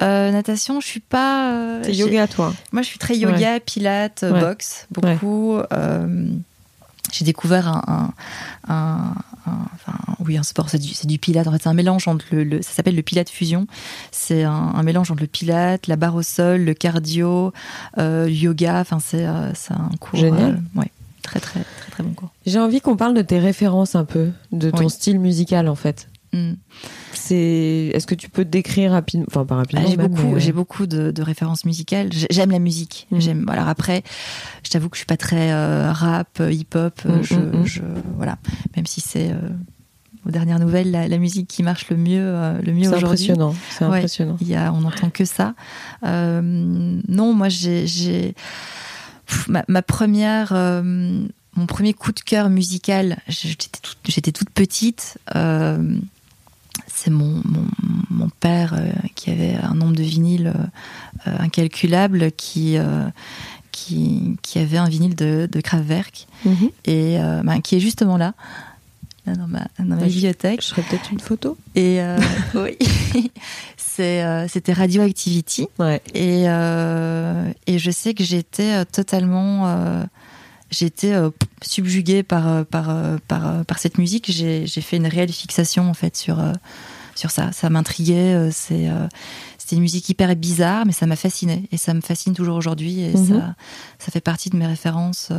Euh, 0.02 0.32
natation, 0.32 0.80
je 0.80 0.88
suis 0.88 1.00
pas. 1.00 1.52
Euh, 1.52 1.82
c'est 1.84 1.94
yoga, 1.94 2.28
toi 2.28 2.54
Moi, 2.72 2.82
je 2.82 2.88
suis 2.88 3.00
très 3.00 3.18
yoga, 3.18 3.60
pilates, 3.60 4.26
boxe, 4.26 4.88
beaucoup. 4.92 5.58
Euh, 5.74 6.28
j'ai 7.12 7.26
découvert 7.26 7.68
un, 7.68 8.14
un, 8.70 9.14
enfin, 9.46 10.16
oui, 10.20 10.38
un 10.38 10.44
sport, 10.44 10.70
c'est 10.70 10.80
du, 10.80 10.94
du, 11.04 11.20
pilate. 11.20 11.48
En 11.48 11.52
fait, 11.52 11.64
c'est 11.64 11.70
un 11.70 11.74
mélange 11.74 12.08
entre 12.08 12.26
le, 12.32 12.62
ça 12.62 12.72
s'appelle 12.72 12.96
le 12.96 13.02
pilate 13.02 13.30
fusion. 13.30 13.68
C'est 14.12 14.44
un, 14.44 14.82
mélange 14.84 15.12
entre 15.12 15.22
le 15.22 15.28
pilate, 15.28 15.88
la 15.88 15.98
barre 15.98 16.16
au 16.16 16.24
sol, 16.24 16.62
le 16.62 16.74
cardio, 16.74 17.54
le 17.98 18.28
yoga. 18.30 18.80
Enfin, 18.80 19.00
c'est, 19.00 19.26
c'est 19.56 19.74
un 19.74 19.90
cours. 20.00 20.20
Génial. 20.20 20.62
ouais. 20.76 20.92
Très, 21.22 21.40
très, 21.40 21.60
très, 21.60 21.92
très 21.92 22.04
bon 22.04 22.14
cours. 22.14 22.30
J'ai 22.46 22.60
envie 22.60 22.82
qu'on 22.82 22.98
parle 22.98 23.14
de 23.14 23.22
tes 23.22 23.40
références 23.40 23.96
un 23.96 24.06
peu, 24.06 24.32
de 24.52 24.72
ton 24.72 24.90
style 24.90 25.20
musical 25.20 25.68
en 25.68 25.76
fait. 25.76 26.08
Mm. 26.34 26.54
C'est. 27.14 27.92
Est-ce 27.94 28.08
que 28.08 28.16
tu 28.16 28.30
peux 28.30 28.44
te 28.44 28.50
décrire 28.50 28.92
rapidement, 28.92 29.26
enfin 29.28 29.46
pas 29.46 29.56
rapidement. 29.56 29.84
Ah, 29.86 29.90
j'ai 29.90 29.98
beaucoup, 29.98 30.40
j'ai 30.40 30.52
beaucoup 30.52 30.88
de, 30.88 31.22
références 31.22 31.66
musicales. 31.66 32.10
J'aime 32.30 32.52
la 32.52 32.60
musique. 32.60 33.08
Mm. 33.12 33.20
J'aime. 33.20 33.50
Alors 33.50 33.68
après, 33.68 34.04
je 34.64 34.70
t'avoue 34.70 34.90
que 34.90 34.96
je 34.96 35.00
suis 35.00 35.08
pas 35.08 35.18
très 35.18 35.52
euh, 35.52 35.92
rap, 35.92 36.42
hip-hop. 36.42 37.02
Mm, 37.06 37.66
je, 37.66 37.82
voilà. 38.16 38.38
Même 38.76 38.86
si 38.86 39.02
c'est 39.02 39.32
euh, 39.32 39.50
aux 40.26 40.32
dernières 40.32 40.60
nouvelles 40.60 40.92
la, 40.92 41.18
musique 41.18 41.48
qui 41.48 41.64
marche 41.64 41.90
le 41.90 41.98
mieux, 41.98 42.22
euh, 42.22 42.62
le 42.62 42.74
mieux 42.74 42.88
aujourd'hui. 42.88 43.26
C'est 43.26 43.32
impressionnant. 43.32 43.56
C'est 43.70 43.86
impressionnant. 43.86 44.38
Il 44.42 44.48
y 44.48 44.56
a, 44.56 44.74
on 44.74 44.82
n'entend 44.82 45.10
que 45.10 45.26
ça. 45.26 45.54
non, 46.04 47.34
moi 47.34 47.50
j'ai, 47.50 48.36
ma, 49.48 49.64
ma, 49.68 49.82
première 49.82 50.54
mon 51.56 51.66
premier 51.66 51.94
coup 51.94 52.12
de 52.12 52.20
cœur 52.20 52.50
musical, 52.50 53.18
j'étais 53.28 54.32
toute, 54.32 54.34
toute, 54.34 54.50
petite. 54.52 55.18
Euh, 55.36 55.98
c'est 56.88 57.12
mon, 57.12 57.42
mon, 58.10 58.30
père 58.40 58.74
euh, 58.74 58.92
qui 59.16 59.30
avait 59.30 59.56
un 59.56 59.74
nombre 59.74 59.96
de 59.96 60.04
vinyles 60.04 60.54
euh, 61.28 61.36
incalculable 61.40 62.32
qui, 62.32 62.78
qui, 63.72 64.38
qui, 64.42 64.60
avait 64.60 64.78
un 64.78 64.88
vinyle 64.88 65.16
de, 65.16 65.48
de 65.52 65.62
Kraftwerk 65.62 66.28
mhm. 66.46 66.70
et 66.86 67.18
ben, 67.44 67.62
qui 67.62 67.76
est 67.76 67.80
justement 67.80 68.18
là. 68.18 68.34
dans 69.26 69.48
ma, 69.48 69.68
dans 69.80 69.96
ma 69.96 70.06
bibliothèque. 70.06 70.62
Je 70.62 70.70
ferais 70.70 70.84
peut-être 70.84 71.12
une 71.12 71.20
photo. 71.20 71.58
Et 71.76 72.00
oui, 72.56 72.78
c'était 73.78 74.74
Radioactivity. 74.74 75.68
Ouais. 75.78 76.02
Et, 76.14 76.44
et 76.46 77.80
je 77.80 77.92
sais 77.92 78.14
que 78.14 78.24
j'étais 78.24 78.86
totalement 78.86 80.08
j'étais 80.72 81.14
euh, 81.14 81.30
subjuguée 81.62 82.24
par, 82.24 82.48
euh, 82.48 82.64
par, 82.64 82.90
euh, 82.90 83.18
par, 83.28 83.66
par, 83.66 83.80
cette 83.80 83.98
musique. 83.98 84.32
J'ai 84.32 84.66
fait 84.66 84.98
une 84.98 85.08
réelle 85.08 85.32
fixation 85.32 85.90
en 85.90 85.94
fait 85.94 86.16
sur, 86.16 86.42
sur 87.16 87.30
ça. 87.30 87.52
Ça 87.52 87.70
m'intriguait. 87.70 88.50
c'est 88.52 88.90
c'était 89.58 89.76
une 89.76 89.84
musique 89.84 90.10
hyper 90.10 90.36
bizarre, 90.36 90.86
mais 90.88 90.92
ça 90.92 91.06
m'a 91.06 91.16
fasciné 91.16 91.70
et 91.72 91.78
ça 91.78 91.94
me 91.94 92.02
fascine 92.02 92.34
toujours 92.34 92.58
aujourd'hui 92.58 93.02
et 93.02 93.16
mhm. 93.16 93.28
ça, 93.28 93.56
ça 94.00 94.12
fait 94.12 94.22
partie 94.22 94.50
de 94.50 94.58
mes 94.58 94.66
références. 94.66 95.30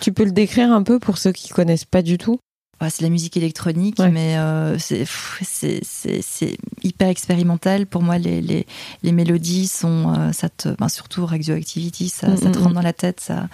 Tu 0.00 0.12
peux 0.12 0.24
le 0.24 0.32
décrire 0.32 0.72
un 0.72 0.82
peu 0.82 0.98
pour 0.98 1.16
ceux 1.16 1.32
qui 1.32 1.48
connaissent 1.48 1.84
pas 1.84 2.02
du 2.02 2.18
tout? 2.18 2.40
C'est 2.90 3.02
la 3.02 3.10
musique 3.10 3.36
électronique, 3.36 3.98
mais 3.98 4.36
c'est 4.78 6.56
hyper 6.82 7.08
expérimental. 7.08 7.86
Pour 7.86 8.02
moi, 8.02 8.18
les, 8.18 8.40
les, 8.40 8.66
les 9.02 9.12
mélodies 9.12 9.68
sont, 9.68 10.32
ça 10.32 10.48
te, 10.48 10.68
ben, 10.78 10.88
surtout 10.88 11.26
Radioactivity, 11.26 12.08
ça, 12.08 12.36
ça 12.36 12.50
te 12.50 12.58
mhm. 12.58 12.64
rentre 12.64 12.74
dans 12.74 12.82
la 12.82 12.92
tête, 12.92 13.20
ça, 13.20 13.48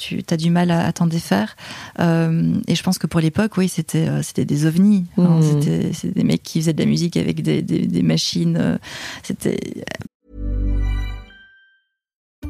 tu 0.00 0.24
as 0.30 0.36
du 0.36 0.50
mal 0.50 0.70
à, 0.70 0.92
t'en 0.92 1.06
défaire. 1.06 1.56
Euh, 2.00 2.54
et 2.66 2.74
je 2.74 2.82
pense 2.82 2.98
que 2.98 3.06
pour 3.06 3.20
l'époque, 3.20 3.56
oui, 3.56 3.68
c'était 3.68 4.08
euh, 4.08 4.22
c'était 4.22 4.44
des 4.44 4.66
ovnis. 4.66 5.06
Hein. 5.18 5.40
C'était 5.42 6.10
des 6.10 6.24
mecs 6.24 6.42
qui 6.42 6.60
faisaient 6.60 6.72
de 6.72 6.82
la 6.82 6.88
musique 6.88 7.16
avec 7.16 7.42
des, 7.42 7.62
des, 7.62 7.86
des 7.86 8.02
machines. 8.02 8.56
Euh, 8.56 8.78
c'était. 9.22 9.58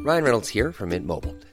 Ryan 0.05 0.23
Reynolds 0.23 0.49
here 0.55 0.71
from 0.71 0.89
Mint 0.89 1.05
Mobile. 1.05 1.35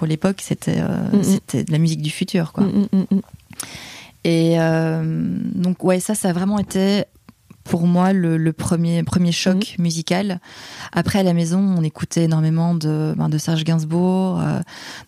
Pour 0.00 0.06
l'époque, 0.06 0.40
c'était 0.40 0.80
euh, 0.80 1.12
mm 1.12 1.20
-mm. 1.20 1.22
c'était 1.24 1.62
de 1.62 1.72
la 1.72 1.76
musique 1.76 2.00
du 2.00 2.08
futur 2.08 2.54
quoi. 2.54 2.64
Mm 2.64 3.20
Et 4.24 4.58
euh, 4.58 5.02
donc 5.64 5.84
ouais, 5.84 6.00
ça 6.00 6.14
ça 6.14 6.30
a 6.30 6.32
vraiment 6.32 6.58
été 6.58 7.04
pour 7.64 7.86
moi 7.86 8.12
le, 8.12 8.52
premier 8.52 9.02
premier 9.02 9.32
choc 9.32 9.74
mhm. 9.76 9.82
musical. 9.82 10.40
Après 10.92 11.18
à 11.18 11.22
la 11.22 11.32
maison, 11.32 11.58
on 11.60 11.82
écoutait 11.82 12.24
énormément 12.24 12.74
de 12.74 13.14
ben, 13.16 13.28
de 13.28 13.38
Serge 13.38 13.64
Gainsbourg, 13.64 14.40
euh, 14.40 14.60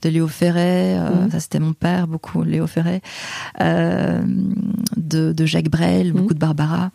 de 0.03 0.09
Léo 0.09 0.29
Ferré, 0.29 0.99
euh, 0.99 1.25
mhm. 1.25 1.31
ça 1.31 1.41
c'était 1.41 1.61
mon 1.61 1.73
père 1.73 2.07
beaucoup 2.07 2.43
Léo 2.43 2.67
Ferré, 2.67 3.01
euh, 3.61 4.23
de, 4.97 5.33
de, 5.33 5.47
Jacques 5.47 5.71
Brel, 5.71 6.09
mhm. 6.09 6.21
beaucoup 6.21 6.35
de 6.35 6.38
Barbara, 6.38 6.91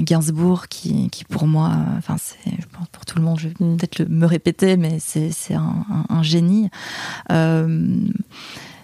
Gainsbourg 0.00 0.68
qui 0.68 1.08
qui 1.10 1.24
pour 1.24 1.46
moi, 1.46 1.72
enfin 1.96 2.16
c'est 2.18 2.50
je 2.50 2.66
pense 2.72 2.88
pour 2.88 3.04
tout 3.04 3.18
le 3.18 3.24
monde, 3.24 3.38
je 3.38 3.48
vais 3.48 3.54
peut-être 3.54 4.08
me 4.08 4.26
répéter, 4.26 4.76
mais 4.76 4.98
c'est 5.00 5.30
c'est 5.30 5.54
un, 5.54 5.84
un, 6.08 6.22
génie. 6.22 6.70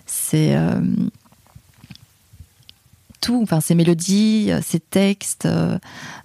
c'est 0.07 0.57
enfin 3.33 3.61
ses 3.61 3.75
mélodies, 3.75 4.49
euh, 4.51 4.61
ses 4.63 4.81
textes, 4.81 5.47
euh, 5.47 5.79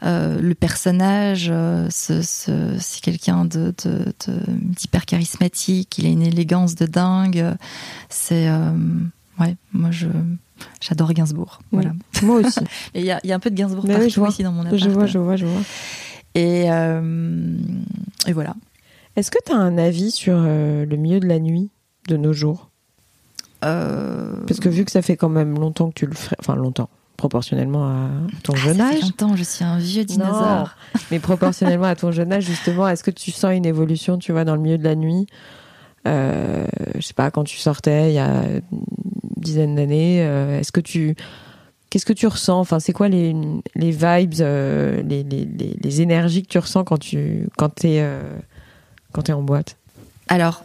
euh, 0.03 0.39
le 0.39 0.55
personnage, 0.55 1.51
c'est 1.89 3.01
quelqu'un 3.01 3.45
de, 3.45 3.73
d'hyper 4.47 5.05
charismatique, 5.05 5.97
il 5.97 6.05
a 6.05 6.09
une 6.09 6.21
élégance 6.21 6.75
de 6.75 6.85
dingue. 6.85 7.45
C'est 8.09 8.49
ouais, 9.39 9.55
moi 9.73 9.91
je 9.91 10.07
j'adore 10.81 11.13
Gainsbourg. 11.13 11.59
Voilà. 11.71 11.93
Moi 12.23 12.41
aussi. 12.41 12.59
il 12.93 13.03
y 13.03 13.12
a, 13.12 13.19
y 13.23 13.31
a, 13.31 13.35
un 13.35 13.39
peu 13.39 13.49
de 13.49 13.55
Gainsbourg 13.55 13.85
partout 13.85 14.21
oui, 14.21 14.29
ici 14.29 14.43
dans 14.43 14.51
mon 14.51 14.65
appart. 14.65 14.77
Je 14.77 14.89
vois, 14.89 15.05
je 15.05 15.17
vois, 15.17 15.35
je 15.35 15.45
vois. 15.45 15.62
Et, 16.35 16.65
et 18.27 18.33
voilà. 18.33 18.55
Est-ce 19.15 19.31
que 19.31 19.39
tu 19.45 19.51
as 19.51 19.57
un 19.57 19.77
avis 19.77 20.12
sur 20.12 20.38
le 20.38 20.95
milieu 20.95 21.19
de 21.19 21.27
la 21.27 21.39
nuit 21.39 21.69
de 22.07 22.17
nos 22.17 22.33
jours? 22.33 22.68
euh... 22.68 22.68
Parce 23.62 24.60
que 24.60 24.69
vu 24.69 24.86
que 24.86 24.91
ça 24.91 25.02
fait 25.02 25.17
quand 25.17 25.30
même 25.30 25.58
longtemps 25.60 25.89
que 25.89 25.95
tu 25.95 26.06
le 26.06 26.13
ferais, 26.13 26.38
enfin 26.39 26.56
longtemps, 26.56 26.89
proportionnellement 27.17 27.86
à 27.86 28.10
ton 28.43 28.54
ah, 28.56 28.60
jeune 28.60 28.78
ça 28.78 28.88
âge. 28.88 28.95
Fait 28.95 29.02
longtemps, 29.02 29.36
je 29.36 29.43
suis 29.43 29.65
un 29.65 29.78
vieux 29.78 30.06
dinosaure. 30.06 30.76
mais 31.12 31.19
proportionnellement 31.19 31.88
à 31.88 31.95
ton 31.95 32.12
jeune 32.12 32.32
âge, 32.32 32.45
justement, 32.45 32.88
est-ce 32.88 33.04
que 33.04 33.12
tu 33.12 33.32
sens 33.32 33.54
une 33.54 33.65
évolution, 33.65 34.17
tu 34.17 34.32
vois, 34.32 34.45
dans 34.45 34.56
le 34.56 34.62
milieu 34.62 34.78
de 34.78 34.84
la 34.84 34.95
nuit? 34.95 35.28
Euh, 36.08 36.65
Je 36.95 37.02
sais 37.02 37.13
pas, 37.13 37.30
quand 37.30 37.43
tu 37.43 37.58
sortais 37.58 38.12
il 38.12 38.15
y 38.15 38.19
a 38.19 38.43
une 38.72 38.84
dizaine 39.38 39.76
d'années, 39.76 40.22
euh, 40.22 40.60
est-ce 40.60 40.72
que 40.72 40.82
tu 40.82 41.15
Qu'est-ce 41.89 42.06
que 42.06 42.13
tu 42.13 42.28
ressens? 42.28 42.60
Enfin, 42.60 42.80
c'est 42.80 42.93
quoi 42.93 43.10
les, 43.10 43.36
les 43.76 43.89
vibes, 43.89 44.36
euh, 44.41 45.02
les, 45.02 45.24
les, 45.24 45.48
les, 45.82 46.02
énergies 46.02 46.43
que 46.43 46.48
tu 46.48 46.60
ressens 46.60 46.84
quand 46.84 47.00
tu 47.00 47.48
quand 47.58 47.69
t'es 47.69 47.98
euh, 48.00 48.22
quand 49.12 49.28
es 49.28 49.34
en 49.34 49.41
boîte? 49.41 49.76
Alors, 50.28 50.63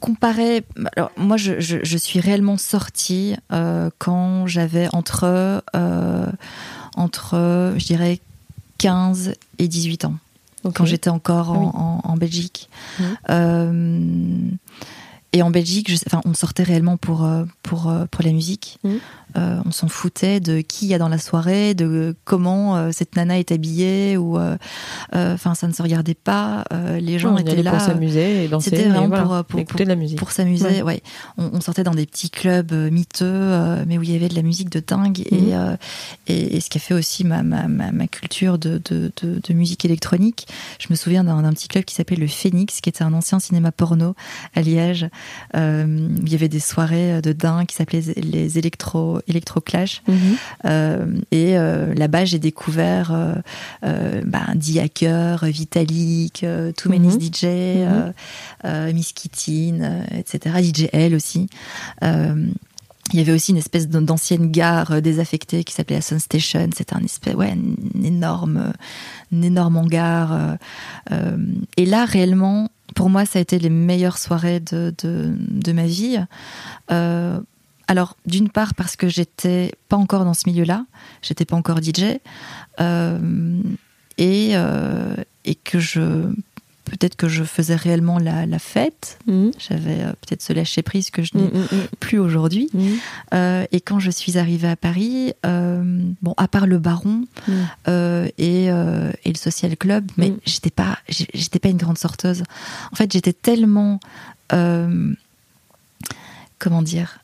comparer, 0.00 0.64
alors 0.96 1.10
moi 1.16 1.36
je, 1.36 1.60
je, 1.60 1.78
je 1.82 1.96
suis 1.96 2.20
réellement 2.20 2.56
sortie 2.56 3.36
euh, 3.52 3.90
quand 3.98 4.46
j'avais 4.46 4.88
entre, 4.92 5.62
euh, 5.74 6.26
entre, 6.96 7.74
je 7.76 7.84
dirais, 7.84 8.20
15 8.78 9.34
et 9.58 9.68
18 9.68 10.04
ans, 10.04 10.14
quand 10.74 10.84
j'étais 10.84 11.10
encore 11.10 11.50
en, 11.50 12.00
en, 12.04 12.16
Belgique. 12.16 12.68
Euh, 13.30 14.48
et 15.32 15.42
en 15.42 15.50
Belgique, 15.50 15.90
je, 15.90 15.96
enfin, 16.06 16.20
on 16.24 16.34
sortait 16.34 16.62
réellement 16.62 16.96
pour, 16.96 17.28
pour, 17.62 17.92
pour 18.10 18.24
la 18.24 18.32
musique. 18.32 18.78
Euh, 19.36 19.60
on 19.66 19.70
s'en 19.70 19.88
foutait 19.88 20.40
de 20.40 20.60
qui 20.60 20.86
il 20.86 20.88
y 20.88 20.94
a 20.94 20.98
dans 20.98 21.08
la 21.08 21.18
soirée, 21.18 21.74
de 21.74 22.16
comment 22.24 22.76
euh, 22.76 22.90
cette 22.92 23.14
nana 23.16 23.38
est 23.38 23.52
habillée, 23.52 24.16
ou 24.16 24.38
euh, 24.38 24.56
enfin 25.12 25.54
ça 25.54 25.68
ne 25.68 25.72
se 25.72 25.82
regardait 25.82 26.14
pas. 26.14 26.64
Les 27.00 27.18
gens 27.18 27.34
on 27.34 27.38
étaient 27.38 27.62
là. 27.62 27.72
pour 27.72 27.80
s'amuser 27.80 28.44
et 28.44 28.48
danser. 28.48 28.70
C'était 28.70 28.88
vraiment 28.88 29.08
voilà, 29.08 29.42
pour, 29.42 29.44
pour, 29.44 29.60
écouter 29.60 29.84
de 29.84 29.88
la 29.88 29.96
musique. 29.96 30.18
pour 30.18 30.32
s'amuser, 30.32 30.64
Ouais. 30.68 30.82
ouais. 30.82 31.02
On, 31.36 31.50
on 31.52 31.60
sortait 31.60 31.84
dans 31.84 31.94
des 31.94 32.06
petits 32.06 32.30
clubs 32.30 32.72
miteux, 32.72 33.84
mais 33.86 33.98
où 33.98 34.02
il 34.02 34.10
y 34.10 34.16
avait 34.16 34.28
de 34.28 34.34
la 34.34 34.42
musique 34.42 34.70
de 34.70 34.80
dingue. 34.80 35.24
Mhm. 35.30 35.78
Et, 36.26 36.32
et, 36.32 36.56
et 36.56 36.60
ce 36.60 36.70
qui 36.70 36.78
a 36.78 36.80
fait 36.80 36.94
aussi 36.94 37.24
ma, 37.24 37.42
ma, 37.42 37.68
ma, 37.68 37.92
ma 37.92 38.06
culture 38.06 38.58
de, 38.58 38.80
de, 38.84 39.12
de, 39.22 39.40
de 39.42 39.54
musique 39.54 39.84
électronique. 39.84 40.46
Je 40.78 40.86
me 40.90 40.94
souviens 40.94 41.24
d'un 41.24 41.52
petit 41.52 41.68
club 41.68 41.84
qui 41.84 41.94
s'appelait 41.94 42.16
le 42.16 42.26
Phoenix, 42.26 42.80
qui 42.80 42.88
était 42.88 43.04
un 43.04 43.12
ancien 43.12 43.38
cinéma 43.40 43.72
porno 43.72 44.14
à 44.54 44.62
Liège. 44.62 45.08
Il 45.54 46.28
y 46.28 46.34
avait 46.34 46.48
des 46.48 46.60
soirées 46.60 47.20
de 47.22 47.32
dingue 47.32 47.66
qui 47.66 47.76
s'appelaient 47.76 48.14
les 48.16 48.58
électro, 48.58 49.17
électro 49.26 49.60
clash. 49.60 50.02
Mhm. 50.08 50.16
Euh, 50.66 51.06
et 51.30 51.58
euh, 51.58 51.94
là-bas, 51.94 52.24
j'ai 52.24 52.38
découvert 52.38 53.12
euh, 53.84 54.22
bah, 54.24 54.46
D 54.54 54.78
Hacker, 54.80 55.44
Vitalik, 55.46 56.44
Too 56.76 56.88
Many 56.90 57.08
Mhm. 57.08 57.20
DJ, 57.20 58.92
Miss 58.94 59.12
Kittin, 59.12 60.02
etc. 60.16 60.56
DJ 60.62 60.88
L 60.92 61.14
aussi. 61.14 61.48
Il 63.14 63.18
y 63.18 63.20
avait 63.22 63.32
aussi 63.32 63.52
une 63.52 63.56
espèce 63.58 63.88
d'an- 63.88 64.02
d'ancienne 64.02 64.50
gare 64.50 65.00
désaffectée 65.00 65.64
qui 65.64 65.72
s'appelait 65.72 65.96
la 65.96 66.02
Sun 66.02 66.18
Station. 66.18 66.68
C'était 66.76 66.94
un 66.94 67.02
espèce, 67.02 67.34
ouais, 67.34 67.52
un 67.56 68.02
énorme, 68.04 68.72
un 69.32 69.42
énorme 69.42 69.78
hangar. 69.78 70.56
et 71.78 71.86
là, 71.86 72.04
réellement, 72.04 72.68
pour 72.94 73.08
moi, 73.08 73.24
ça 73.24 73.38
a 73.38 73.42
été 73.42 73.58
les 73.58 73.70
meilleures 73.70 74.18
soirées 74.18 74.60
de, 74.60 74.94
de, 75.02 75.34
de 75.38 75.72
ma 75.72 75.86
vie. 75.86 76.18
Euh, 76.90 77.40
alors, 77.88 78.16
d'une 78.26 78.50
part 78.50 78.74
parce 78.74 78.96
que 78.96 79.08
j'étais 79.08 79.72
pas 79.88 79.96
encore 79.96 80.24
dans 80.26 80.34
ce 80.34 80.46
milieu-là, 80.46 80.84
j'étais 81.22 81.46
pas 81.46 81.56
encore 81.56 81.82
DJ, 81.82 82.20
euh, 82.80 83.60
et, 84.18 84.50
euh, 84.52 85.14
et 85.46 85.54
que 85.54 85.80
je 85.80 86.26
peut-être 86.84 87.16
que 87.16 87.28
je 87.28 87.44
faisais 87.44 87.76
réellement 87.76 88.18
la, 88.18 88.46
la 88.46 88.58
fête. 88.58 89.18
Mhm. 89.26 89.50
J'avais 89.58 90.00
euh, 90.02 90.12
peut-être 90.12 90.40
ce 90.42 90.54
lâcher 90.54 90.80
prise 90.80 91.10
que 91.10 91.22
je 91.22 91.32
n'ai 91.34 91.42
Mhm, 91.44 91.66
mhm, 91.70 91.86
plus 92.00 92.18
aujourd'hui. 92.18 92.70
et 93.32 93.80
quand 93.80 93.98
je 94.00 94.10
suis 94.10 94.38
arrivée 94.38 94.68
à 94.68 94.76
Paris, 94.76 95.32
bon, 95.44 96.34
à 96.36 96.48
part 96.48 96.66
le 96.66 96.78
Baron 96.78 97.24
et, 97.86 98.64
et 98.66 98.68
le 98.68 99.36
Social 99.36 99.76
Club, 99.76 100.10
mais 100.16 100.34
j'étais 100.46 100.70
pas, 100.70 100.98
j'étais 101.08 101.58
pas 101.58 101.68
une 101.68 101.76
grande 101.78 101.98
sorteuse. 101.98 102.42
En 102.92 102.96
fait, 102.96 103.12
j'étais 103.12 103.34
tellement, 103.34 104.00
comment 106.58 106.82
dire, 106.82 107.20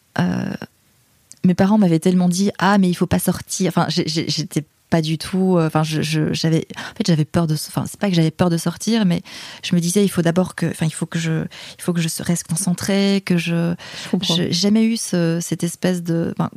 mes 1.44 1.54
parents 1.54 1.78
m'avaient 1.78 1.98
tellement 1.98 2.28
dit 2.28 2.50
ah 2.58 2.78
mais 2.78 2.88
il 2.88 2.94
faut 2.94 3.06
pas 3.06 3.18
sortir. 3.18 3.68
Enfin, 3.68 3.86
j'étais 3.88 4.64
pas 4.90 5.02
du 5.02 5.18
tout. 5.18 5.56
euh, 5.58 5.66
Enfin, 5.66 5.82
je- 5.82 6.32
j'avais, 6.32 6.66
en 6.76 6.94
fait, 6.96 7.06
j'avais 7.06 7.24
peur 7.24 7.46
de. 7.46 7.54
Enfin, 7.54 7.84
c'est 7.88 7.98
pas 7.98 8.08
que 8.08 8.14
j'avais 8.14 8.30
peur 8.30 8.48
de 8.50 8.56
sortir, 8.56 9.04
mais 9.04 9.22
je 9.64 9.74
me 9.74 9.80
disais 9.80 10.04
il 10.04 10.08
faut 10.08 10.22
d'abord 10.22 10.54
que, 10.54 10.66
enfin, 10.66 10.86
il 10.86 10.92
faut 10.92 11.06
que 11.06 11.18
je, 11.18 11.42
il 11.78 11.82
faut 11.82 11.92
que 11.92 12.00
je 12.00 12.08
reste 12.22 12.46
concentrée, 12.46 13.22
que 13.24 13.36
je, 13.36 13.74
j'ai 14.22 14.52
jamais 14.52 14.84
eu 14.84 14.96
ce- 14.96 15.38
cette 15.42 15.64
espèce 15.64 16.02
de. 16.02 16.32
enfin, 16.38 16.50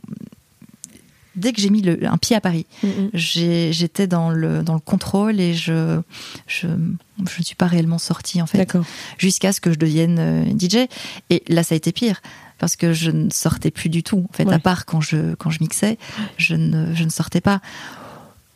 dès 1.36 1.54
que 1.54 1.62
j'ai 1.62 1.70
mis 1.70 1.82
le- 1.82 2.06
un 2.08 2.18
pied 2.18 2.36
à 2.36 2.42
Paris, 2.42 2.66
Mhm. 2.84 3.10
j'ai- 3.14 3.72
j'étais 3.74 4.08
dans 4.08 4.30
le, 4.30 4.64
dans 4.64 4.74
le 4.74 4.80
contrôle 4.80 5.40
et 5.40 5.54
je, 5.54 6.00
je, 6.48 6.68
je 6.68 7.40
ne 7.40 7.44
suis 7.44 7.56
pas 7.56 7.68
réellement 7.68 8.00
sortie 8.00 8.42
en 8.42 8.48
fait, 8.48 8.58
D'accord. 8.60 8.86
jusqu'à 9.18 9.52
ce 9.54 9.62
que 9.62 9.72
je 9.72 9.78
devienne 9.78 10.18
euh, 10.20 10.46
DJ. 10.58 10.88
Et 11.30 11.44
là, 11.48 11.64
ça 11.64 11.74
a 11.74 11.78
été 11.78 11.92
pire 11.92 12.22
parce 12.58 12.76
que 12.76 12.94
je 12.94 13.12
ne 13.12 13.30
sortais 13.30 13.72
plus 13.72 13.90
du 13.90 14.04
tout. 14.04 14.26
En 14.30 14.34
fait, 14.36 14.46
Ouais. 14.46 14.54
à 14.54 14.60
part 14.60 14.86
quand 14.86 15.02
je, 15.02 15.36
quand 15.36 15.50
je 15.50 15.60
mixais, 15.62 15.98
je 16.38 16.56
ne, 16.56 16.94
je 16.96 17.04
ne 17.04 17.10
sortais 17.10 17.42
pas. 17.42 17.62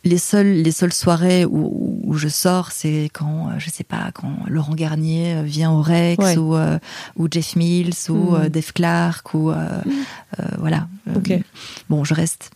Les 0.04 0.18
seules, 0.18 0.62
les 0.62 0.72
seules 0.72 0.92
soirées 0.92 1.44
où, 1.44 2.00
où 2.02 2.14
je 2.14 2.26
sors, 2.26 2.72
c'est 2.72 3.08
quand, 3.12 3.50
euh, 3.50 3.52
je 3.58 3.70
sais 3.70 3.84
pas, 3.84 4.10
quand 4.12 4.34
Laurent 4.48 4.74
Garnier 4.74 5.34
euh, 5.36 5.42
vient 5.42 5.70
au 5.70 5.80
Rex 5.80 6.18
Ouais. 6.24 6.36
ou, 6.36 6.56
euh, 6.56 6.80
ou 7.16 7.28
Jeff 7.30 7.54
Mills 7.54 7.94
ou 8.08 8.14
Mhm. 8.32 8.34
euh, 8.34 8.48
Dave 8.48 8.72
Clark 8.72 9.32
ou, 9.34 9.50
euh, 9.52 9.68
euh, 10.40 10.44
voilà. 10.58 10.88
Euh, 11.08 11.14
Ok. 11.14 11.32
Bon, 11.88 12.02
je 12.02 12.14
reste 12.14 12.50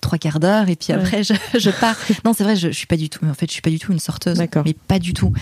trois 0.00 0.18
quarts 0.18 0.38
d'heure 0.38 0.68
et 0.68 0.76
puis 0.76 0.92
Ouais. 0.92 1.00
après 1.00 1.24
je, 1.24 1.34
je 1.58 1.70
pars. 1.70 1.96
Non, 2.24 2.32
c'est 2.32 2.44
vrai, 2.44 2.54
je, 2.54 2.68
je 2.68 2.76
suis 2.76 2.86
pas 2.86 2.96
du 2.96 3.10
tout. 3.10 3.18
Mais 3.22 3.30
en 3.30 3.34
fait, 3.34 3.46
je 3.46 3.52
suis 3.54 3.62
pas 3.62 3.70
du 3.70 3.80
tout 3.80 3.90
une 3.90 3.98
sorteuse. 3.98 4.38
D'accord. 4.38 4.62
Mais 4.64 4.74
pas 4.86 5.00
du 5.00 5.12
tout. 5.14 5.32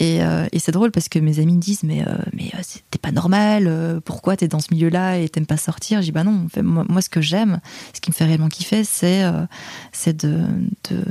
Et, 0.00 0.22
euh, 0.24 0.46
et 0.50 0.58
c'est 0.58 0.72
drôle 0.72 0.90
parce 0.90 1.08
que 1.10 1.18
mes 1.18 1.38
amis 1.40 1.54
me 1.56 1.60
disent 1.60 1.82
mais 1.84 2.00
euh, 2.06 2.14
mais 2.32 2.50
euh, 2.54 2.62
t'es 2.90 2.98
pas 2.98 3.12
normal. 3.12 3.66
euh, 3.68 4.00
pourquoi 4.02 4.34
t'es 4.36 4.48
dans 4.48 4.58
ce 4.60 4.72
milieu-là 4.72 5.18
et 5.18 5.28
t'aimes 5.28 5.46
pas 5.46 5.58
sortir? 5.58 6.00
Je 6.00 6.06
dis 6.06 6.12
bah 6.12 6.24
non. 6.24 6.44
en 6.46 6.48
fait, 6.48 6.62
moi, 6.62 6.84
moi, 6.88 7.02
ce 7.02 7.10
que 7.10 7.20
j'aime, 7.20 7.60
ce 7.94 8.00
qui 8.00 8.10
me 8.10 8.14
fait 8.14 8.24
réellement 8.24 8.48
kiffer, 8.48 8.82
c'est 8.82 9.22
euh, 9.24 9.44
c'est 9.92 10.24
de, 10.24 10.38
de 10.90 11.04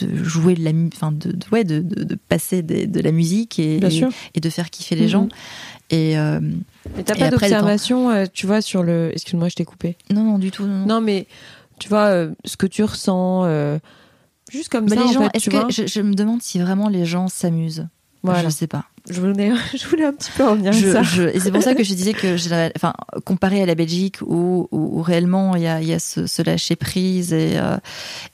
de 0.00 0.22
jouer 0.22 0.54
de 0.54 0.62
la 0.64 0.70
enfin 0.94 1.10
de, 1.12 1.32
de- 1.32 1.46
ouais 1.50 1.64
de, 1.64 1.80
de, 1.80 2.04
de 2.04 2.14
passer 2.14 2.62
des- 2.62 2.86
de 2.86 3.00
la 3.00 3.10
musique 3.10 3.58
et, 3.58 3.78
et, 3.78 4.06
et 4.34 4.40
de 4.40 4.48
faire 4.50 4.70
kiffer 4.70 4.94
les 4.94 5.02
Mhm. 5.06 5.08
gens 5.10 5.28
et 5.90 6.16
euh, 6.16 6.38
Mais 6.96 7.02
t'as 7.02 7.14
Et 7.16 7.18
pas 7.18 7.30
d'observation, 7.30 8.08
euh, 8.10 8.24
tu 8.32 8.46
vois, 8.46 8.62
sur 8.62 8.82
le. 8.84 9.10
Excuse-moi, 9.12 9.48
je 9.48 9.56
t'ai 9.56 9.64
coupé. 9.64 9.96
non 10.14 10.22
non 10.22 10.38
du 10.38 10.52
tout 10.52 10.64
non, 10.64 10.78
non. 10.78 10.86
Non, 10.86 11.00
mais 11.00 11.26
tu 11.80 11.88
vois, 11.88 12.06
euh, 12.06 12.30
ce 12.44 12.56
que 12.56 12.66
tu 12.66 12.84
ressens, 12.84 13.44
euh, 13.46 13.78
juste 14.50 14.68
comme 14.68 14.84
Mais 14.84 14.96
ça, 14.96 15.02
les 15.02 15.08
en 15.08 15.12
gens, 15.12 15.22
fait, 15.24 15.30
est-ce 15.36 15.44
tu 15.44 15.50
que 15.50 15.56
vois. 15.56 15.66
je, 15.70 15.86
je 15.86 16.00
me 16.00 16.14
demande 16.14 16.42
si 16.42 16.58
vraiment 16.58 16.88
les 16.88 17.04
gens 17.06 17.28
s'amusent 17.28 17.86
Voilà. 18.22 18.42
je 18.44 18.48
sais 18.50 18.66
pas 18.66 18.84
Je 19.10 19.18
voulais, 19.20 19.52
je 19.74 19.86
voulais 19.88 20.04
un 20.04 20.12
petit 20.12 20.30
peu 20.36 20.44
en 20.46 20.54
venir 20.56 20.70
à 20.70 20.72
Je- 20.72 20.92
ça. 20.92 21.02
je- 21.02 21.22
et 21.22 21.40
c'est 21.40 21.50
pour 21.50 21.62
ça 21.62 21.74
que 21.74 21.82
je 21.84 21.94
disais 21.94 22.12
que, 22.12 22.36
enfin, 22.76 22.92
comparé 23.24 23.62
à 23.62 23.66
la 23.66 23.74
Belgique 23.74 24.18
où, 24.22 24.68
où, 24.70 24.98
où 24.98 25.02
réellement 25.02 25.56
il 25.56 25.62
y 25.62 25.66
a, 25.66 25.80
il 25.80 25.88
y 25.88 25.92
a 25.94 25.98
ce, 25.98 26.26
ce 26.26 26.42
lâcher 26.42 26.76
prise 26.76 27.32
et, 27.32 27.52
euh, 27.58 27.78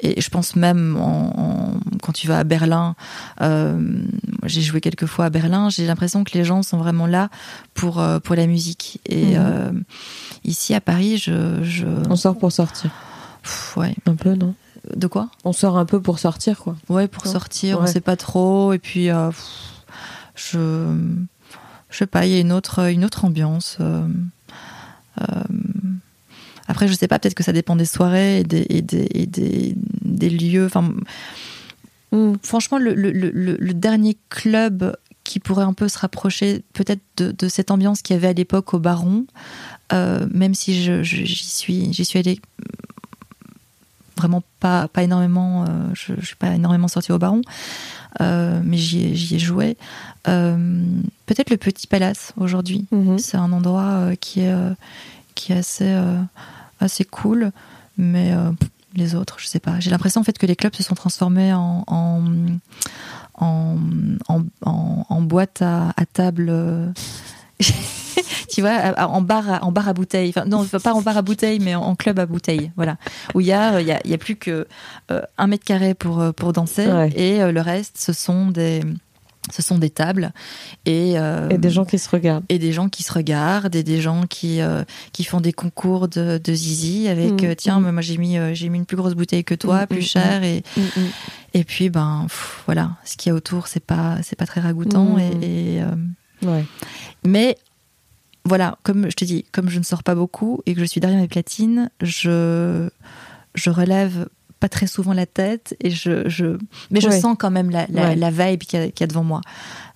et 0.01 0.21
je 0.21 0.29
pense 0.31 0.57
même 0.57 0.97
en, 0.97 1.33
en- 1.39 1.81
quand 2.03 2.13
tu 2.13 2.27
vas 2.27 2.39
à 2.41 2.45
Berlin, 2.45 2.95
euh, 3.43 3.77
moi, 3.79 4.47
j'ai 4.47 4.61
joué 4.63 4.81
quelques 4.81 5.07
fois 5.07 5.27
à 5.27 5.31
Berlin, 5.31 5.71
j'ai 5.71 5.87
l'impression 5.87 6.25
que 6.25 6.37
les 6.37 6.45
gens 6.45 6.63
sont 6.63 6.79
vraiment 6.79 7.07
là 7.07 7.29
pour 7.75 8.01
euh, 8.01 8.19
pour 8.19 8.35
la 8.35 8.47
musique 8.47 9.01
et 9.07 9.37
euh, 9.39 9.71
ici 10.45 10.75
à 10.75 10.81
Paris, 10.81 11.17
je, 11.19 11.63
je 11.63 11.87
On 12.11 12.17
sort 12.17 12.37
pour 12.39 12.51
sortir. 12.53 12.91
Pff, 13.43 13.77
ouais, 13.77 13.95
Un 14.07 14.15
peu, 14.17 14.35
non? 14.35 14.55
De 14.95 15.07
quoi? 15.07 15.29
On 15.45 15.53
sort 15.53 15.79
un 15.79 15.85
peu 15.87 16.01
pour 16.01 16.19
sortir, 16.19 16.59
quoi. 16.59 16.77
Ouais, 16.89 17.09
pour 17.09 17.25
Non. 17.27 17.33
sortir, 17.33 17.79
on 17.79 17.83
Ouais. 17.83 17.87
sait 17.93 18.01
pas 18.01 18.17
trop. 18.17 18.73
Et 18.73 18.79
puis, 18.79 19.11
euh, 19.11 19.29
pff, 19.31 19.45
je, 20.35 20.97
je 21.91 21.97
sais 21.97 22.07
pas, 22.07 22.27
il 22.27 22.33
y 22.33 22.37
a 22.37 22.41
une 22.41 22.53
autre, 22.53 22.91
une 22.91 23.05
autre 23.05 23.25
ambiance. 23.25 23.79
euh, 23.81 24.07
euh, 25.21 25.25
après, 26.69 26.89
je 26.89 26.95
sais 26.95 27.09
pas, 27.09 27.19
peut-être 27.19 27.35
que 27.35 27.45
ça 27.45 27.53
dépend 27.53 27.77
des 27.77 27.85
soirées 27.85 28.41
et 28.41 28.45
des, 28.45 28.67
et 28.69 28.83
des, 28.83 29.07
et 29.15 29.27
des, 29.27 29.75
des 30.03 30.31
lieux. 30.31 30.67
Enfin, 30.67 30.93
franchement, 32.43 32.79
le, 32.79 32.95
le, 32.95 33.11
le, 33.13 33.31
le 33.31 33.75
dernier 33.75 34.17
club 34.31 34.97
qui 35.25 35.41
pourrait 35.41 35.65
un 35.65 35.73
peu 35.73 35.89
se 35.89 35.99
rapprocher 35.99 36.63
peut-être 36.73 37.01
de, 37.17 37.33
de 37.33 37.49
cette 37.49 37.71
ambiance 37.71 38.01
qu'il 38.03 38.15
y 38.15 38.17
avait 38.17 38.29
à 38.29 38.33
l'époque 38.33 38.75
au 38.75 38.79
Baron, 38.79 39.27
euh, 39.93 40.27
même 40.33 40.55
si 40.55 40.75
j'y 41.03 41.37
suis, 41.49 41.93
j'y 41.93 42.05
suis 42.05 42.19
allée 42.19 42.41
vraiment 44.17 44.43
pas, 44.61 44.89
pas 44.89 45.03
énormément, 45.03 45.65
euh, 45.65 45.67
je 45.95 46.13
ne 46.15 46.21
suis 46.21 46.37
pas 46.37 46.55
énormément 46.55 46.89
sortie 46.89 47.13
au 47.13 47.19
Baron, 47.19 47.43
euh, 48.21 48.61
mais 48.65 48.77
j'y 48.77 49.05
ai, 49.07 49.15
j'y 49.15 49.35
ai 49.37 49.39
joué. 49.39 49.77
Euh, 50.29 50.83
peut-être 51.27 51.51
le 51.51 51.57
Petit 51.57 51.87
Palace 51.87 52.33
aujourd'hui. 52.37 52.87
Mhm. 52.93 53.19
C'est 53.19 53.37
un 53.37 53.53
endroit 53.53 53.83
euh, 53.83 54.15
qui, 54.15 54.41
est, 54.41 54.53
euh, 54.53 54.71
qui 55.35 55.53
est 55.53 55.57
assez, 55.59 55.89
euh, 55.89 56.19
assez 56.81 57.05
cool, 57.05 57.53
mais 57.99 58.33
euh, 58.33 58.51
les 58.95 59.15
autres, 59.15 59.37
je 59.39 59.47
sais 59.47 59.61
pas. 59.61 59.79
J'ai 59.81 59.91
l'impression 59.91 60.21
en 60.23 60.25
fait 60.25 60.39
que 60.39 60.47
les 60.47 60.57
clubs 60.57 60.75
se 60.75 60.83
sont 60.83 60.95
transformés 60.95 61.53
en, 61.53 61.85
en, 61.87 62.23
en, 63.35 63.77
en, 64.29 64.43
en- 64.65 65.07
en 65.09 65.21
boîte 65.21 65.61
à, 65.61 65.93
à 65.97 66.07
table. 66.07 66.51
Tu 68.57 68.63
vois, 68.63 68.95
en 69.07 69.21
bar, 69.21 69.51
à, 69.51 69.65
en 69.65 69.71
bar 69.71 69.87
à 69.87 69.93
bouteille. 69.93 70.31
Enfin, 70.31 70.47
non, 70.47 70.65
pas 70.65 70.95
en 70.95 71.03
bar 71.03 71.19
à 71.19 71.21
bouteille, 71.21 71.59
mais 71.61 71.75
en, 71.75 71.83
en 71.83 71.95
club 71.95 72.19
à 72.19 72.25
bouteille. 72.25 72.73
Voilà. 72.75 72.97
Où 73.35 73.43
il 73.43 73.47
y 73.49 73.53
a, 73.53 73.75
euh, 73.75 73.83
il 73.83 73.87
y 73.87 73.93
a, 73.93 74.01
il 74.05 74.11
y 74.11 74.15
a 74.15 74.19
plus 74.19 74.37
que 74.37 74.67
euh, 75.11 75.21
un 75.37 75.47
mètre 75.47 75.65
carré 75.65 75.93
pour, 75.93 76.21
euh, 76.23 76.33
pour 76.33 76.55
danser. 76.55 76.87
Ouais. 76.87 77.13
Et 77.15 77.43
euh, 77.43 77.53
le 77.53 77.61
reste, 77.61 77.99
ce 77.99 78.15
sont 78.15 78.47
des, 78.47 78.81
ce 79.53 79.61
sont 79.61 79.77
des 79.77 79.91
tables. 79.91 80.33
Et, 80.87 81.19
euh, 81.19 81.51
Et 81.51 81.59
des 81.59 81.69
gens 81.69 81.85
qui 81.85 81.99
se 81.99 82.09
regardent. 82.09 82.45
et 82.49 82.59
des 82.59 82.73
gens 82.73 82.89
qui 82.89 83.03
se 83.03 83.13
regardent 83.13 83.77
et 83.77 83.83
des 83.83 84.01
gens 84.01 84.23
qui 84.27 84.63
euh, 84.63 84.83
qui 85.13 85.25
font 85.25 85.43
des 85.43 85.53
concours 85.53 86.09
de, 86.09 86.41
de 86.43 86.55
zizi 86.55 87.09
avec 87.09 87.43
Mm, 87.43 87.45
euh, 87.45 87.55
tiens 87.55 87.79
mm. 87.81 87.91
moi 87.93 88.01
j'ai 88.01 88.17
mis 88.17 88.39
j'ai 88.55 88.71
mis 88.71 88.79
une 88.79 88.87
plus 88.87 88.97
grosse 88.97 89.15
bouteille 89.15 89.45
que 89.45 89.55
toi 89.55 89.83
Mm, 89.83 89.87
plus 89.89 90.03
cher 90.03 90.43
et 90.45 90.63
et 91.53 91.65
puis 91.65 91.91
ben 91.91 92.23
pff, 92.27 92.63
voilà 92.65 92.93
ce 93.05 93.19
qu'il 93.19 93.31
y 93.31 93.33
a 93.33 93.37
autour 93.37 93.67
c'est 93.67 93.85
pas 93.85 94.17
c'est 94.23 94.37
pas 94.37 94.47
très 94.47 94.63
ragoûtant 94.63 95.19
et, 95.19 95.77
et, 95.77 95.83
Ouais. 96.45 96.67
mais 97.25 97.57
voilà 98.47 98.79
comme 98.83 99.11
je 99.11 99.17
te 99.17 99.25
dis 99.25 99.45
comme 99.53 99.69
je 99.69 99.79
ne 99.79 99.85
sors 99.85 100.03
pas 100.03 100.15
beaucoup 100.15 100.61
et 100.67 100.75
que 100.75 100.81
je 100.81 100.85
suis 100.87 101.01
derrière 101.01 101.21
mes 101.21 101.29
platines 101.29 101.91
je 102.03 102.89
je 103.55 103.71
relève 103.71 104.29
pas 104.61 104.69
très 104.69 104.87
souvent 104.87 105.13
la 105.13 105.27
tête 105.27 105.77
et 105.81 105.91
je, 105.91 106.29
je 106.29 106.57
mais 106.91 107.01
je 107.01 107.09
Ouais. 107.09 107.21
sens 107.21 107.37
quand 107.39 107.51
même 107.51 107.71
la, 107.71 107.87
la, 107.91 108.03
Ouais. 108.09 108.17
la 108.17 108.31
vibe 108.31 108.61
qu'il 108.61 108.81
y, 108.81 108.83
a- 108.83 108.91
qu'il 108.91 109.01
y 109.01 109.05
a 109.05 109.07
devant 109.09 109.25
moi 109.25 109.41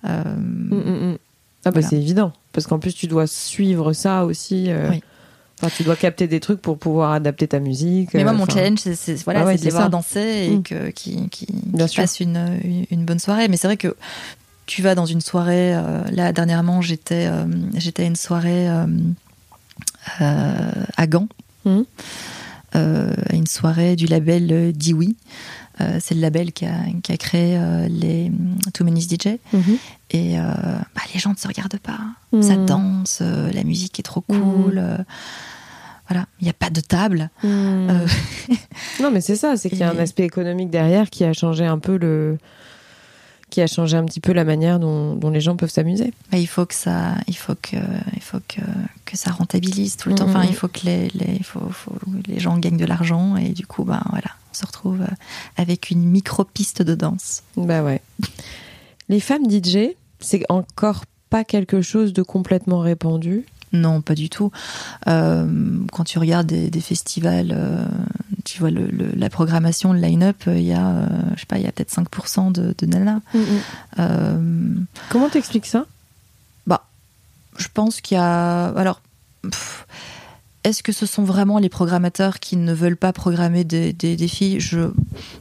Euh, 0.05 0.23
Mm, 0.35 0.75
mm, 0.75 1.11
mm. 1.13 1.17
Ah 1.65 1.69
bah 1.71 1.81
c'est 1.83 1.97
évident, 1.97 2.33
parce 2.53 2.65
qu'en 2.65 2.79
plus 2.79 2.93
tu 2.95 3.05
dois 3.07 3.27
suivre 3.27 3.93
ça 3.93 4.25
aussi. 4.25 4.69
Oui. 4.89 5.01
Enfin, 5.63 5.71
tu 5.77 5.83
dois 5.83 5.95
capter 5.95 6.25
des 6.27 6.39
trucs 6.39 6.59
pour 6.59 6.79
pouvoir 6.79 7.11
adapter 7.11 7.47
ta 7.47 7.59
musique. 7.59 8.15
Mais 8.15 8.23
moi, 8.23 8.33
mon 8.33 8.47
challenge, 8.47 8.79
c'est 8.79 9.23
voilà, 9.25 9.45
ah 9.47 9.55
de 9.55 9.61
les 9.63 9.69
voir 9.69 9.91
danser 9.91 10.49
et 10.51 10.59
que, 10.63 10.89
qui, 10.89 11.29
qui, 11.29 11.45
fassent 11.93 12.19
une, 12.19 12.59
une, 12.89 13.05
bonne 13.05 13.19
soirée. 13.19 13.47
Mais 13.47 13.57
c'est 13.57 13.67
vrai 13.67 13.77
que 13.77 13.95
tu 14.71 14.81
vas 14.81 14.95
dans 14.95 15.05
une 15.05 15.19
soirée. 15.19 15.73
là, 16.13 16.31
dernièrement, 16.31 16.81
j'étais 16.81 17.29
j'étais 17.75 18.03
à 18.03 18.05
une 18.05 18.15
soirée 18.15 18.69
à 20.17 21.07
Gand. 21.07 21.27
Mm. 21.65 21.81
Euh, 22.75 23.13
une 23.33 23.47
soirée 23.47 23.97
du 23.97 24.05
label 24.05 24.71
Diwi. 24.71 25.17
Euh, 25.81 25.97
c'est 25.99 26.15
le 26.15 26.21
label 26.21 26.53
qui 26.53 26.65
a, 26.65 26.77
qui 27.03 27.11
a 27.11 27.17
créé 27.17 27.57
euh, 27.57 27.87
les 27.89 28.31
Too 28.73 28.85
Many 28.85 29.01
DJ. 29.01 29.39
Mhm. 29.51 29.77
Et 30.11 30.35
bah, 30.37 31.01
les 31.13 31.19
gens 31.19 31.31
ne 31.31 31.35
se 31.35 31.47
regardent 31.47 31.79
pas. 31.79 31.99
Mhm. 32.31 32.41
Ça 32.41 32.55
danse, 32.55 33.21
la 33.21 33.63
musique 33.63 33.99
est 33.99 34.03
trop 34.03 34.21
cool. 34.21 34.81
Voilà, 36.07 36.25
il 36.41 36.43
n'y 36.43 36.49
a 36.49 36.53
pas 36.53 36.69
de 36.69 36.81
table. 36.81 37.29
non, 37.43 39.11
mais 39.11 39.21
c'est 39.21 39.37
ça, 39.37 39.55
c'est 39.55 39.69
qu'il 39.69 39.79
y 39.79 39.83
a 39.83 39.89
un 39.89 39.97
aspect 39.97 40.23
économique 40.23 40.69
derrière 40.69 41.09
qui 41.09 41.23
a 41.23 41.31
changé 41.33 41.65
un 41.65 41.79
peu 41.79 41.97
le, 41.97 42.37
qui 43.51 43.61
a 43.61 43.67
changé 43.67 43.97
un 43.97 44.05
petit 44.05 44.21
peu 44.21 44.31
la 44.31 44.43
manière 44.43 44.79
dont, 44.79 45.29
les 45.29 45.41
gens 45.41 45.55
peuvent 45.55 45.69
s'amuser. 45.69 46.11
Il 46.33 46.47
faut 46.47 46.65
que 46.65 46.73
ça, 46.73 47.15
il 47.27 47.35
faut 47.35 47.53
que, 47.61 47.77
il 48.15 48.21
faut 48.21 48.39
que, 48.47 48.61
que 49.05 49.15
ça 49.17 49.29
rentabilise 49.29 49.97
tout 49.97 50.09
le 50.09 50.15
temps. 50.15 50.25
Enfin, 50.27 50.43
il 50.43 50.55
faut 50.55 50.69
que 50.69 50.85
les, 50.85 51.09
les, 51.09 51.43
faut, 51.43 51.59
les 52.27 52.39
gens 52.39 52.57
gagnent 52.57 52.77
de 52.77 52.85
l'argent 52.85 53.35
et 53.35 53.49
du 53.49 53.67
coup, 53.67 53.83
ben 53.83 54.01
voilà, 54.09 54.31
on 54.51 54.53
se 54.53 54.65
retrouve 54.65 55.01
euh, 55.01 55.15
avec 55.57 55.91
une 55.91 56.03
micro 56.03 56.43
piste 56.45 56.81
de 56.81 56.95
danse. 56.95 57.43
Bah 57.57 57.83
ouais. 57.83 58.01
Les 59.09 59.19
femmes 59.19 59.49
DJ, 59.49 59.93
c'est 60.19 60.43
encore 60.49 61.03
pas 61.29 61.43
quelque 61.43 61.81
chose 61.81 62.13
de 62.13 62.23
complètement 62.23 62.79
répandu? 62.79 63.45
Non, 63.73 64.01
pas 64.01 64.15
du 64.15 64.29
tout. 64.29 64.51
Euh, 65.07 65.79
quand 65.91 66.03
tu 66.03 66.19
regardes 66.19 66.47
des, 66.47 66.81
festivals, 66.81 67.53
euh, 67.53 67.85
tu 68.51 68.59
vois 68.59 68.69
le, 68.69 68.89
la 69.15 69.29
programmation, 69.29 69.93
le 69.93 69.99
line-up, 69.99 70.43
euh, 70.47 70.57
il 70.57 70.65
y 70.65 70.73
a, 70.73 71.07
je 71.35 71.39
sais 71.39 71.45
pas, 71.45 71.57
il 71.57 71.63
y 71.63 71.67
a 71.67 71.71
peut-être 71.71 71.93
5% 71.93 72.51
de, 72.51 72.75
de 72.77 72.85
nanas. 72.85 73.21
Mm, 73.33 74.01
mm. 74.01 74.85
Comment 75.09 75.29
t'expliques 75.29 75.65
ça? 75.65 75.85
Bah, 76.67 76.83
je 77.57 77.67
pense 77.73 78.01
qu'il 78.01 78.15
y 78.15 78.19
a. 78.19 78.65
Alors. 78.65 79.01
est-ce 80.63 80.83
que 80.83 80.91
ce 80.91 81.05
sont 81.05 81.23
vraiment 81.23 81.57
les 81.57 81.69
programmateurs 81.69 82.39
qui 82.39 82.55
ne 82.55 82.73
veulent 82.73 82.97
pas 82.97 83.13
programmer 83.13 83.63
des, 83.63 83.93
des, 83.93 84.27
filles? 84.27 84.59
Je, 84.59 84.91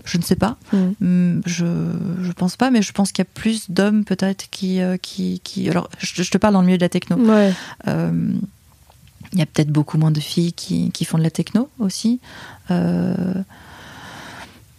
je 0.05 0.17
ne 0.17 0.23
sais 0.23 0.37
pas. 0.37 0.57
Mm. 0.73 1.41
Je 1.45 1.65
ne 1.65 2.33
pense 2.33 2.57
pas, 2.57 2.71
mais 2.71 2.81
je 2.81 2.93
pense 2.93 3.11
qu'il 3.11 3.25
y 3.25 3.29
a 3.29 3.31
plus 3.35 3.71
d'hommes 3.71 4.05
peut-être 4.05 4.49
qui, 4.51 4.81
qui, 5.03 5.41
qui, 5.43 5.69
Alors, 5.69 5.91
je, 5.99 6.23
te 6.23 6.39
parle 6.39 6.55
dans 6.55 6.61
le 6.61 6.67
milieu 6.67 6.79
de 6.79 6.85
la 6.85 6.89
techno. 6.89 7.17
Ouais. 7.17 7.53
Il 9.33 9.39
y 9.39 9.43
a 9.43 9.47
peut-être 9.47 9.71
beaucoup 9.71 9.99
moins 9.99 10.11
de 10.11 10.21
filles 10.21 10.53
qui, 10.53 10.91
qui, 10.91 11.05
font 11.05 11.19
de 11.19 11.23
la 11.23 11.31
techno 11.31 11.69
aussi. 11.79 12.21
Euh, 12.71 13.15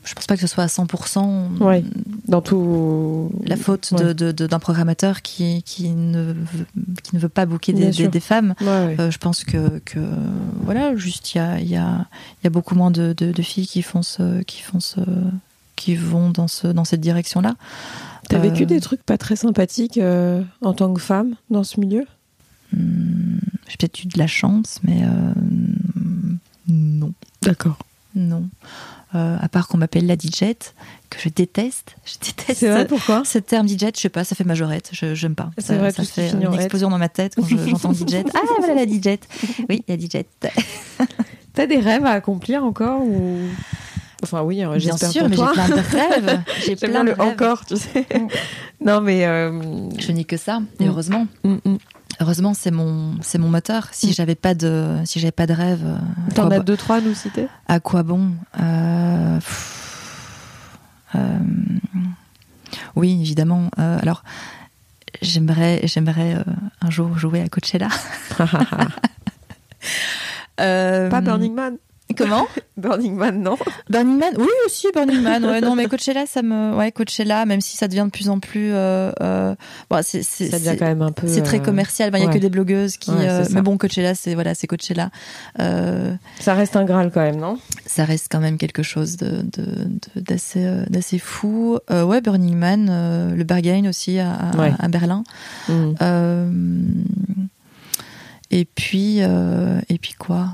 je 0.04 0.16
pense 0.16 0.26
pas 0.26 0.36
que 0.36 0.42
ce 0.42 0.48
soit 0.48 0.64
à 0.64 0.68
100% 0.68 1.60
ouais, 1.60 1.84
dans 2.28 2.42
tout 2.42 3.32
la 3.46 3.56
faute 3.56 3.94
d'un 3.94 4.60
programmateur 4.60 5.22
qui, 5.22 5.62
qui, 5.64 5.90
ne 5.90 6.34
veut, 6.34 6.66
qui 7.04 7.16
ne 7.16 7.20
veut 7.22 7.30
pas 7.30 7.46
booker 7.46 7.72
des, 7.74 8.08
des, 8.08 8.20
femmes. 8.20 8.56
Euh, 8.62 9.12
je 9.12 9.18
pense 9.20 9.44
que, 9.44 9.80
que 9.86 10.00
voilà, 10.64 10.96
juste 10.96 11.34
il 11.34 11.38
y 11.38 11.42
a, 11.42 11.60
y, 11.60 11.76
a, 11.76 12.08
y 12.44 12.48
a 12.48 12.50
beaucoup 12.50 12.74
moins 12.74 12.92
de, 12.92 13.14
de, 13.14 13.42
filles 13.42 13.68
qui 13.68 13.84
font 13.84 14.02
ce, 14.02 14.42
qui 14.42 14.62
font 14.62 14.80
ce, 14.80 15.02
qui 15.76 15.96
vont 15.96 16.30
dans 16.30 16.48
ce 16.48 16.68
dans 16.68 16.86
cette 16.86 17.02
direction-là. 17.02 17.56
T'as 18.30 18.38
euh, 18.38 18.42
vécu 18.42 18.66
des 18.66 18.80
trucs 18.82 19.04
pas 19.04 19.18
très 19.18 19.36
sympathiques 19.36 19.98
euh, 19.98 20.42
en 20.62 20.74
tant 20.74 20.94
que 20.94 21.02
femme 21.02 21.36
dans 21.50 21.64
ce 21.64 21.80
milieu? 21.80 22.06
Hmm, 22.74 23.40
J'ai 23.72 23.78
peut-être 23.78 24.04
eu 24.04 24.08
de 24.08 24.20
la 24.20 24.28
chance, 24.28 24.82
mais 24.84 25.02
non. 26.68 27.14
D'accord. 27.42 27.78
Non. 28.14 28.50
Euh, 29.14 29.38
à 29.42 29.50
part 29.50 29.68
qu'on 29.68 29.78
m'appelle 29.78 30.06
la 30.06 30.16
DJette, 30.16 30.74
que 31.10 31.20
je 31.20 31.30
déteste. 31.30 31.96
Je 32.06 32.14
déteste. 32.26 32.60
C'est 32.60 32.70
vrai, 32.70 32.88
pourquoi 32.88 33.24
Ce 33.26 33.40
terme 33.40 33.68
DJette, 33.68 33.98
je 33.98 34.02
sais 34.02 34.10
pas, 34.10 34.24
ça 34.24 34.36
fait 34.36 34.46
majorette. 34.46 34.90
Je 34.94 35.16
j'aime 35.16 35.36
pas. 35.36 35.52
C'est 35.58 35.78
vrai, 35.78 35.92
ça 35.92 36.04
fait 36.04 36.32
une 36.32 36.54
explosion 36.54 36.90
dans 36.90 36.98
ma 36.98 37.10
tête 37.10 37.36
quand 37.36 37.46
j'entends 37.68 37.94
DJette. 37.94 38.28
Ah 38.34 38.40
voilà 38.60 38.76
la 38.76 38.88
DJette. 38.88 39.28
Oui, 39.70 39.84
la 39.88 39.98
DJette. 39.98 40.28
T'as 41.54 41.68
des 41.68 41.80
rêves 41.80 42.06
à 42.06 42.12
accomplir 42.12 42.64
encore 42.64 43.02
ou? 43.02 43.40
Enfin 44.24 44.44
oui, 44.44 44.62
hein, 44.62 44.78
bien 44.78 44.96
sûr, 44.96 45.28
mais 45.28 45.36
j'ai 45.36 45.44
plein 45.44 45.68
de 45.68 45.74
rêves. 45.74 46.42
J'ai 46.64 46.76
plein 46.76 47.04
de 47.04 47.10
rêves. 47.10 47.22
encore, 47.22 47.66
tu 47.66 47.76
sais. 47.76 48.06
non 48.80 49.02
mais 49.02 49.26
euh... 49.26 49.90
je 49.98 50.12
n'ai 50.12 50.26
que 50.26 50.38
ça, 50.38 50.62
et 50.80 50.86
heureusement. 50.86 51.26
Mm, 51.44 51.56
mm 51.66 51.78
heureusement 52.22 52.54
c'est 52.54 52.72
mon 52.72 53.16
c'est 53.22 53.38
mon 53.38 53.50
moteur. 53.50 53.88
Si 53.92 54.10
mm. 54.10 54.14
j'avais 54.14 54.36
pas 54.36 54.54
de 54.54 54.98
si 55.06 55.20
j'avais 55.20 55.32
pas 55.32 55.48
de 55.48 55.54
rêve 55.54 55.82
euh, 55.84 55.98
t'en 56.34 56.50
as 56.50 56.60
deux 56.60 56.78
trois 56.78 56.98
à 56.98 57.02
nous 57.02 57.14
citer? 57.14 57.48
À 57.68 57.80
quoi 57.80 58.04
bon 58.04 58.32
euh, 58.62 59.40
euh, 61.16 61.40
oui 62.96 63.20
évidemment. 63.22 63.70
Alors 63.78 64.24
j'aimerais 65.22 65.82
j'aimerais 65.84 66.38
un 66.82 66.90
jour 66.90 67.18
jouer 67.18 67.42
à 67.42 67.50
Coachella. 67.50 67.90
Pas 70.58 71.22
Burning 71.22 71.54
Man 71.54 71.78
Comment 72.14 72.48
Burning 72.78 73.16
Man, 73.16 73.42
non 73.42 73.58
Burning 73.90 74.18
Man, 74.18 74.34
oui 74.38 74.48
aussi 74.66 74.88
Burning 74.94 75.22
Man. 75.22 75.46
Ouais, 75.46 75.62
non, 75.62 75.76
mais 75.76 75.88
Coachella, 75.88 76.26
ça 76.26 76.42
me, 76.42 76.76
ouais, 76.76 76.92
Coachella, 76.92 77.46
même 77.46 77.62
si 77.62 77.78
ça 77.78 77.88
devient 77.88 78.06
de 78.06 78.12
plus 78.12 78.30
en 78.30 78.40
plus, 78.40 78.72
euh, 78.74 79.12
euh... 79.22 79.56
bon, 79.90 80.02
c'est, 80.04 80.24
c'est, 80.24 80.50
ça 80.50 80.60
devient 80.60 80.78
quand 80.78 80.86
même 80.86 81.02
un 81.02 81.12
peu. 81.12 81.28
C'est 81.28 81.44
très 81.44 81.60
euh, 81.60 81.64
commercial. 81.64 82.12
Il 82.14 82.24
y 82.24 82.26
a 82.26 82.30
que 82.30 82.38
des 82.38 82.50
blogueuses 82.50 82.98
qui, 82.98 83.12
euh, 83.12 83.46
mais 83.52 83.62
bon, 83.62 83.78
Coachella, 83.78 84.16
c'est 84.16 84.34
voilà, 84.34 84.56
c'est 84.56 84.68
Coachella. 84.68 85.10
Ça 85.58 86.54
reste 86.54 86.76
un 86.76 86.86
graal 86.86 87.12
quand 87.12 87.22
même, 87.22 87.38
non? 87.38 87.58
Ça 87.86 88.06
reste 88.06 88.28
quand 88.32 88.40
même 88.40 88.58
quelque 88.58 88.84
chose 88.84 89.18
de, 89.18 89.42
de, 89.42 90.22
d'assez, 90.22 90.66
d'assez 90.90 91.20
fou. 91.20 91.78
ouais, 91.90 92.22
Burning 92.22 92.58
Man, 92.58 93.36
le 93.36 93.44
Berghain 93.44 93.88
aussi 93.88 94.20
à, 94.20 94.52
à, 94.80 94.88
Berlin. 94.88 95.24
Mm. 95.70 97.04
et 98.50 98.66
puis, 98.66 99.20
et 99.20 99.98
puis 100.00 100.14
quoi 100.18 100.50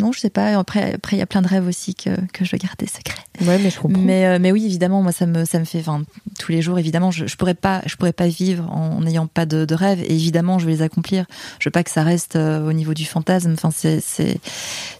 non, 0.00 0.12
je 0.12 0.20
sais 0.20 0.30
pas. 0.30 0.58
Après, 0.58 0.94
après, 0.94 1.16
il 1.16 1.18
y 1.18 1.22
a 1.22 1.26
plein 1.26 1.42
de 1.42 1.48
rêves 1.48 1.66
aussi 1.66 1.94
que, 1.94 2.10
que 2.32 2.44
je 2.44 2.52
veux 2.52 2.58
garder 2.58 2.86
secrets. 2.86 3.22
Ouais, 3.40 3.58
mais 3.58 3.70
je 3.70 3.80
comprends. 3.80 4.00
Mais, 4.00 4.26
euh, 4.26 4.38
mais 4.40 4.52
oui, 4.52 4.64
évidemment, 4.64 5.02
moi, 5.02 5.12
ça 5.12 5.26
me, 5.26 5.44
ça 5.44 5.58
me 5.58 5.64
fait, 5.64 5.80
enfin, 5.80 6.02
tous 6.38 6.52
les 6.52 6.62
jours, 6.62 6.78
évidemment, 6.78 7.10
je, 7.10 7.26
je 7.26 7.36
pourrais 7.36 7.54
pas, 7.54 7.82
je 7.86 7.96
pourrais 7.96 8.12
pas 8.12 8.28
vivre 8.28 8.70
en 8.72 9.00
n'ayant 9.00 9.26
pas 9.26 9.46
de, 9.46 9.64
de 9.64 9.74
rêves. 9.74 10.00
Et 10.02 10.14
évidemment, 10.14 10.58
je 10.58 10.66
veux 10.66 10.70
les 10.70 10.82
accomplir. 10.82 11.26
Je 11.58 11.68
veux 11.68 11.72
pas 11.72 11.84
que 11.84 11.90
ça 11.90 12.02
reste 12.02 12.36
euh, 12.36 12.68
au 12.68 12.72
niveau 12.72 12.94
du 12.94 13.04
fantasme. 13.04 13.52
Enfin, 13.52 13.70
c'est, 13.70 14.00
c'est, 14.00 14.38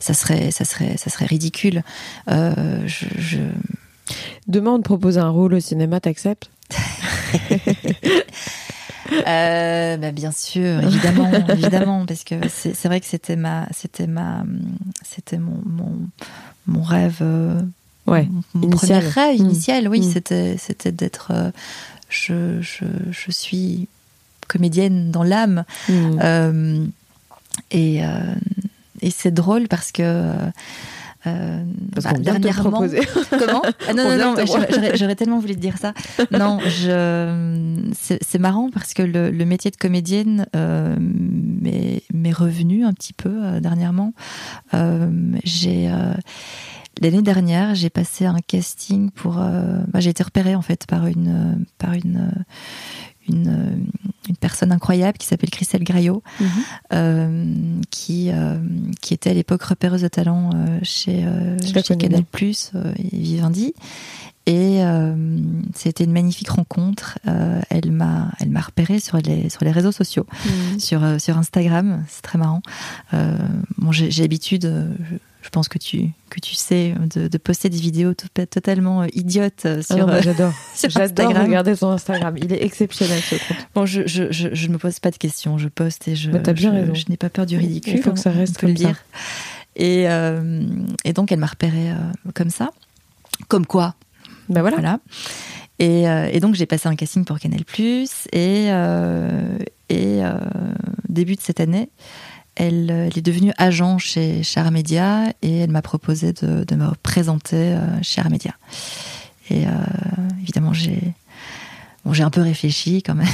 ça 0.01 0.15
serait, 0.15 0.51
ça 0.51 0.65
serait, 0.65 0.97
ça 0.97 1.11
serait 1.11 1.27
ridicule. 1.27 1.83
Euh, 2.29 2.83
je, 2.87 3.07
je... 3.19 3.39
Demain, 4.47 4.73
on 4.73 4.79
te 4.79 4.85
propose 4.85 5.19
un 5.19 5.29
rôle 5.29 5.55
au 5.55 5.61
cinéma, 5.61 6.01
t'acceptes? 6.01 6.51
euh, 9.13 9.97
bah, 9.97 10.13
bien 10.13 10.33
sûr, 10.33 10.81
évidemment, 10.81 11.31
évidemment, 11.49 12.07
parce 12.07 12.25
que 12.25 12.37
c'est 12.49 12.87
vrai 12.87 13.01
que 13.01 13.07
c'était 13.07 13.37
ma, 13.37 13.67
c'était 13.73 14.07
ma, 14.07 14.45
c'était 15.03 15.39
mon, 15.39 15.61
mon, 15.65 15.93
mon, 16.67 16.83
rêve, 16.83 17.19
euh, 17.21 17.61
ouais, 18.07 18.29
mon, 18.55 18.71
premier 18.71 18.99
rêve 18.99 19.41
mm. 19.41 19.45
initial, 19.45 19.89
oui, 19.89 20.01
mm. 20.01 20.13
c'était, 20.13 20.57
c'était 20.59 20.93
d'être, 20.93 21.33
euh, 21.33 21.51
je, 22.09 22.61
je, 22.61 22.85
je, 23.11 23.31
suis 23.31 23.89
comédienne 24.47 25.11
dans 25.11 25.23
l'âme, 25.23 25.65
mm. 25.89 26.21
euh, 26.23 26.85
et, 27.71 28.01
et 29.01 29.11
c'est 29.11 29.33
drôle 29.33 29.69
parce 29.69 29.93
que 29.93 30.33
euh, 31.37 31.65
Parce 31.95 32.07
bah, 32.07 32.19
dernièrement, 32.19 32.83
comment 33.39 33.63
ah, 33.89 33.95
Non, 33.95 34.17
non, 34.17 34.35
non, 34.35 34.45
j'aurais 34.95 35.17
tellement 35.17 35.39
voulu 35.39 35.55
te 35.55 35.61
dire 35.61 35.77
ça. 35.79 35.93
Non, 36.31 36.59
je, 36.67 37.91
c'est 37.95 38.39
marrant 38.39 38.71
parce 38.71 38.95
que 38.95 39.03
le, 39.03 39.31
le, 39.31 39.45
métier 39.45 39.71
de 39.71 39.77
comédienne 39.77 40.47
euh, 40.57 40.97
m'est 40.99 42.33
revenu 42.33 42.85
un 42.85 42.93
petit 42.93 43.13
peu 43.13 43.31
euh, 43.31 43.61
dernièrement. 43.61 44.13
Euh, 44.75 45.11
j'ai 45.45 45.89
euh, 45.89 46.15
l'année 47.01 47.23
dernière, 47.23 47.75
j'ai 47.75 47.91
passé 47.91 48.27
un 48.27 48.39
casting 48.47 49.11
pour. 49.11 49.39
Euh, 49.39 49.79
bah, 49.89 50.01
j'ai 50.01 50.11
été 50.11 50.23
repérée 50.23 50.55
en 50.55 50.63
fait 50.63 50.87
par 50.87 51.07
une 51.07 51.65
par 51.79 51.95
une 51.95 52.31
une, 53.29 53.87
une, 54.29 54.37
personne 54.37 54.73
incroyable 54.73 55.19
qui 55.19 55.27
s'appelle 55.27 55.51
Christelle 55.51 55.85
Graillot, 55.85 56.23
mhm. 56.41 56.49
euh, 56.93 57.45
qui, 57.91 58.31
euh, 58.31 58.59
qui 59.01 59.15
était 59.15 59.31
à 59.31 59.35
l'époque 59.35 59.63
repéreuse 59.63 60.03
de 60.03 60.09
talent 60.09 60.51
euh, 60.55 60.79
chez, 60.83 61.27
chez 61.63 61.97
Canal 61.97 62.25
Plus 62.25 62.73
et 62.97 63.17
Vivendi. 63.17 63.75
Et 64.47 64.81
c'était 65.75 66.05
une 66.05 66.13
magnifique 66.13 66.49
rencontre. 66.49 67.19
elle 67.69 67.93
m'a, 67.93 68.33
elle 68.41 68.49
m'a 68.49 68.63
repéré 68.63 68.99
sur 68.99 69.19
les 69.19 69.51
sur 69.51 69.63
les 69.63 69.71
réseaux 69.71 69.93
sociaux, 69.93 70.25
mhm. 70.47 70.81
sur 70.81 71.21
sur 71.21 71.37
Instagram. 71.37 72.03
C'est 72.09 72.23
très 72.23 72.39
marrant. 72.39 72.63
bon, 73.13 73.93
j'ai, 73.93 74.09
l'habitude 74.23 74.65
je 75.41 75.51
pense 75.51 75.69
que 75.69 75.79
tu, 75.79 76.11
que 76.31 76.41
tu 76.41 76.55
sais, 76.55 76.95
de, 77.15 77.39
poster 77.39 77.69
des 77.69 77.79
vidéos 77.79 78.13
totalement 78.15 79.05
idiotes 79.05 79.67
ah 79.67 79.83
sur, 79.83 80.23
j'adore. 80.23 80.53
j'adore 80.75 81.29
regarder 81.29 81.77
son 81.77 81.89
Instagram. 81.89 82.37
Il 82.39 82.53
est 82.53 82.63
exceptionnel 82.63 83.21
ce 83.21 83.37
compte. 83.37 83.69
Bon, 83.75 83.87
je, 83.87 84.07
je, 84.07 84.25
je, 84.31 84.67
ne 84.67 84.73
me 84.73 84.79
pose 84.79 84.99
pas 84.99 85.11
de 85.11 85.17
questions. 85.17 85.57
Je 85.57 85.69
poste 85.69 86.09
et 86.09 86.17
je. 86.17 86.31
Bah, 86.31 86.53
bien 86.53 86.73
raison. 86.73 86.95
Je 86.95 87.05
n'ai 87.09 87.17
pas 87.17 87.31
peur 87.31 87.47
du 87.47 87.57
ridicule. 87.57 87.95
Il 87.97 88.03
faut 88.03 88.13
que 88.13 88.19
ça 88.19 88.31
reste 88.31 88.59
comme 88.59 88.71
le 88.71 88.75
dire. 88.75 88.97
Et, 89.77 90.07
et 91.05 91.13
donc, 91.13 91.31
elle 91.31 91.39
m'a 91.39 91.47
repéré 91.47 91.93
comme 92.35 92.51
ça. 92.51 92.71
Comme 93.47 93.67
quoi 93.67 93.95
Ben 94.49 94.61
voilà. 94.61 94.77
voilà. 94.77 95.01
Et, 95.79 96.03
et, 96.03 96.41
donc 96.41 96.57
j'ai 96.57 96.67
passé 96.67 96.89
un 96.89 96.97
casting 96.97 97.25
pour 97.25 97.39
Canal+. 97.39 97.61
Et, 98.33 98.67
et 99.89 100.21
début 101.09 101.37
de 101.37 101.41
cette 101.41 101.61
année, 101.61 101.89
elle, 102.59 102.91
est 103.17 103.23
devenue 103.23 103.53
agent 103.57 103.99
chez 103.99 104.43
Char 104.43 104.71
Media 104.71 105.33
et 105.43 105.59
elle 105.59 105.71
m'a 105.71 105.83
proposé 105.83 106.33
de, 106.33 106.75
me 106.75 106.95
présenter 107.03 107.57
euh, 107.57 108.03
chez 108.03 108.23
Media. 108.29 108.55
Et 109.49 109.67
euh, 109.67 109.71
évidemment, 110.43 110.73
j'ai 110.73 111.15
bon, 112.05 112.21
un 112.21 112.31
peu 112.31 112.43
réfléchi 112.43 113.03
quand 113.03 113.15
même. 113.15 113.29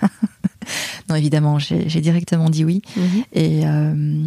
non, 1.08 1.16
évidemment, 1.16 1.58
j'ai 1.58 2.00
directement 2.00 2.50
dit 2.50 2.64
oui. 2.64 2.82
Mhm. 2.96 3.24
Et, 3.32 3.66
euh, 3.66 4.26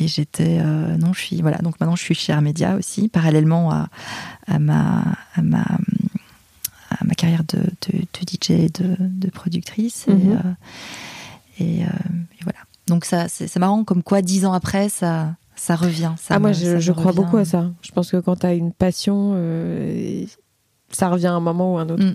et 0.00 0.08
j'étais 0.08 0.62
non, 0.62 1.12
je 1.12 1.20
suis 1.20 1.42
voilà. 1.42 1.58
Donc 1.58 1.78
maintenant, 1.78 1.96
je 1.96 2.02
suis 2.02 2.14
chez 2.14 2.34
Media 2.40 2.76
aussi, 2.76 3.08
parallèlement 3.08 3.70
à, 3.70 3.88
à 4.46 4.58
ma 4.58 5.04
à 5.34 5.42
ma 5.42 5.64
à 6.90 7.04
ma 7.04 7.14
carrière 7.14 7.44
de, 7.44 7.58
de, 7.58 7.98
DJ 8.00 8.50
et 8.50 8.68
de, 8.68 8.96
de 8.98 9.30
productrice. 9.30 10.06
Mhm. 10.08 10.56
et, 11.60 11.80
et, 11.80 11.86
voilà. 12.42 12.58
Donc 12.86 13.04
ça, 13.04 13.28
c'est 13.28 13.56
marrant 13.56 13.84
comme 13.84 14.02
quoi 14.02 14.22
dix 14.22 14.44
ans 14.44 14.52
après, 14.52 14.88
ça, 14.88 15.36
ça 15.54 15.76
revient. 15.76 16.12
Ça 16.18 16.34
ah 16.34 16.38
moi, 16.38 16.52
je, 16.52 16.92
crois 16.92 17.12
beaucoup 17.12 17.36
à 17.36 17.44
ça. 17.44 17.70
Je 17.82 17.92
pense 17.92 18.10
que 18.10 18.16
quand 18.16 18.36
tu 18.36 18.46
as 18.46 18.54
une 18.54 18.72
passion, 18.72 19.32
euh, 19.34 20.24
ça 20.90 21.08
revient 21.08 21.28
à 21.28 21.34
un 21.34 21.40
moment 21.40 21.74
ou 21.74 21.78
à 21.78 21.82
un 21.82 21.88
autre. 21.88 22.04
Mm. 22.04 22.14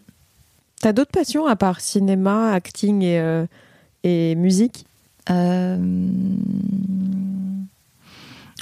Tu 0.82 0.88
as 0.88 0.93
d'autres 0.93 1.11
passions 1.11 1.47
à 1.47 1.55
part 1.55 1.80
cinéma, 1.80 2.51
acting 2.51 3.01
et, 3.01 3.20
euh, 3.20 3.45
et 4.03 4.36
musique? 4.36 4.86
Euh... 5.30 5.78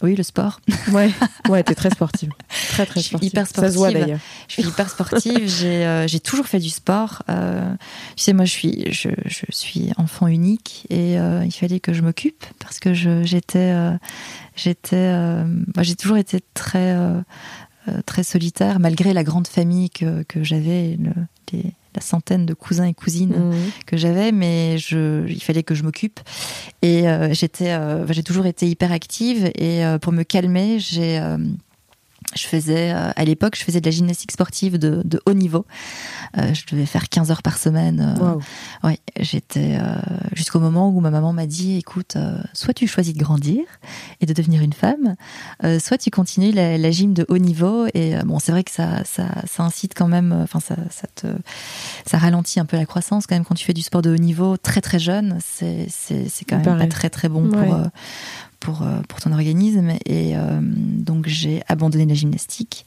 Oui, 0.01 0.15
le 0.15 0.23
sport. 0.23 0.59
Ouais, 0.91 1.11
ouais, 1.49 1.63
t'es 1.63 1.75
très 1.75 1.89
sportive. 1.89 2.29
Très, 2.69 2.85
très 2.85 3.01
sportive. 3.01 3.29
hyper 3.29 3.47
sportive. 3.47 3.69
Ça 3.69 3.73
se 3.73 3.77
voit 3.77 3.91
d'ailleurs. 3.91 4.19
Je 4.47 4.53
suis 4.53 4.63
hyper 4.63 4.89
sportive. 4.89 5.47
j'ai, 5.59 5.85
euh, 5.85 6.07
j'ai 6.07 6.19
toujours 6.19 6.47
fait 6.47 6.59
du 6.59 6.69
sport. 6.69 7.23
Euh, 7.29 7.73
tu 8.15 8.23
sais, 8.23 8.33
moi, 8.33 8.45
je 8.45 8.51
suis, 8.51 8.91
je, 8.91 9.09
je 9.25 9.45
suis 9.49 9.91
enfant 9.97 10.27
unique 10.27 10.85
et 10.89 11.19
euh, 11.19 11.43
il 11.45 11.51
fallait 11.51 11.79
que 11.79 11.93
je 11.93 12.01
m'occupe 12.01 12.45
parce 12.59 12.79
que 12.79 12.93
je, 12.93 13.23
j'étais, 13.23 13.73
j'étais, 14.55 15.13
j'ai 15.81 15.95
toujours 15.95 16.17
été 16.17 16.39
très, 16.53 16.95
très 18.05 18.23
solitaire 18.23 18.79
malgré 18.79 19.13
la 19.13 19.23
grande 19.23 19.47
famille 19.47 19.89
que, 19.89 20.23
que 20.23 20.43
j'avais, 20.43 20.97
le, 20.99 21.13
les, 21.51 21.73
la 21.95 22.01
centaine 22.01 22.45
de 22.45 22.53
cousins 22.53 22.85
et 22.85 22.93
cousines 22.93 23.35
mmh. 23.35 23.53
que 23.85 23.97
j'avais, 23.97 24.31
mais 24.31 24.77
je, 24.77 25.27
il 25.27 25.41
fallait 25.41 25.63
que 25.63 25.75
je 25.75 25.83
m'occupe. 25.83 26.19
Et 26.81 27.07
euh, 27.07 27.33
j'étais, 27.33 27.71
euh, 27.71 28.05
j'ai 28.11 28.23
toujours 28.23 28.45
été 28.45 28.67
hyper 28.67 28.91
active. 28.91 29.51
Et 29.55 29.85
euh, 29.85 29.97
pour 29.97 30.11
me 30.11 30.23
calmer, 30.23 30.79
j'ai 30.79 31.21
je 32.35 32.47
faisais, 32.47 32.91
euh, 32.91 33.11
à 33.15 33.23
l'époque, 33.23 33.55
je 33.55 33.63
faisais 33.63 33.79
de 33.79 33.85
la 33.85 33.91
gymnastique 33.91 34.31
sportive 34.31 34.77
de, 34.77 35.01
de 35.05 35.21
haut 35.25 35.33
niveau. 35.33 35.65
Euh, 36.37 36.53
je 36.53 36.65
devais 36.69 36.85
faire 36.85 37.07
15 37.07 37.31
heures 37.31 37.43
par 37.43 37.57
semaine. 37.57 38.15
Euh, 38.19 38.87
ouais, 38.87 38.99
j'étais 39.19 39.77
jusqu'au 40.33 40.59
moment 40.59 40.89
où 40.89 40.99
ma 40.99 41.11
maman 41.11 41.33
m'a 41.33 41.45
dit, 41.45 41.77
écoute, 41.77 42.17
soit 42.53 42.73
tu 42.73 42.87
choisis 42.87 43.13
de 43.13 43.19
grandir 43.19 43.61
et 44.21 44.25
de 44.25 44.33
devenir 44.33 44.61
une 44.61 44.73
femme, 44.73 45.15
soit 45.79 45.97
tu 45.97 46.09
continues 46.09 46.51
la, 46.51 46.77
la, 46.77 46.91
gym 46.91 47.13
de 47.13 47.25
haut 47.29 47.37
niveau. 47.37 47.87
Et 47.93 48.15
bon, 48.25 48.39
c'est 48.39 48.51
vrai 48.51 48.63
que 48.63 48.71
ça, 48.71 49.03
ça, 49.05 49.27
ça 49.45 49.63
incite 49.63 49.93
quand 49.95 50.07
même, 50.07 50.33
enfin, 50.43 50.59
ça, 50.59 50.75
ça 50.89 51.07
te, 51.15 51.27
ça 52.05 52.17
ralentit 52.17 52.59
un 52.59 52.65
peu 52.65 52.77
la 52.77 52.85
croissance 52.85 53.27
quand 53.27 53.35
même 53.35 53.45
quand 53.45 53.55
tu 53.55 53.65
fais 53.65 53.73
du 53.73 53.81
sport 53.81 54.01
de 54.01 54.11
haut 54.11 54.17
niveau 54.17 54.57
très 54.57 54.81
très 54.81 54.99
jeune. 54.99 55.37
C'est, 55.41 55.87
c'est, 55.89 56.27
c'est 56.29 56.45
quand 56.45 56.57
même 56.57 56.77
pas 56.79 56.87
très 56.87 57.09
très 57.09 57.29
bon 57.29 57.49
pour 57.49 57.75
pour, 58.65 58.81
euh, 58.81 59.01
pour 59.07 59.21
ton 59.21 59.31
organisme. 59.31 59.91
Et 60.05 60.35
euh, 60.35 60.59
donc 60.61 61.27
j'ai 61.27 61.61
abandonné 61.67 62.05
la 62.05 62.15
gymnastique 62.15 62.85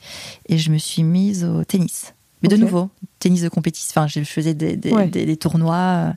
et 0.49 0.59
je 0.59 0.70
me 0.70 0.79
suis 0.79 1.05
mise 1.05 1.45
au 1.45 1.62
tennis. 1.64 2.14
Mais 2.43 2.49
de 2.49 2.57
nouveau, 2.57 2.89
tennis 3.18 3.43
de 3.43 3.49
compétition. 3.49 4.01
Enfin, 4.01 4.07
je 4.07 4.22
faisais 4.22 4.55
des, 4.55 4.76
des, 4.76 5.37
tournois. 5.37 6.14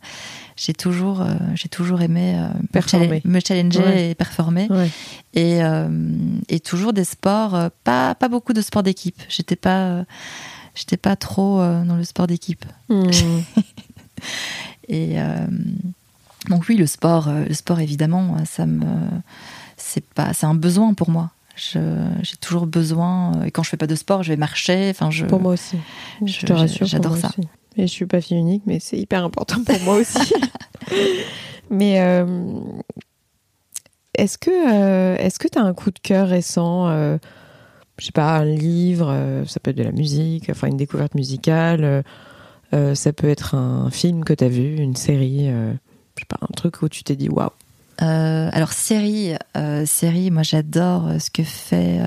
J'ai 0.56 0.74
toujours, 0.74 1.22
euh, 1.22 1.34
j'ai 1.56 1.68
toujours 1.68 2.02
aimé 2.02 2.40
me, 3.26 3.40
challenger 3.40 4.12
et 4.12 4.16
performer. 4.16 4.68
Et, 5.34 5.62
et, 6.50 6.60
toujours 6.60 6.94
des 6.94 7.06
sports, 7.06 7.72
pas, 7.84 8.14
pas 8.14 8.30
beaucoup 8.30 8.54
de 8.54 8.62
sports 8.62 8.84
d'équipe. 8.84 9.20
J'étais 9.30 9.56
pas, 9.56 10.06
j'étais 10.76 10.98
pas 10.98 11.16
trop 11.16 11.58
dans 11.58 11.96
le 11.96 12.04
sport 12.04 12.28
d'équipe. 12.28 12.66
Hmm. 12.90 13.10
et 14.88 15.18
donc 16.50 16.66
oui, 16.70 16.76
le 16.76 16.88
sport, 16.88 17.28
euh, 17.28 17.46
le 17.46 17.54
sport 17.54 17.80
évidemment, 17.80 18.38
ça 18.46 18.66
me, 18.66 18.86
c'est 19.78 20.04
pas, 20.04 20.34
c'est 20.34 20.46
un 20.46 20.56
besoin 20.56 20.94
pour 20.94 21.10
moi. 21.10 21.32
j'ai 21.56 22.38
toujours 22.40 22.66
besoin. 22.66 23.36
Euh, 23.36 23.44
et 23.44 23.52
quand 23.52 23.64
je 23.64 23.70
fais 23.70 23.78
pas 23.78 23.88
de 23.88 23.96
sport, 23.96 24.24
je 24.24 24.30
vais 24.30 24.38
marcher. 24.38 24.90
Enfin, 24.90 25.12
je. 25.12 25.26
Pour 25.26 25.40
moi 25.40 25.54
aussi. 25.54 25.78
Je, 26.26 26.46
te 26.46 26.54
rassure. 26.54 26.88
J'adore 26.88 27.18
ça. 27.18 27.32
Et 27.78 27.84
je 27.84 27.92
suis 27.92 28.06
pas 28.06 28.22
fille 28.22 28.38
unique, 28.38 28.64
mais 28.66 28.80
c'est 28.80 28.98
hyper 28.98 29.24
important 29.24 29.64
pour 29.64 29.80
moi 29.82 29.96
aussi. 29.96 30.34
mais 31.70 32.02
euh, 32.02 32.26
est-ce 34.16 34.38
que 34.38 35.16
est-ce 35.18 35.40
que 35.40 35.48
tu 35.48 35.58
as 35.58 35.64
un 35.64 35.74
coup 35.74 35.92
de 35.92 36.00
cœur 36.00 36.28
récent 36.28 36.90
Je 36.90 38.06
sais 38.06 38.12
pas, 38.12 38.40
un 38.40 38.46
livre, 38.46 39.44
ça 39.48 39.60
peut 39.60 39.72
être 39.72 39.78
de 39.78 39.84
la 39.84 39.94
musique, 39.94 40.50
enfin 40.50 40.68
une 40.68 40.76
découverte 40.76 41.16
musicale, 41.16 42.04
ça 42.74 43.14
peut 43.14 43.30
être 43.30 43.56
un 43.56 43.90
film 43.90 44.26
que 44.26 44.34
tu 44.34 44.44
as 44.44 44.50
vu, 44.50 44.76
une 44.76 44.98
série 44.98 45.50
sais 46.22 46.28
pas, 46.28 46.40
un 46.42 46.54
truc 46.56 46.82
où 46.82 46.90
tu 46.90 47.04
t'es 47.04 47.16
dit 47.16 47.30
waouh 47.30 47.52
euh, 48.02 48.50
alors 48.52 48.74
série, 48.74 49.34
euh, 49.56 49.86
série, 49.86 50.32
moi 50.32 50.44
j'adore 50.44 51.08
euh, 51.08 51.20
ce 51.20 51.30
que 51.30 51.44
fait 51.44 52.02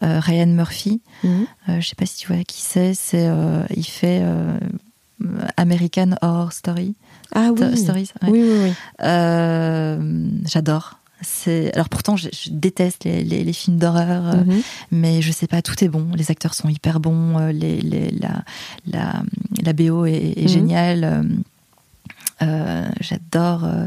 Ryan 0.00 0.46
Murphy. 0.46 1.00
Mhm. 1.24 1.46
je 1.80 1.86
sais 1.86 1.96
pas 1.96 2.06
si 2.06 2.18
tu 2.18 2.32
vois 2.32 2.42
qui 2.44 2.60
c'est. 2.60 2.94
C'est 2.94 3.28
il 3.74 3.84
fait 3.84 4.22
American 5.56 6.12
Horror 6.22 6.52
Story. 6.52 6.94
Ah 7.34 7.50
oui. 7.56 7.76
Stories, 7.76 8.10
oui, 8.22 8.42
oui, 8.42 8.72
oui. 9.00 10.42
j'adore. 10.46 10.96
C'est 11.22 11.70
alors 11.74 11.90
pourtant 11.90 12.16
je, 12.16 12.28
déteste 12.50 13.04
les, 13.04 13.22
les, 13.22 13.52
films 13.52 13.76
d'horreur, 13.76 14.36
mhm. 14.36 14.62
mais 14.90 15.20
je 15.20 15.30
sais 15.32 15.46
pas, 15.46 15.60
tout 15.60 15.84
est 15.84 15.88
bon. 15.88 16.08
Les 16.16 16.30
acteurs 16.30 16.54
sont 16.54 16.70
hyper 16.70 16.98
bons. 16.98 17.36
Les, 17.48 17.78
les 17.82 18.10
la, 18.10 18.42
la, 18.86 19.22
la 19.62 19.72
BO 19.74 20.06
est, 20.06 20.32
est 20.36 20.42
mhm. 20.42 20.48
géniale. 20.48 21.24
Euh, 22.42 22.88
j'adore 23.00 23.64
euh, 23.64 23.86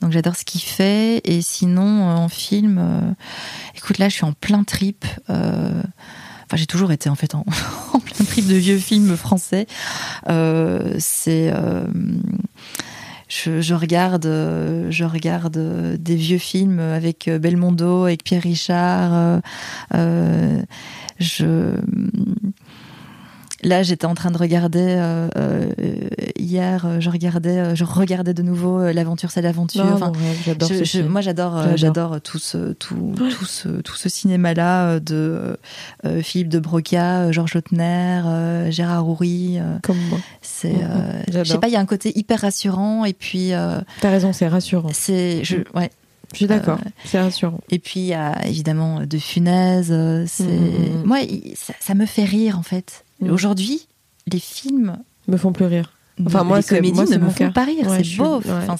donc 0.00 0.12
j'adore 0.12 0.34
ce 0.34 0.46
qu'il 0.46 0.62
fait 0.62 1.20
et 1.24 1.42
sinon 1.42 2.08
euh, 2.08 2.14
en 2.14 2.30
film 2.30 3.14
écoute 3.76 3.98
là 3.98 4.08
je 4.08 4.14
suis 4.14 4.24
en 4.24 4.32
plein 4.32 4.64
trip 4.64 5.04
enfin 5.28 6.54
j'ai 6.54 6.64
toujours 6.64 6.92
été 6.92 7.10
en 7.10 7.14
fait 7.14 7.34
en, 7.34 7.44
plein 8.04 8.24
trip 8.24 8.46
de 8.46 8.54
vieux 8.54 8.78
films 8.78 9.18
français 9.18 9.66
c'est 10.98 11.52
je, 13.28 13.74
regarde, 13.74 14.24
je 14.24 15.04
regarde 15.04 15.58
des 15.98 16.16
vieux 16.16 16.38
films 16.38 16.80
avec 16.80 17.28
Belmondo, 17.28 18.04
avec 18.04 18.24
Pierre 18.24 18.42
Richard. 18.42 19.42
je 19.92 21.76
Là, 23.62 23.82
j'étais 23.82 24.06
en 24.06 24.14
train 24.14 24.30
de 24.30 24.38
regarder 24.38 24.96
euh, 24.98 25.28
euh, 25.36 25.70
hier. 26.38 26.86
Euh, 26.86 27.00
je 27.00 27.10
regardais, 27.10 27.76
je 27.76 27.84
regardais 27.84 28.32
de 28.32 28.42
nouveau 28.42 28.90
l'aventure, 28.90 29.30
c'est 29.30 29.42
l'aventure. 29.42 29.84
enfin, 29.92 30.12
moi, 31.08 31.20
j'adore, 31.20 31.76
j'adore 31.76 32.20
tout 32.22 32.38
ce, 32.38 32.72
tout, 32.72 33.14
tout 33.16 33.44
ce, 33.44 33.68
tout 33.68 33.96
ce 33.96 34.08
cinéma-là 34.08 34.98
de 35.00 35.58
Philippe 36.22 36.48
de 36.48 36.58
Broca, 36.58 37.30
Georges 37.32 37.54
Lautner, 37.54 38.70
Gérard 38.70 39.06
Houry. 39.06 39.58
Comme 39.82 39.98
moi. 40.08 40.18
C'est, 40.40 40.74
je 41.30 41.44
sais 41.44 41.58
pas, 41.58 41.68
il 41.68 41.74
y 41.74 41.76
a 41.76 41.80
un 41.80 41.86
côté 41.86 42.16
hyper 42.18 42.40
rassurant 42.40 43.04
et 43.04 43.12
puis. 43.12 43.52
T'as 44.00 44.10
raison, 44.10 44.32
c'est 44.32 44.48
rassurant. 44.48 44.90
C'est, 44.92 45.44
je, 45.44 45.56
ouais. 45.74 45.90
Je 46.32 46.36
suis 46.36 46.46
d'accord, 46.46 46.78
c'est 47.04 47.20
rassurant. 47.20 47.58
Et 47.70 47.80
puis 47.80 48.00
il 48.00 48.06
y 48.06 48.14
a 48.14 48.46
évidemment 48.46 49.04
de 49.04 49.18
Funès. 49.18 49.86
C'est 49.86 50.44
mm, 50.44 50.46
mm, 50.46 51.00
mm. 51.00 51.04
moi, 51.04 51.18
ça, 51.80 51.94
me 51.94 52.06
fait 52.06 52.24
rire 52.24 52.56
en 52.56 52.62
fait. 52.62 53.04
Mm. 53.20 53.30
Aujourd'hui, 53.30 53.86
les 54.26 54.38
films 54.38 54.98
me 55.28 55.36
font 55.36 55.52
plus 55.52 55.66
rire. 55.66 55.92
Enfin, 56.26 56.44
moi, 56.44 56.58
les 56.58 56.64
comédies 56.64 57.00
ne 57.00 57.16
me 57.18 57.30
font 57.30 57.50
pas 57.50 57.64
rire. 57.64 57.86
c'est 57.88 58.16
beau. 58.16 58.36
enfin, 58.36 58.76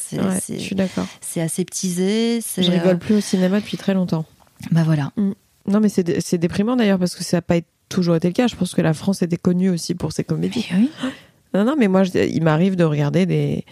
je 0.49 0.59
suis 0.59 0.75
d'accord. 0.75 1.07
C'est 1.21 1.41
aseptisé. 1.41 2.41
Je 2.57 2.71
rigole 2.71 2.95
euh, 2.95 2.97
plus 2.97 3.15
au 3.17 3.21
cinéma 3.21 3.61
depuis 3.61 3.77
très 3.77 3.95
longtemps. 3.95 4.27
Bah 4.71 4.83
voilà. 4.85 5.13
Mm. 5.17 5.33
Non, 5.69 5.81
mais 5.81 5.89
c'est 5.89 6.39
déprimant 6.39 6.77
d'ailleurs 6.77 6.99
parce 6.99 7.15
que 7.15 7.25
ça 7.25 7.39
n'a 7.39 7.43
pas 7.43 7.57
toujours 7.89 8.17
été 8.17 8.29
le 8.29 8.35
cas. 8.35 8.47
Je 8.47 8.57
pense 8.57 8.75
que 8.75 8.83
la 8.83 8.95
France 8.95 9.23
était 9.23 9.37
connue 9.37 9.71
aussi 9.71 9.95
pour 9.95 10.13
ses 10.13 10.25
comédies. 10.25 10.69
oui. 10.75 10.91
Non, 11.53 11.65
non, 11.65 11.75
mais 11.77 11.89
moi, 11.89 12.05
il 12.15 12.45
m'arrive 12.45 12.77
de 12.77 12.85
regarder 12.85 13.27
des, 13.27 13.65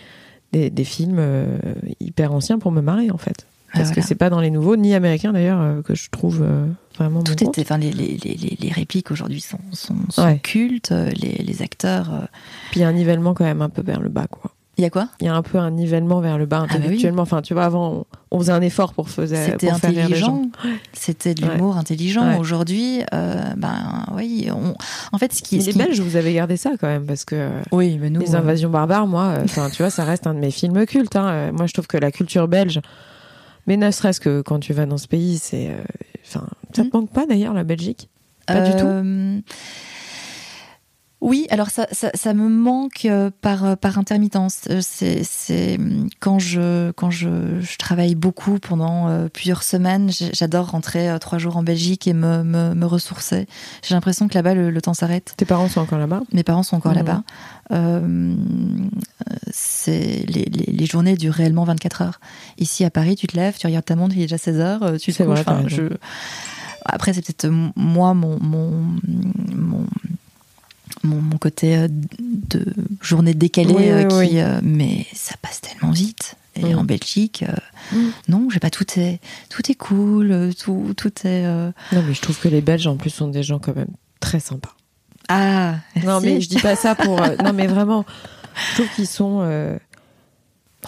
des, 0.53 0.85
films 0.85 1.19
euh, 1.21 1.59
hyper 2.01 2.33
anciens 2.33 2.59
pour 2.59 2.73
me 2.73 2.81
marrer 2.81 3.11
en 3.13 3.19
fait. 3.19 3.47
Parce 3.73 3.91
que 3.91 4.01
c'est 4.01 4.15
pas 4.15 4.31
dans 4.31 4.41
les 4.41 4.51
nouveaux, 4.51 4.77
ni 4.77 4.95
américains 4.95 5.33
d'ailleurs, 5.33 5.83
que 5.83 5.95
je 5.95 6.09
trouve 6.11 6.45
vraiment. 6.97 7.23
Tout 7.23 7.33
était. 7.45 7.63
Enfin, 7.63 7.79
les, 7.79 7.93
les, 7.93 8.17
les, 8.17 8.57
les 8.61 8.73
répliques 8.73 9.11
aujourd'hui 9.11 9.41
sont, 9.41 9.59
sont, 9.73 9.97
sont 10.11 10.39
cultes, 10.39 10.91
les, 10.91 11.43
les 11.45 11.63
acteurs. 11.63 12.29
Puis 12.71 12.81
il 12.81 12.83
y 12.83 12.85
a 12.85 12.89
un 12.89 12.93
nivellement 12.93 13.35
quand 13.35 13.45
même 13.45 13.63
un 13.63 13.69
peu 13.69 13.83
vers 13.83 14.01
le 14.01 14.09
bas, 14.09 14.27
quoi. 14.27 14.53
Il 14.79 14.83
y 14.83 14.85
a 14.85 14.91
quoi? 14.91 15.09
Il 15.21 15.27
y 15.27 15.29
a 15.29 15.35
un 15.35 15.43
peu 15.43 15.59
un 15.59 15.73
nivellement 15.73 16.21
vers 16.21 16.39
le 16.39 16.47
bas 16.47 16.61
ah 16.63 16.67
bah 16.69 16.79
intellectuellement. 16.79 17.23
Enfin, 17.23 17.43
tu 17.43 17.53
vois, 17.53 17.65
avant, 17.65 18.07
on, 18.31 18.39
faisait 18.39 18.53
un 18.53 18.63
effort 18.63 18.93
pour, 18.95 19.11
faisait, 19.11 19.45
C'était 19.45 19.71
intelligent. 19.71 20.43
C'était 20.93 21.35
de 21.35 21.45
l'humour 21.45 21.77
intelligent. 21.77 22.39
Aujourd'hui, 22.39 23.03
euh, 23.13 23.43
ben 23.57 24.07
oui. 24.15 24.49
On... 24.55 24.75
En 25.11 25.19
fait, 25.19 25.33
ce 25.33 25.43
qui. 25.43 25.59
Les 25.59 25.73
Belges, 25.73 25.99
vous 25.99 26.15
avez 26.15 26.33
gardé 26.33 26.57
ça 26.57 26.71
quand 26.81 26.87
même 26.87 27.07
parce 27.07 27.25
que. 27.25 27.51
Oui, 27.73 27.99
mais 28.01 28.09
nous. 28.09 28.21
Les 28.21 28.37
invasions 28.37 28.71
barbares, 28.71 29.09
moi, 29.09 29.35
euh, 29.39 29.45
enfin, 29.45 29.69
tu 29.69 29.83
vois, 29.83 29.91
ça 29.91 30.05
reste 30.05 30.29
un 30.29 30.35
de 30.35 30.39
mes 30.39 30.53
films 30.53 30.87
cultes. 30.87 31.17
Hein. 31.17 31.51
Moi, 31.51 31.67
je 31.67 31.73
trouve 31.73 31.89
que 31.89 31.99
la 31.99 32.13
culture 32.13 32.47
belge, 32.47 32.81
mais 33.69 33.77
ne 33.77 33.91
serait-ce 33.91 34.19
que 34.19 34.41
quand 34.41 34.59
tu 34.59 34.73
vas 34.73 34.87
dans 34.87 34.97
ce 34.97 35.07
pays, 35.07 35.39
c'est. 35.39 35.69
Euh, 35.69 35.85
enfin, 36.27 36.49
ça 36.73 36.83
te 36.83 36.89
hmm. 36.89 36.91
manque 36.93 37.13
pas 37.13 37.27
d'ailleurs 37.27 37.53
la 37.53 37.65
Belgique? 37.65 38.09
Pas 38.47 38.63
du 38.63 38.71
tout? 38.73 39.43
Oui, 41.21 41.49
alors 41.51 41.71
ça, 41.71 41.89
ça, 41.91 42.11
ça, 42.15 42.33
me 42.33 42.49
manque 42.49 43.05
euh, 43.05 43.31
par 43.41 43.65
euh, 43.65 43.75
par 43.75 43.99
intermittence. 43.99 44.61
Euh, 44.71 44.79
c'est 44.81 45.25
c'est 45.25 45.77
quand 46.21 46.39
je 46.39 46.93
quand 46.93 47.11
je, 47.11 47.61
je 47.61 47.77
travaille 47.77 48.15
beaucoup 48.15 48.61
pendant 48.61 49.29
plusieurs 49.31 49.65
semaines. 49.65 50.11
J'adore 50.33 50.71
rentrer 50.71 51.17
trois 51.21 51.39
jours 51.39 51.57
en 51.57 51.65
Belgique 51.65 52.07
et 52.07 52.13
me 52.13 52.45
me, 52.45 52.73
me 52.75 52.87
ressourcer. 52.87 53.49
J'ai 53.83 53.95
l'impression 53.95 54.29
que 54.29 54.35
là-bas 54.35 54.55
le, 54.55 54.81
temps 54.81 54.95
s'arrête. 54.95 55.35
Tes 55.37 55.45
parents 55.45 55.69
sont 55.69 55.81
encore 55.81 55.99
là-bas? 55.99 56.23
Mes 56.33 56.45
parents 56.45 56.63
sont 56.63 56.77
encore 56.77 56.93
mmh. 56.93 56.97
là-bas. 56.97 57.23
Euh, 57.73 58.37
les, 59.87 60.25
les, 60.27 60.73
les, 60.73 60.87
journées 60.87 61.17
durent 61.17 61.35
réellement 61.35 61.65
24 61.65 62.03
heures. 62.03 62.21
Ici 62.59 62.85
à 62.85 62.91
Paris, 62.91 63.17
tu 63.17 63.27
te 63.27 63.37
lèves, 63.37 63.59
tu 63.59 63.67
regardes 63.67 63.85
ta 63.85 63.97
montre, 63.97 64.15
il 64.15 64.21
est 64.21 64.25
déjà 64.25 64.39
16 64.39 64.61
heures, 64.61 64.99
tu 64.99 65.13
te 65.13 65.23
couches. 65.23 65.41
Enfin, 65.41 65.65
je... 65.67 65.83
Après, 66.85 67.13
c'est 67.13 67.21
peut-être 67.21 67.53
moi 67.77 68.15
mon, 68.15 68.39
mon, 68.41 68.71
mon 69.55 69.87
mon, 71.09 71.39
côté 71.39 71.77
euh, 71.77 71.89
de 71.89 72.65
journée 73.01 73.35
décalée 73.35 73.91
euh, 73.91 74.05
qui 74.05 74.41
euh, 74.41 74.61
mais 74.63 75.07
ça 75.15 75.35
passe 75.41 75.61
tellement 75.61 75.93
vite 75.93 76.37
et 76.57 76.75
en 76.75 76.85
Belgique 76.85 77.45
mm. 77.93 78.09
non 78.29 78.49
j'ai 78.51 78.59
pas 78.59 78.71
tout 78.71 78.87
est 78.99 79.21
tout 79.49 79.71
est 79.71 79.75
cool 79.75 80.51
tout 80.59 80.95
tout 80.97 81.13
est 81.25 81.45
non 81.45 82.03
mais 82.07 82.15
je 82.15 82.21
trouve 82.21 82.39
que 82.39 82.49
les 82.49 82.61
Belges 82.61 82.87
en 82.87 82.97
plus 82.97 83.11
sont 83.11 83.29
des 83.29 83.43
gens 83.43 83.59
quand 83.59 83.77
même 83.77 83.95
très 84.21 84.41
sympas 84.41 84.75
ah 85.29 85.77
non 86.05 86.21
mais 86.21 86.41
je 86.41 86.49
dis 86.49 86.59
pas 86.59 86.77
ça 86.77 86.95
pour 86.95 87.21
non 87.45 87.53
mais 87.53 87.67
vraiment 87.67 88.05
je 88.71 88.75
trouve 88.75 88.95
qu'ils 88.95 89.07
sont 89.07 89.79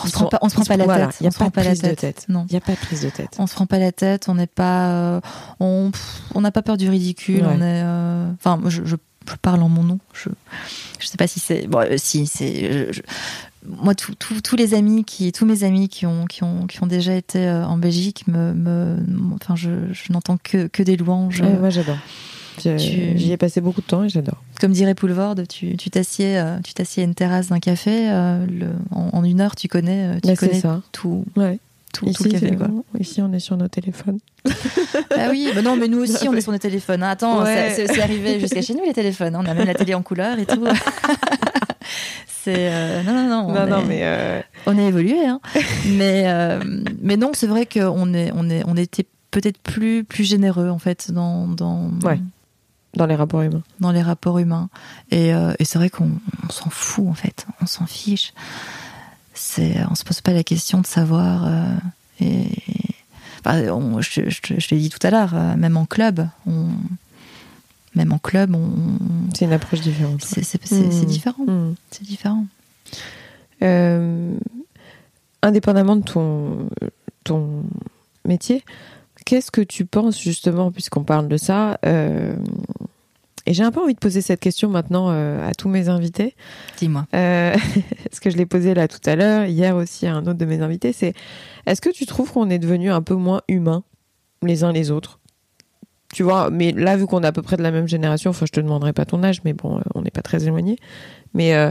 on 0.03 0.07
se 0.07 0.13
prend 0.13 0.27
pas, 0.27 0.39
on 0.41 0.49
se 0.49 0.55
prend 0.55 0.65
pas 0.65 0.77
la 0.77 0.87
tête. 0.87 1.17
Il 1.21 1.25
y 1.25 1.27
a 1.27 1.31
pas, 1.31 1.45
de 1.47 1.51
prise 1.51 1.83
de 1.83 1.91
tête. 1.91 2.25
Non. 2.29 2.47
Il 2.49 2.55
y 2.55 2.57
a 2.57 2.61
pas 2.61 2.73
de 2.73 2.79
prise 2.79 3.03
de 3.03 3.11
tête. 3.11 3.37
On 3.39 3.47
se 3.47 3.55
prend 3.55 3.67
pas 3.67 3.79
la 3.79 3.93
tête. 3.93 4.29
On 4.29 4.35
n'est 4.35 4.47
pas, 4.47 5.21
on, 5.59 5.91
on 6.35 6.41
n'a 6.41 6.53
pas 6.53 6.63
peur 6.63 6.79
du 6.79 6.89
ridicule. 6.89 7.45
On 7.45 7.61
est, 7.61 7.83
enfin, 8.39 8.61
je, 8.69 8.85
je 8.85 8.97
je 9.29 9.35
parle 9.37 9.63
en 9.63 9.69
mon 9.69 9.83
nom. 9.83 9.99
Je 10.13 10.31
je 10.99 11.07
sais 11.07 11.17
pas 11.17 11.27
si 11.27 11.41
c'est 11.41 11.67
bon 11.67 11.81
euh, 11.81 11.97
si 11.97 12.27
c'est 12.27 12.91
moi 13.67 13.95
tous 13.95 14.57
les 14.57 14.75
amis 14.75 15.05
qui 15.05 15.33
tous 15.33 15.47
mes 15.47 15.65
amis 15.65 15.89
qui 15.89 16.07
ont 16.07 16.27
qui 16.27 16.43
ont 16.45 16.67
qui 16.67 16.83
ont 16.83 16.87
déjà 16.87 17.15
été 17.15 17.47
euh, 17.47 17.65
en 17.65 17.77
Belgique 17.77 18.27
me, 18.27 18.53
me 18.53 18.97
enfin 19.35 19.57
je, 19.57 19.93
je 19.93 20.13
n'entends 20.13 20.39
que 20.43 20.67
que 20.67 20.83
des 20.83 20.97
louanges. 20.97 21.43
moi 21.43 21.71
j'adore. 21.71 21.99
J'y 22.59 23.33
ai 23.33 23.37
passé 23.39 23.63
beaucoup 23.63 23.81
de 23.81 23.87
temps 23.87 24.05
et 24.05 24.11
j'adore. 24.11 24.43
Comme 24.61 24.73
dirait 24.73 24.95
Poulvord, 24.95 25.37
tu 25.49 25.77
t'assieds 25.77 26.39
euh, 26.39 26.59
tu 26.63 26.75
t'assieds 26.75 27.03
à 27.03 27.07
une 27.07 27.15
terrasse 27.15 27.49
d'un 27.49 27.61
café 27.61 28.09
le, 28.11 28.69
en, 28.91 29.25
une 29.25 29.41
heure 29.41 29.57
tu 29.57 29.69
connais 29.69 30.21
tu 30.21 30.35
connais 30.35 30.61
ça. 30.61 30.83
tout. 30.93 31.25
Ouais 31.37 31.59
tout, 31.93 32.07
ici, 32.07 32.25
le 32.25 32.31
café, 32.31 32.57
quoi. 32.57 32.69
Ici, 32.99 33.21
on 33.23 33.33
est 33.33 33.39
sur 33.41 33.57
nos 33.57 33.69
téléphones. 33.69 34.19
ah 34.47 35.29
oui, 35.31 35.51
bah 35.55 35.63
non, 35.63 35.77
mais 35.77 35.89
nous 35.89 35.99
aussi, 35.99 36.29
on 36.29 36.35
est 36.35 36.41
sur 36.41 36.53
nos 36.53 36.59
téléphones. 36.59 37.03
Hein. 37.03 37.11
Attends, 37.11 37.45
c'est 37.45 38.01
arrivé 38.01 38.41
jusqu'à 38.41 38.63
chez 38.63 38.75
nous, 38.75 38.85
les 38.85 38.93
téléphones. 38.93 39.37
On 39.37 39.45
a 39.45 39.55
même 39.55 39.67
la 39.67 39.75
télé 39.75 39.95
en 39.95 40.03
couleur 40.03 40.39
et 40.39 40.47
tout. 40.47 40.65
c'est 42.27 42.71
euh, 42.71 43.03
non, 43.03 43.13
non, 43.13 43.29
non. 43.29 43.53
non, 43.53 43.67
non 43.67 43.85
mais 43.87 44.01
euh... 44.03 44.41
on 44.67 44.79
est 44.79 44.87
évolué. 44.87 45.27
Hein. 45.27 45.41
mais, 45.87 46.25
euh, 46.27 46.61
mais 47.01 47.17
non, 47.17 47.33
c'est 47.35 47.47
vrai 47.47 47.67
qu'on 47.67 48.15
est, 48.15 48.31
on 48.35 48.49
est, 48.49 48.63
on 48.67 48.77
était 48.77 49.07
peut-être 49.31 49.59
plus, 49.59 50.05
plus 50.05 50.25
généreux, 50.25 50.69
en 50.69 50.79
fait, 50.79 51.11
dans. 51.11 51.47
dans... 51.49 51.91
Ouais. 52.03 52.21
Dans 52.95 53.07
les 53.07 53.15
rapports 53.15 53.43
humains. 53.43 53.63
Dans 53.79 53.93
les 53.93 54.03
rapports 54.03 54.39
humains. 54.39 54.69
Et, 55.13 55.33
euh, 55.33 55.53
et 55.61 55.65
c'est 55.65 55.79
vrai 55.79 55.91
qu'on 55.91 56.11
s'en 56.51 56.71
fout, 56.71 57.07
en 57.07 57.15
fait. 57.15 57.47
On 57.63 57.67
s'en 57.67 57.87
fiche 57.87 58.35
c'est 59.51 59.75
on 59.91 59.95
se 59.95 60.05
pose 60.05 60.21
pas 60.21 60.33
la 60.33 60.45
question 60.45 60.81
de 60.81 60.87
savoir 60.87 61.47
euh, 61.47 61.77
et 62.21 62.47
je, 63.45 64.21
je, 64.29 64.69
l'ai 64.71 64.81
dit 64.81 64.91
tout 64.91 65.05
à 65.05 65.11
l'heure 65.11 65.35
euh, 65.35 65.57
même 65.57 65.77
en 65.77 65.87
club 65.87 66.29
on, 66.47 66.67
même 67.95 68.13
en 68.13 68.19
club 68.19 68.55
on 68.55 68.71
c'est 69.35 69.47
une 69.47 69.53
approche 69.53 69.81
différente 69.81 70.23
c'est 70.23 70.43
mmh. 70.71 71.05
différent 71.07 71.45
mmh. 71.47 71.75
c'est 71.91 72.05
différent 72.05 72.47
euh, 73.63 74.35
indépendamment 75.43 75.97
de 75.97 76.05
ton 76.05 76.69
ton 77.25 77.65
métier 78.25 78.65
qu'est-ce 79.25 79.51
que 79.51 79.63
tu 79.63 79.85
penses 79.85 80.21
justement 80.21 80.71
puisqu'on 80.71 81.03
parle 81.03 81.27
de 81.29 81.37
ça 81.37 81.79
et 83.47 83.55
j'ai 83.55 83.63
un 83.63 83.71
peu 83.71 83.81
envie 83.81 83.95
de 83.95 83.99
poser 83.99 84.21
cette 84.21 84.41
question 84.41 84.69
maintenant 84.69 85.11
euh, 85.11 85.49
à 85.49 85.55
tous 85.55 85.69
mes 85.69 85.89
invités. 85.89 86.35
Dis-moi. 86.79 87.07
Euh, 87.15 87.55
ce 88.13 88.21
que 88.21 88.31
je 88.31 88.37
l'ai 88.37 88.47
posé 88.47 88.75
là 88.75 88.89
tout 88.89 89.01
à 89.07 89.17
l'heure, 89.17 89.45
hier 89.45 89.77
aussi 89.77 90.07
à 90.07 90.15
un 90.15 90.23
autre 90.23 90.35
de 90.35 90.45
mes 90.45 90.61
invités, 90.61 90.93
c'est 90.93 91.15
est-ce 91.67 91.81
que 91.81 91.91
tu 91.91 92.07
trouves 92.07 92.33
qu'on 92.33 92.51
est 92.51 92.59
devenu 92.59 92.91
un 92.91 93.03
peu 93.03 93.15
moins 93.15 93.41
humain 93.49 93.85
les 94.43 94.65
uns 94.65 94.73
les 94.73 94.91
autres? 94.91 95.21
Tu 96.13 96.25
vois, 96.25 96.51
mais 96.51 96.73
là, 96.73 96.97
vu 96.97 97.07
qu'on 97.07 97.23
est 97.23 97.27
à 97.27 97.33
peu 97.33 97.43
près 97.43 97.57
de 97.57 97.63
la 97.63 97.71
même 97.71 97.87
génération, 97.87 98.31
enfin, 98.31 98.45
je 98.45 98.53
te 98.53 98.61
demanderai 98.61 98.93
pas 98.93 99.05
ton 99.05 99.23
âge, 99.23 99.43
mais 99.45 99.53
bon, 99.53 99.79
euh, 99.79 99.83
on 99.95 100.03
n'est 100.03 100.11
pas 100.11 100.23
très 100.23 100.45
éloignés. 100.45 100.77
Mais 101.35 101.55
euh, 101.55 101.69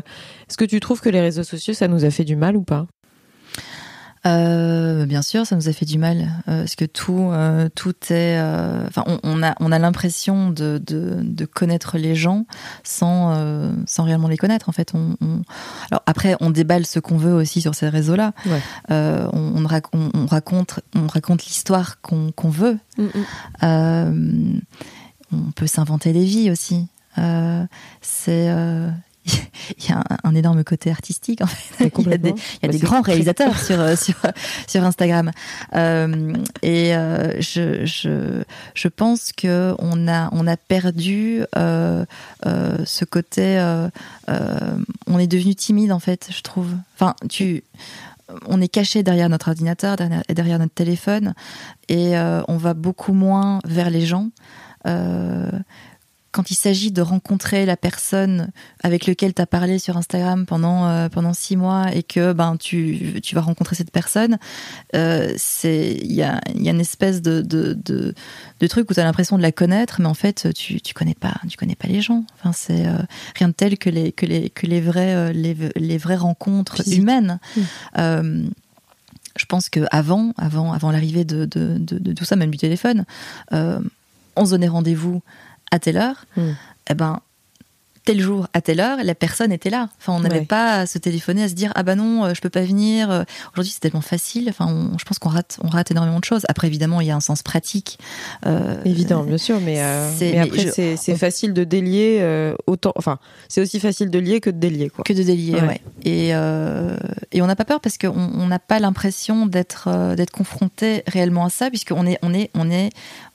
est-ce 0.47 0.55
que 0.55 0.63
tu 0.63 0.79
trouves 0.79 1.01
que 1.01 1.09
les 1.09 1.19
réseaux 1.19 1.43
sociaux, 1.43 1.73
ça 1.73 1.89
nous 1.89 2.05
a 2.05 2.09
fait 2.09 2.23
du 2.23 2.37
mal 2.37 2.55
ou 2.55 2.63
pas? 2.63 2.87
Euh, 4.25 5.05
bien 5.05 5.21
sûr, 5.21 5.45
ça 5.45 5.55
nous 5.55 5.69
a 5.69 5.73
fait 5.73 5.85
du 5.85 5.97
mal 5.97 6.29
euh, 6.47 6.61
parce 6.61 6.75
que 6.75 6.85
tout, 6.85 7.29
euh, 7.31 7.69
tout 7.73 7.95
est. 8.09 8.37
Euh, 8.37 8.85
enfin, 8.87 9.03
on, 9.07 9.19
on, 9.23 9.43
a, 9.43 9.55
on 9.59 9.71
a 9.71 9.79
l'impression 9.79 10.49
de, 10.49 10.81
de, 10.85 11.19
de, 11.23 11.45
connaître 11.45 11.97
les 11.97 12.15
gens 12.15 12.45
sans, 12.83 13.33
sans 13.85 14.03
réellement 14.03 14.27
les 14.27 14.37
connaître. 14.37 14.67
En 14.67 14.73
fait, 14.73 14.91
on, 14.93 15.15
on... 15.21 15.41
alors 15.89 16.03
après, 16.05 16.35
on 16.41 16.49
déballe 16.49 16.85
ce 16.85 16.99
qu'on 16.99 17.17
veut 17.17 17.33
aussi 17.33 17.61
sur 17.61 17.75
ces 17.75 17.87
réseaux-là. 17.87 18.33
Ouais. 18.45 18.61
on, 18.89 19.53
on, 19.55 19.65
raconte, 19.65 20.79
on 20.95 21.07
raconte 21.07 21.45
l'histoire 21.45 22.01
qu'on 22.01 22.31
qu'on 22.31 22.49
veut. 22.49 22.77
Mm 22.97 23.07
-mm. 23.61 24.61
on 25.31 25.51
peut 25.51 25.67
s'inventer 25.67 26.11
des 26.13 26.25
vies 26.25 26.51
aussi. 26.51 26.87
c'est 28.01 28.49
il 29.77 29.89
y 29.89 29.91
a 29.91 30.03
un, 30.23 30.35
énorme 30.35 30.63
côté 30.63 30.89
artistique 30.91 31.41
en 31.41 31.47
fait. 31.47 31.91
Il 31.99 32.09
y 32.09 32.13
a 32.13 32.17
des, 32.17 32.29
il 32.29 32.65
y 32.65 32.69
a 32.69 32.71
des 32.71 32.79
grands 32.79 33.01
réalisateurs 33.01 33.57
sur, 33.59 33.97
sur, 33.97 34.15
sur 34.67 34.83
Instagram. 34.83 35.31
Euh, 35.75 36.33
et 36.61 36.95
euh, 36.95 37.39
je, 37.41 37.85
je, 37.85 38.43
je 38.73 38.87
pense 38.87 39.31
que 39.31 39.75
on 39.79 40.07
a, 40.07 40.29
on 40.31 40.47
a 40.47 40.57
perdu 40.57 41.43
euh, 41.57 42.05
ce 42.85 43.05
côté. 43.05 43.59
On 45.07 45.19
est 45.19 45.27
devenu 45.27 45.55
timide 45.55 45.91
en 45.91 45.99
fait, 45.99 46.29
je 46.31 46.41
trouve. 46.41 46.73
Enfin, 46.95 47.15
tu 47.29 47.63
on 48.45 48.61
est 48.61 48.67
caché 48.67 49.01
derrière 49.01 49.27
notre 49.27 49.47
ordinateur, 49.47 49.95
derrière, 49.95 50.21
derrière 50.29 50.59
notre 50.59 50.73
téléphone, 50.73 51.33
et 51.87 52.17
on 52.17 52.57
va 52.57 52.73
beaucoup 52.73 53.13
moins 53.13 53.59
vers 53.65 53.89
les 53.89 54.05
gens. 54.05 54.29
Euh, 54.87 55.49
quand 56.31 56.51
il 56.51 56.55
s'agit 56.55 56.91
de 56.91 57.01
rencontrer 57.01 57.65
la 57.65 57.75
personne 57.75 58.51
avec 58.83 59.07
laquelle 59.07 59.33
tu 59.33 59.41
as 59.41 59.47
parlé 59.47 59.79
sur 59.79 59.97
Instagram 59.97 60.45
pendant 60.45 60.87
euh, 60.87 61.09
pendant 61.09 61.33
six 61.33 61.57
mois 61.57 61.93
et 61.93 62.03
que 62.03 62.33
ben 62.33 62.55
tu, 62.57 63.19
tu 63.23 63.33
vas 63.35 63.41
rencontrer 63.41 63.75
cette 63.75 63.91
personne, 63.91 64.37
euh, 64.95 65.35
il 65.63 66.13
y 66.13 66.21
a, 66.21 66.39
y 66.55 66.67
a 66.67 66.71
une 66.71 66.79
espèce 66.79 67.21
de, 67.21 67.41
de, 67.41 67.73
de, 67.73 68.13
de 68.59 68.67
truc 68.67 68.89
où 68.91 68.93
tu 68.93 68.99
as 68.99 69.03
l'impression 69.03 69.37
de 69.37 69.41
la 69.41 69.51
connaître, 69.51 70.01
mais 70.01 70.07
en 70.07 70.13
fait 70.13 70.53
tu, 70.53 70.81
tu 70.81 70.93
connais 70.93 71.15
pas 71.15 71.35
tu 71.49 71.57
connais 71.57 71.75
pas 71.75 71.87
les 71.87 72.01
gens. 72.01 72.23
Enfin 72.37 72.51
c'est 72.53 72.85
euh, 72.85 72.97
rien 73.35 73.47
de 73.47 73.53
tel 73.53 73.77
que 73.77 73.89
les 73.89 74.11
que 74.11 74.25
les 74.25 74.49
que 74.51 74.67
les 74.67 74.81
vrais 74.81 75.15
euh, 75.15 75.31
les, 75.31 75.55
les 75.75 75.97
vraies 75.97 76.15
rencontres 76.15 76.87
humaines. 76.93 77.39
Mmh. 77.57 78.49
je 79.35 79.45
pense 79.45 79.69
que 79.69 79.81
avant 79.91 80.33
avant 80.37 80.73
avant 80.73 80.91
l'arrivée 80.91 81.25
de, 81.25 81.45
de, 81.45 81.77
de, 81.79 81.97
de, 81.97 82.13
tout 82.13 82.25
ça, 82.25 82.35
même 82.35 82.51
du 82.51 82.57
téléphone, 82.57 83.05
on 83.51 84.45
se 84.45 84.51
donnait 84.51 84.67
rendez-vous 84.67 85.21
à 85.71 85.79
telle 85.79 85.97
heure, 85.97 86.25
mm. 86.37 86.51
eh 86.89 86.93
ben, 86.93 87.21
tel 88.09 88.21
jour 88.21 88.47
à 88.53 88.61
telle 88.61 88.79
heure, 88.79 88.97
la 89.03 89.13
personne 89.13 89.51
était 89.51 89.69
là. 89.69 89.87
Enfin, 89.99 90.13
on 90.13 90.21
n'avait 90.21 90.41
pas 90.41 90.79
à 90.79 90.85
se 90.87 90.97
téléphoner, 90.97 91.43
à 91.43 91.47
se 91.47 91.53
dire 91.53 91.71
ah 91.75 91.83
bah 91.83 91.93
non, 91.93 92.25
euh, 92.25 92.33
je 92.33 92.41
peux 92.41 92.49
pas 92.49 92.63
venir. 92.63 93.11
Euh, 93.11 93.23
aujourd'hui, 93.53 93.71
c'est 93.71 93.81
tellement 93.81 94.01
facile. 94.01 94.47
Enfin, 94.49 94.89
je 94.97 95.05
pense 95.05 95.19
qu'on 95.19 95.29
rate, 95.29 95.59
on 95.63 95.67
rate 95.67 95.91
énormément 95.91 96.19
de 96.19 96.25
choses. 96.25 96.43
Après, 96.49 96.65
évidemment, 96.65 97.01
il 97.01 97.07
y 97.07 97.11
a 97.11 97.15
un 97.15 97.19
sens 97.19 97.43
pratique. 97.43 97.99
Euh, 98.47 98.81
Évident, 98.83 99.23
bien 99.23 99.37
sûr, 99.37 99.59
mais, 99.59 99.79
mais 100.21 100.39
après, 100.39 100.71
c'est 100.71 101.15
facile 101.17 101.53
de 101.53 101.63
délier 101.63 102.53
autant. 102.65 102.93
Enfin, 102.95 103.19
c'est 103.47 103.61
aussi 103.61 103.79
facile 103.79 104.09
de 104.09 104.17
lier 104.17 104.39
que 104.39 104.49
de 104.49 104.57
délier, 104.57 104.89
quoi. 104.89 105.03
Que 105.03 105.13
de 105.13 105.21
délier, 105.21 105.61
ouais. 105.61 105.81
Et 106.03 106.29
et 107.31 107.41
on 107.43 107.47
n'a 107.47 107.55
pas 107.55 107.65
peur 107.65 107.79
parce 107.79 107.99
qu'on 107.99 108.47
n'a 108.47 108.59
pas 108.59 108.79
l'impression 108.79 109.45
d'être 109.45 110.15
d'être 110.15 110.31
confronté 110.31 111.03
réellement 111.05 111.45
à 111.45 111.49
ça, 111.49 111.69
puisqu'on 111.69 112.07
est 112.07 112.17
on 112.23 112.33
est 112.33 112.49
on 112.55 112.71
est 112.71 112.89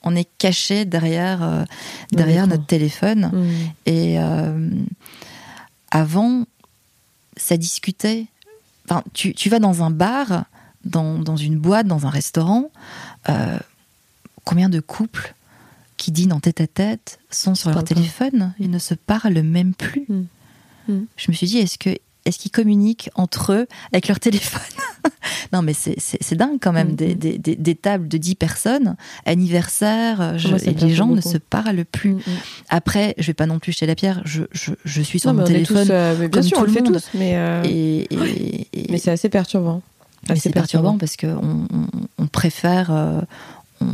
on 0.04 0.14
est 0.14 0.28
caché 0.38 0.84
derrière 0.84 1.66
derrière 2.12 2.46
notre 2.46 2.66
téléphone 2.66 3.30
mmh. 3.32 3.90
et 3.90 4.18
avant, 5.94 6.44
ça 7.36 7.56
discutait. 7.56 8.26
Enfin, 8.88 9.04
tu, 9.14 9.48
vas 9.48 9.60
dans 9.60 9.84
un 9.84 9.90
bar, 9.90 10.44
dans, 10.84 11.36
une 11.36 11.56
boîte, 11.56 11.86
dans 11.86 12.04
un 12.04 12.10
restaurant. 12.10 12.70
Euh, 13.28 13.58
combien 14.44 14.68
de 14.68 14.80
couples 14.80 15.34
qui 15.96 16.10
dînent 16.10 16.32
en 16.32 16.40
tête 16.40 16.60
à 16.60 16.66
tête 16.66 17.20
sont 17.30 17.54
sur 17.54 17.70
leur 17.70 17.84
téléphone 17.84 18.54
Ils 18.58 18.70
ne 18.70 18.80
se 18.80 18.94
parlent 18.94 19.40
même 19.40 19.72
plus. 19.72 20.04
Mm. 20.08 20.24
Mm. 20.88 21.06
Je 21.16 21.30
me 21.30 21.36
suis 21.36 21.46
dit, 21.46 21.58
est-ce 21.58 21.78
que 21.78 21.96
est-ce 22.24 22.38
qu'ils 22.38 22.50
communiquent 22.50 23.10
entre 23.14 23.52
eux 23.52 23.66
avec 23.92 24.08
leur 24.08 24.20
téléphone 24.20 24.62
Non, 25.52 25.62
mais 25.62 25.72
c'est 25.74 26.34
dingue 26.34 26.58
quand 26.60 26.72
même, 26.72 26.92
mm, 26.92 26.96
des, 26.96 27.14
des, 27.14 27.38
des, 27.38 27.74
tables 27.74 28.08
de 28.08 28.16
10 28.18 28.34
personnes, 28.34 28.96
anniversaire, 29.26 30.20
euh, 30.20 30.58
et 30.64 30.72
les 30.74 30.94
gens 30.94 31.08
ne 31.08 31.20
se 31.20 31.38
parlent 31.38 31.84
plus. 31.84 32.14
Mm, 32.14 32.18
mm. 32.18 32.38
Après, 32.70 33.14
je 33.18 33.26
vais 33.28 33.34
pas 33.34 33.46
non 33.46 33.58
plus 33.58 33.72
jeter 33.72 33.86
la 33.86 33.94
pierre, 33.94 34.22
je, 34.24 34.42
je, 34.52 34.72
je 34.84 35.02
suis 35.02 35.20
sur 35.20 35.32
mon 35.32 35.44
téléphone. 35.44 35.88
Euh, 35.90 36.14
bien 36.16 36.28
comme 36.28 36.42
sûr, 36.42 36.58
tout 36.58 36.62
on 36.62 36.66
le 36.66 36.72
fait 36.72 36.82
monde. 36.82 36.94
tous, 36.94 37.10
mais, 37.14 37.36
euh, 37.36 37.62
et, 37.64 38.08
mais 38.90 38.98
c'est 38.98 39.10
assez 39.10 39.28
perturbant. 39.28 39.82
C'est 40.36 40.50
perturbant 40.50 40.96
parce 40.96 41.16
qu'on 41.16 41.66
on, 41.70 41.86
on 42.18 42.26
préfère, 42.26 42.90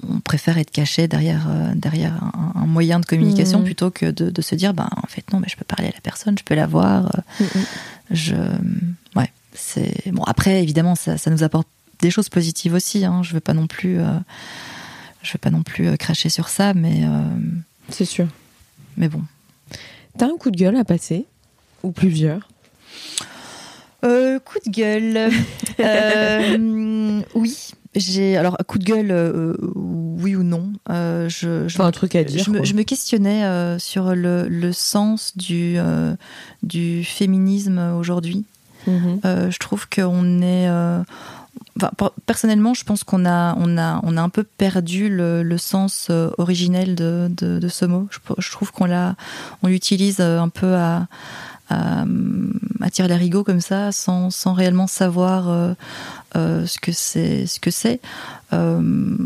on 0.08 0.20
préfère 0.20 0.58
être 0.58 0.70
caché 0.70 1.08
derrière, 1.08 1.48
derrière 1.74 2.14
un, 2.54 2.66
moyen 2.66 3.00
de 3.00 3.06
communication 3.06 3.62
plutôt 3.62 3.90
que 3.90 4.06
de, 4.06 4.30
de, 4.30 4.42
se 4.42 4.54
dire, 4.54 4.74
ben, 4.74 4.88
en 4.96 5.06
fait, 5.06 5.32
non, 5.32 5.40
mais 5.40 5.48
je 5.48 5.56
peux 5.56 5.64
parler 5.64 5.88
à 5.88 5.92
la 5.92 6.00
personne, 6.00 6.38
je 6.38 6.44
peux 6.44 6.54
la 6.54 6.66
voir. 6.66 7.10
Je, 8.10 8.34
ouais, 9.16 9.30
c'est 9.54 10.10
bon. 10.10 10.22
Après, 10.24 10.62
évidemment, 10.62 10.94
ça, 10.94 11.16
ça, 11.16 11.30
nous 11.30 11.42
apporte 11.42 11.68
des 12.00 12.10
choses 12.10 12.28
positives 12.28 12.74
aussi. 12.74 13.04
Hein. 13.04 13.22
Je 13.22 13.34
veux 13.34 13.40
pas 13.40 13.54
non 13.54 13.66
plus, 13.66 14.00
euh, 14.00 14.18
je 15.22 15.32
veux 15.32 15.38
pas 15.38 15.50
non 15.50 15.62
plus 15.62 15.88
euh, 15.88 15.96
cracher 15.96 16.28
sur 16.28 16.48
ça, 16.48 16.74
mais 16.74 17.04
euh, 17.04 17.22
c'est 17.88 18.04
sûr. 18.04 18.26
Mais 18.96 19.08
bon. 19.08 19.22
T'as 20.18 20.26
un 20.26 20.36
coup 20.38 20.50
de 20.50 20.56
gueule 20.56 20.76
à 20.76 20.84
passer 20.84 21.26
ou 21.82 21.92
plusieurs? 21.92 22.48
Coup 24.02 24.58
de 24.66 24.70
gueule. 24.70 25.30
oui. 27.34 27.72
J'ai 27.96 28.36
alors 28.36 28.56
coup 28.68 28.78
de 28.78 28.84
gueule, 28.84 29.10
euh, 29.10 29.56
oui 29.74 30.36
ou 30.36 30.44
non. 30.44 30.72
Euh, 30.90 31.28
je, 31.28 31.66
je, 31.66 31.82
un 31.82 31.90
truc 31.90 32.14
à 32.14 32.22
dire. 32.22 32.44
Je, 32.44 32.50
me, 32.50 32.64
je 32.64 32.74
me 32.74 32.84
questionnais 32.84 33.44
euh, 33.44 33.80
sur 33.80 34.14
le, 34.14 34.48
le, 34.48 34.72
sens 34.72 35.36
du 35.36 35.76
du 36.62 37.04
féminisme 37.04 37.78
aujourd'hui. 37.98 38.44
Mhm. 38.86 39.20
je 39.24 39.58
trouve 39.58 39.88
qu'on 39.88 40.40
est 40.40 40.68
Enfin, 41.76 42.10
personnellement, 42.26 42.74
je 42.74 42.84
pense 42.84 43.04
qu'on 43.04 43.24
a, 43.24 43.54
on 43.56 43.78
a, 43.78 44.00
on 44.02 44.16
a 44.16 44.22
un 44.22 44.28
peu 44.28 44.44
perdu 44.44 45.08
le, 45.08 45.42
le 45.42 45.58
sens 45.58 46.10
originel 46.36 46.94
de, 46.94 47.28
de, 47.30 47.58
de, 47.58 47.68
ce 47.68 47.86
mot. 47.86 48.06
Je, 48.10 48.18
je 48.38 48.50
trouve 48.50 48.70
qu'on 48.70 48.84
l'a, 48.84 49.16
on 49.62 49.68
l'utilise 49.68 50.20
un 50.20 50.48
peu 50.48 50.74
à, 50.74 51.06
à, 51.70 52.04
à 52.80 52.90
tirer 52.90 53.14
rigots 53.14 53.44
comme 53.44 53.60
ça, 53.60 53.92
sans, 53.92 54.30
sans 54.30 54.52
réellement 54.52 54.86
savoir 54.86 55.48
euh, 55.48 55.74
euh, 56.36 56.66
ce 56.66 56.78
que 56.78 56.92
c'est. 56.92 57.46
Ce 57.46 57.60
que 57.60 57.70
c'est. 57.70 58.00
Euh, 58.52 59.16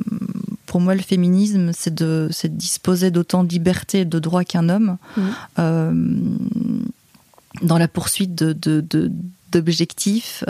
pour 0.66 0.80
moi, 0.80 0.95
le 0.95 1.03
féminisme, 1.03 1.70
c'est 1.72 1.95
de, 1.95 2.28
de 2.42 2.49
disposer 2.49 3.11
d'autant 3.11 3.45
de 3.45 3.49
liberté 3.49 4.01
et 4.01 4.05
de 4.05 4.18
droits 4.18 4.45
qu'un 4.45 4.68
homme 4.68 4.97
mmh. 5.16 6.84
dans 7.62 7.78
la 7.78 7.86
poursuite 7.88 8.34
de, 8.34 8.53
de, 8.53 9.12
d'objectifs, 9.53 10.42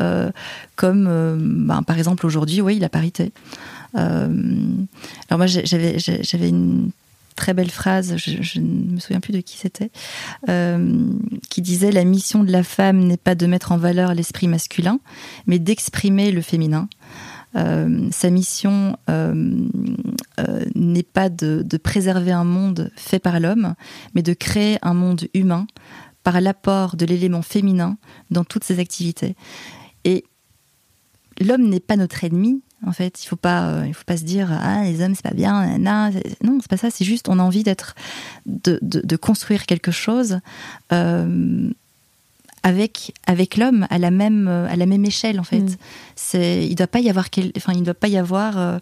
comme 0.76 1.04
ben, 1.66 1.82
par 1.82 1.98
exemple 1.98 2.24
aujourd'hui, 2.24 2.62
oui, 2.62 2.78
la 2.78 2.88
parité. 2.88 3.32
alors 3.92 4.38
moi, 5.32 5.46
j'avais, 5.46 5.98
j'avais 5.98 6.48
une 6.48 6.90
très 7.34 7.54
belle 7.54 7.70
phrase, 7.70 8.16
je, 8.16 8.60
ne 8.60 8.92
me 8.92 9.00
souviens 9.00 9.20
plus 9.20 9.32
de 9.32 9.40
qui 9.40 9.56
c'était, 9.56 9.90
euh, 10.48 11.10
qui 11.50 11.62
disait 11.62 11.92
La 11.92 12.04
mission 12.04 12.44
de 12.44 12.52
la 12.52 12.62
femme 12.62 12.98
n'est 13.00 13.16
pas 13.16 13.34
de 13.34 13.46
mettre 13.46 13.72
en 13.72 13.78
valeur 13.78 14.14
l'esprit 14.14 14.48
masculin, 14.48 15.00
mais 15.46 15.58
d'exprimer 15.58 16.30
le 16.30 16.42
féminin. 16.42 16.88
Euh, 17.56 18.08
sa 18.10 18.30
mission 18.30 18.96
euh, 19.08 19.32
n'est 20.74 21.04
pas 21.04 21.28
de, 21.28 21.62
de, 21.64 21.76
préserver 21.76 22.32
un 22.32 22.44
monde 22.44 22.90
fait 22.96 23.20
par 23.20 23.38
l'homme, 23.38 23.74
mais 24.14 24.22
de 24.22 24.32
créer 24.32 24.78
un 24.82 24.94
monde 24.94 25.28
humain 25.34 25.66
par 26.24 26.40
l'apport 26.40 26.96
de 26.96 27.06
l'élément 27.06 27.42
féminin 27.42 27.96
dans 28.30 28.44
toutes 28.44 28.64
ses 28.64 28.80
activités. 28.80 29.36
Et 30.04 30.24
l'homme 31.40 31.68
n'est 31.68 31.80
pas 31.80 31.96
notre 31.96 32.24
ennemi, 32.24 32.62
en 32.86 32.92
fait. 32.92 33.22
Il 33.24 33.26
faut 33.26 33.36
pas, 33.36 33.68
euh, 33.68 33.84
il 33.86 33.94
faut 33.94 34.04
pas 34.04 34.16
se 34.16 34.24
dire 34.24 34.50
ah 34.52 34.84
les 34.84 35.02
hommes 35.02 35.14
c'est 35.14 35.22
pas 35.22 35.34
bien, 35.34 35.78
non, 35.78 36.10
c'est 36.60 36.68
pas 36.68 36.76
ça. 36.76 36.90
C'est 36.90 37.04
juste 37.04 37.28
on 37.28 37.38
a 37.38 37.42
envie 37.42 37.62
d'être, 37.62 37.94
de, 38.46 38.78
de, 38.82 39.16
construire 39.16 39.66
quelque 39.66 39.90
chose 39.90 40.40
euh, 40.92 41.70
avec 42.62 43.14
avec 43.26 43.56
l'homme 43.56 43.86
à 43.90 43.98
la 43.98 44.10
même 44.10 44.48
à 44.48 44.76
la 44.76 44.86
même 44.86 45.04
échelle 45.04 45.40
en 45.40 45.44
fait. 45.44 45.60
Mm. 45.60 45.76
C'est, 46.16 46.66
il 46.66 46.74
doit 46.74 46.86
pas 46.86 47.00
y 47.00 47.10
avoir, 47.10 47.26
enfin 47.56 47.72
il 47.74 47.82
doit 47.82 47.94
pas 47.94 48.08
y 48.08 48.16
avoir 48.16 48.58
euh, 48.58 48.78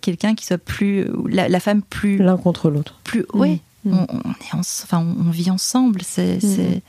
quelqu'un 0.00 0.34
qui 0.34 0.46
soit 0.46 0.58
plus 0.58 1.08
la, 1.28 1.60
femme 1.60 1.82
plus 1.82 2.18
l'un 2.18 2.36
contre 2.36 2.70
l'autre. 2.70 3.00
Plus, 3.04 3.20
mm. 3.20 3.40
oui. 3.40 3.60
Mm. 3.84 3.92
On, 3.92 4.30
est 4.30 4.54
enfin 4.54 4.98
on, 4.98 5.30
vit 5.30 5.50
ensemble. 5.50 6.02
C'est 6.02 6.40
c'est 6.40 6.82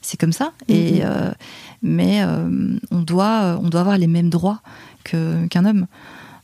c'est 0.00 0.18
comme 0.18 0.32
ça. 0.32 0.52
Et 0.68 1.02
mais 1.82 2.22
on 2.90 3.00
doit 3.00 3.58
on 3.62 3.68
doit 3.68 3.80
avoir 3.80 3.98
les 3.98 4.08
mêmes 4.08 4.30
droits 4.30 4.60
qu'un 5.02 5.64
homme. 5.64 5.86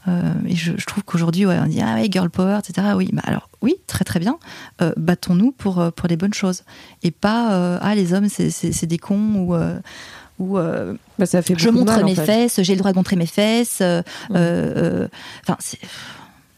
Euh, 0.09 0.33
et 0.47 0.55
je, 0.55 0.73
trouve 0.87 1.05
qu'aujourd'hui, 1.05 1.47
ouais, 1.47 1.59
on 1.63 1.67
dit 1.67 1.81
ah 1.83 1.95
ouais, 1.97 2.09
girl 2.11 2.31
power, 2.31 2.59
etc. 2.59 2.89
Oui, 2.97 3.11
bah 3.13 3.23
alors 3.25 3.49
oui, 3.63 3.77
très 3.87 4.05
très 4.05 4.21
bien. 4.21 4.39
Euh, 4.81 4.93
battons-nous 4.97 5.53
pour 5.53 5.81
euh, 5.81 5.91
pour 5.91 6.09
les 6.09 6.17
bonnes 6.17 6.35
choses 6.35 6.63
et 7.03 7.11
pas 7.11 7.79
ah 7.81 7.95
les 7.95 8.15
hommes 8.15 8.29
c'est 8.29 8.87
des 8.87 8.99
cons 8.99 9.35
ou 9.35 9.57
ou 10.39 10.59
bah, 11.19 11.27
ça 11.27 11.43
fait 11.43 11.59
je 11.59 11.69
montre 11.69 12.03
mes 12.05 12.15
fesses, 12.15 12.61
j'ai 12.63 12.75
le 12.75 12.79
droit 12.79 12.93
de 12.93 12.97
montrer 12.97 13.17
mes 13.17 13.27
fesses. 13.27 13.83
Enfin, 13.83 15.57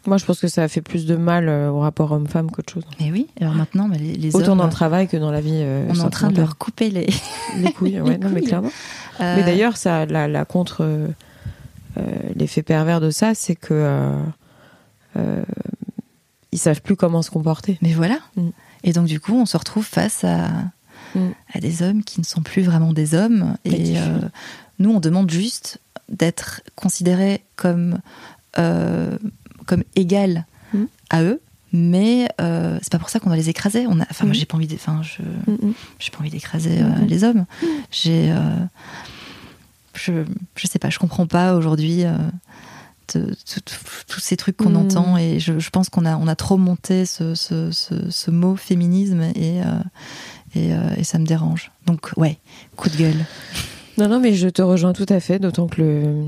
moi, 0.07 0.16
je 0.16 0.24
pense 0.24 0.40
que 0.40 0.48
ça 0.48 0.62
a 0.62 0.68
fait 0.68 0.80
plus 0.80 1.05
de 1.05 1.14
mal 1.14 1.48
au 1.48 1.80
rapport 1.80 2.12
homme-femme 2.12 2.51
qu'autre 2.51 2.72
chose. 2.72 2.84
Mais 2.98 3.11
oui, 3.12 3.26
alors 3.38 3.53
maintenant, 3.53 3.86
bah, 3.86 3.96
les, 3.98 4.34
Autant 4.34 4.57
dans 4.57 4.64
le 4.64 4.70
travail 4.70 5.09
que 5.09 5.18
dans 5.18 5.30
la 5.30 5.42
vie. 5.42 5.62
on 5.88 5.94
est 5.94 6.01
en 6.01 6.11
train 6.11 6.30
de 6.30 6.40
leur 6.40 6.57
couper 6.57 6.88
les, 6.88 7.09
les 7.59 7.72
couilles, 7.72 8.01
ouais, 8.01 8.16
non, 8.16 8.30
mais 8.30 8.40
clairement. 8.40 8.70
Mais 9.18 9.42
d'ailleurs, 9.42 9.76
ça, 9.76 10.07
la, 10.07 10.28
la 10.28 10.44
contre 10.44 10.78
euh, 10.80 11.09
l'effet 12.34 12.62
pervers 12.62 13.01
de 13.01 13.11
ça, 13.11 13.34
c'est 13.34 13.57
que 13.57 13.74
euh, 13.74 14.22
euh, 15.16 15.42
ils 16.53 16.59
savent 16.59 16.82
plus 16.82 16.96
comment 16.96 17.22
se 17.22 17.30
comporter. 17.30 17.78
Mais 17.82 17.92
voilà. 17.92 18.18
Mm. 18.36 18.48
Et 18.84 18.92
donc 18.92 19.07
du 19.07 19.20
coup, 19.20 19.34
on 19.34 19.46
se 19.46 19.57
retrouve 19.57 19.84
face 19.84 20.24
à, 20.24 20.48
mm. 21.14 21.30
à 21.55 21.61
des 21.61 21.82
hommes 21.82 22.03
qui 22.03 22.20
ne 22.20 22.24
sont 22.24 22.42
plus 22.42 22.62
vraiment 22.62 22.92
des 22.92 23.14
hommes. 23.14 23.57
Et 23.64 23.94
nous, 24.78 24.90
on 24.90 25.01
demande 25.01 25.30
juste 25.30 25.80
d'être 26.09 26.62
considérés 26.74 27.44
comme 27.57 27.98
comme 28.55 29.84
égal 29.94 30.46
mm. 30.74 30.84
à 31.11 31.22
eux. 31.22 31.40
Mais 31.72 32.26
c'est 32.38 32.90
pas 32.90 32.98
pour 32.98 33.11
ça 33.11 33.20
qu'on 33.20 33.28
doit 33.28 33.36
les 33.36 33.48
écraser. 33.48 33.86
On 33.88 34.01
a, 34.01 34.07
enfin, 34.11 34.24
moi, 34.24 34.34
j'ai 34.34 34.44
pas 34.44 34.57
envie, 34.57 34.68
enfin, 34.74 35.03
je, 35.03 35.22
j'ai 36.01 36.11
pas 36.11 36.18
envie 36.18 36.30
d'écraser 36.30 36.82
les 37.07 37.22
hommes. 37.22 37.46
J'ai 37.92 38.34
je, 40.01 40.24
je 40.57 40.66
sais 40.66 40.78
pas, 40.78 40.90
je 40.90 40.98
comprends 40.98 41.26
pas 41.26 41.55
aujourd'hui 41.55 42.05
euh, 42.05 42.16
tous 44.07 44.20
ces 44.20 44.36
trucs 44.36 44.57
qu'on 44.57 44.70
hmm. 44.70 44.76
entend 44.76 45.16
et 45.16 45.40
je, 45.40 45.70
pense 45.70 45.88
qu'on 45.88 46.05
a, 46.05 46.16
on 46.16 46.28
a 46.28 46.36
trop 46.36 46.57
monté 46.57 47.07
ce, 47.07 47.34
ce, 47.34 47.70
ce, 47.72 48.30
mot 48.30 48.57
féminisme 48.57 49.20
et, 49.34 49.62
euh, 49.62 49.64
et, 50.55 50.72
euh, 50.72 50.94
et, 50.96 51.05
ça 51.05 51.18
me 51.18 51.26
dérange. 51.26 51.72
Donc, 51.86 52.11
ouais, 52.16 52.38
coup 52.76 52.88
de 52.88 52.96
gueule. 52.96 53.26
Non, 53.98 54.09
non, 54.09 54.20
mais 54.20 54.34
je 54.34 54.48
te 54.48 54.62
rejoins 54.62 54.92
tout 54.92 55.07
à 55.09 55.18
fait, 55.20 55.38
d'autant 55.38 55.66
que 55.66 55.82
le. 55.82 56.24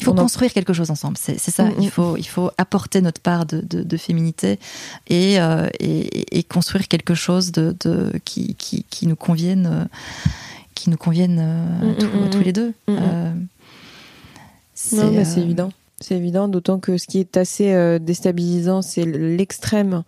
Il 0.00 0.04
faut 0.04 0.12
construire 0.12 0.52
quelque 0.52 0.74
chose 0.74 0.90
ensemble, 0.90 1.16
c'est 1.16 1.38
ça. 1.38 1.64
Hmm, 1.64 1.72
il, 1.80 1.86
hmm. 1.86 1.90
faut, 1.90 2.16
il 2.18 2.26
faut 2.26 2.50
apporter 2.58 3.00
notre 3.00 3.22
part 3.22 3.46
de, 3.46 3.62
de, 3.62 3.96
féminité 3.96 4.58
et, 5.08 5.36
et, 5.80 6.38
et, 6.38 6.42
construire 6.42 6.86
quelque 6.86 7.14
chose 7.14 7.50
de, 7.50 7.74
de 7.80 8.12
qui, 8.26 8.54
qui, 8.56 8.84
qui, 8.90 9.06
nous 9.06 9.16
convienne 9.16 9.88
qui 10.76 10.90
nous 10.90 10.96
conviennent 10.96 11.40
euh, 11.40 11.86
mm, 11.86 12.24
mm, 12.26 12.30
tous, 12.30 12.38
mm, 12.38 12.42
les 12.42 12.52
deux. 12.52 12.72
Euh, 12.88 13.32
c'est 14.74 14.98
euh, 15.00 15.42
évident. 15.42 15.72
C'est 16.00 16.14
évident, 16.14 16.46
d'autant 16.46 16.78
que 16.78 16.98
ce 16.98 17.06
qui 17.06 17.18
est 17.18 17.36
assez 17.36 17.98
déstabilisant, 17.98 18.82
c'est 18.82 19.04
l'extrême 19.04 20.04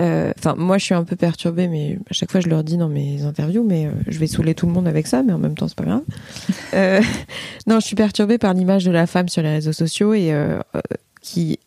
Euh, 0.00 0.32
Enfin, 0.38 0.54
moi, 0.56 0.78
je 0.78 0.84
suis 0.84 0.94
un 0.94 1.04
peu 1.04 1.16
perturbée, 1.16 1.68
mais 1.68 1.98
à 2.10 2.14
chaque 2.14 2.30
fois, 2.30 2.40
je 2.40 2.48
leur 2.48 2.64
dis 2.64 2.76
dans 2.76 2.88
mes 2.88 3.24
interviews, 3.24 3.64
mais 3.64 3.86
euh, 3.86 3.90
je 4.08 4.18
vais 4.18 4.26
saouler 4.26 4.54
tout 4.54 4.66
le 4.66 4.72
monde 4.72 4.88
avec 4.88 5.06
ça, 5.06 5.22
mais 5.22 5.32
en 5.32 5.38
même 5.38 5.54
temps, 5.54 5.68
c'est 5.68 5.76
pas 5.76 5.84
grave. 5.84 6.02
Euh, 6.74 7.02
non, 7.66 7.80
je 7.80 7.86
suis 7.86 7.96
perturbée 7.96 8.38
par 8.38 8.54
l'image 8.54 8.84
de 8.84 8.90
la 8.90 9.06
femme 9.06 9.28
sur 9.28 9.42
les 9.42 9.50
réseaux 9.50 9.74
sociaux 9.74 10.14
et 10.14 10.32
euh, 10.32 10.58
euh, 10.74 10.80
qui. 11.20 11.58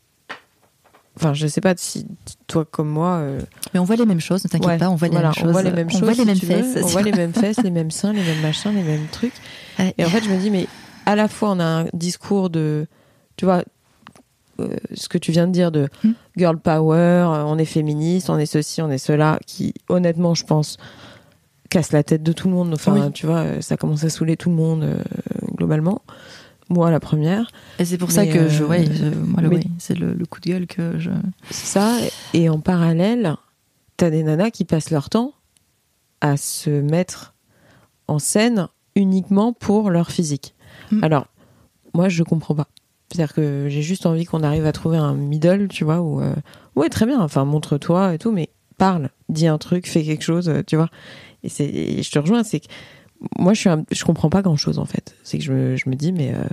Enfin, 1.18 1.34
je 1.34 1.48
sais 1.48 1.62
pas 1.62 1.74
si 1.78 2.06
toi 2.48 2.66
comme 2.66 2.90
moi. 2.90 3.18
euh, 3.20 3.40
Mais 3.74 3.80
on 3.80 3.84
voit 3.86 3.96
les 3.96 4.06
mêmes 4.06 4.20
choses, 4.20 4.44
ne 4.44 4.50
t'inquiète 4.50 4.68
ouais, 4.68 4.78
pas, 4.78 4.90
on 4.90 4.96
voit 4.96 5.08
les 5.08 5.14
voilà, 5.14 5.30
mêmes 5.30 5.36
choses. 5.36 5.48
On 5.48 5.52
voit 5.52 5.62
les 5.64 5.72
mêmes 5.72 5.88
on 5.88 5.92
choses. 5.92 6.02
voit 6.02 6.12
les 6.12 6.16
si 6.20 6.26
mêmes 6.26 6.38
tu 6.40 6.46
veux. 6.46 6.62
fesses. 6.74 6.84
On 6.84 6.88
voit 6.88 7.02
les 7.04 7.12
mêmes 7.14 7.34
fesses, 7.34 7.58
les 7.64 7.72
mêmes 7.72 7.92
seins, 7.92 8.12
les 8.14 8.24
mêmes 8.24 8.42
machins, 8.42 8.74
les 8.76 8.84
mêmes 8.84 9.08
trucs. 9.12 9.34
Ouais. 9.80 9.94
Et 9.98 10.04
en 10.06 10.10
fait, 10.10 10.24
je 10.24 10.30
me 10.30 10.38
dis, 10.38 10.52
mais 10.52 10.68
à 11.06 11.16
la 11.16 11.28
fois, 11.30 11.52
on 11.52 11.60
a 11.60 11.64
un 11.66 11.86
discours 11.94 12.50
de, 12.50 12.88
tu 13.38 13.46
vois, 13.46 13.64
euh, 14.60 14.76
ce 14.94 15.08
que 15.08 15.18
tu 15.18 15.32
viens 15.32 15.48
de 15.48 15.52
dire 15.54 15.72
de 15.72 15.88
Hmm. 16.04 16.12
girl 16.36 16.58
power, 16.58 16.98
euh, 16.98 17.44
on 17.46 17.58
est 17.58 17.66
féministe, 17.66 18.30
on 18.30 18.38
est 18.38 18.46
ceci, 18.46 18.82
on 18.82 18.90
est 18.92 18.98
cela, 18.98 19.40
qui, 19.46 19.74
honnêtement, 19.88 20.34
je 20.34 20.44
pense, 20.46 20.78
casse 21.70 21.92
la 21.94 22.04
tête 22.04 22.24
de 22.24 22.32
tout 22.34 22.48
le 22.50 22.54
monde. 22.56 22.74
Enfin, 22.74 22.94
Oui. 23.06 23.12
tu 23.14 23.26
vois, 23.26 23.62
ça 23.62 23.78
commence 23.78 24.04
à 24.04 24.10
saouler 24.10 24.36
tout 24.38 24.50
le 24.50 24.56
monde, 24.56 24.84
euh, 24.84 24.98
globalement. 25.56 26.02
Moi, 26.70 26.90
la 26.92 27.00
première. 27.00 27.52
Et 27.80 27.86
c'est 27.86 27.98
pour 27.98 28.12
ça 28.12 28.26
que 28.26 28.48
je, 28.50 28.64
euh, 28.64 28.68
ouais, 28.68 28.86
je- 28.92 29.06
moi, 29.06 29.42
le, 29.42 29.50
oui, 29.50 29.62
c'est 29.78 29.98
le, 29.98 30.14
le 30.14 30.26
coup 30.26 30.40
de 30.42 30.50
gueule 30.50 30.68
que 30.68 30.98
je. 30.98 31.12
C'est 31.52 31.68
ça. 31.68 31.98
Et 32.34 32.50
en 32.50 32.60
parallèle, 32.60 33.36
t'as 33.98 34.10
des 34.10 34.24
nanas 34.24 34.50
qui 34.52 34.66
passent 34.66 34.90
leur 34.90 35.10
temps 35.10 35.34
à 36.22 36.38
se 36.38 36.70
mettre 36.70 37.36
en 38.08 38.18
scène 38.20 38.68
uniquement 38.96 39.54
pour 39.54 39.90
leur 39.90 40.10
physique. 40.12 40.56
Mm. 40.92 41.04
Alors, 41.04 41.28
moi, 41.94 42.10
je 42.10 42.24
comprends 42.24 42.56
pas. 42.56 42.68
C'est-à-dire 43.12 43.34
que 43.36 43.68
j'ai 43.70 43.82
juste 43.84 44.06
envie 44.08 44.26
qu'on 44.26 44.42
arrive 44.44 44.66
à 44.66 44.72
trouver 44.72 44.98
un 44.98 45.14
middle, 45.14 45.68
tu 45.68 45.84
vois, 45.84 46.02
où, 46.02 46.20
euh, 46.22 46.34
ouais, 46.76 46.90
très 46.90 47.06
bien, 47.06 47.22
enfin, 47.22 47.46
montre-toi 47.46 48.14
et 48.16 48.18
tout, 48.18 48.32
mais 48.32 48.50
parle, 48.78 49.10
dis 49.30 49.48
un 49.48 49.58
truc, 49.58 49.88
fais 49.88 50.04
quelque 50.04 50.24
chose, 50.24 50.50
euh, 50.50 50.62
tu 50.66 50.76
vois. 50.76 50.90
Et, 51.44 51.50
c'est, 51.50 51.66
et 51.66 52.02
je 52.04 52.12
te 52.12 52.18
rejoins, 52.20 52.44
c'est 52.44 52.60
que 52.62 52.66
moi, 53.40 53.54
je 53.54 53.60
suis 53.62 53.70
un- 53.70 53.84
je 53.92 54.04
comprends 54.04 54.30
pas 54.30 54.42
grand-chose, 54.42 54.78
en 54.80 54.86
fait. 54.86 55.16
C'est 55.24 55.38
que 55.38 55.44
je 55.44 55.52
me, 55.54 55.76
je 55.78 55.90
me 55.90 55.96
dis, 55.96 56.12
mais 56.12 56.34
euh, 56.34 56.44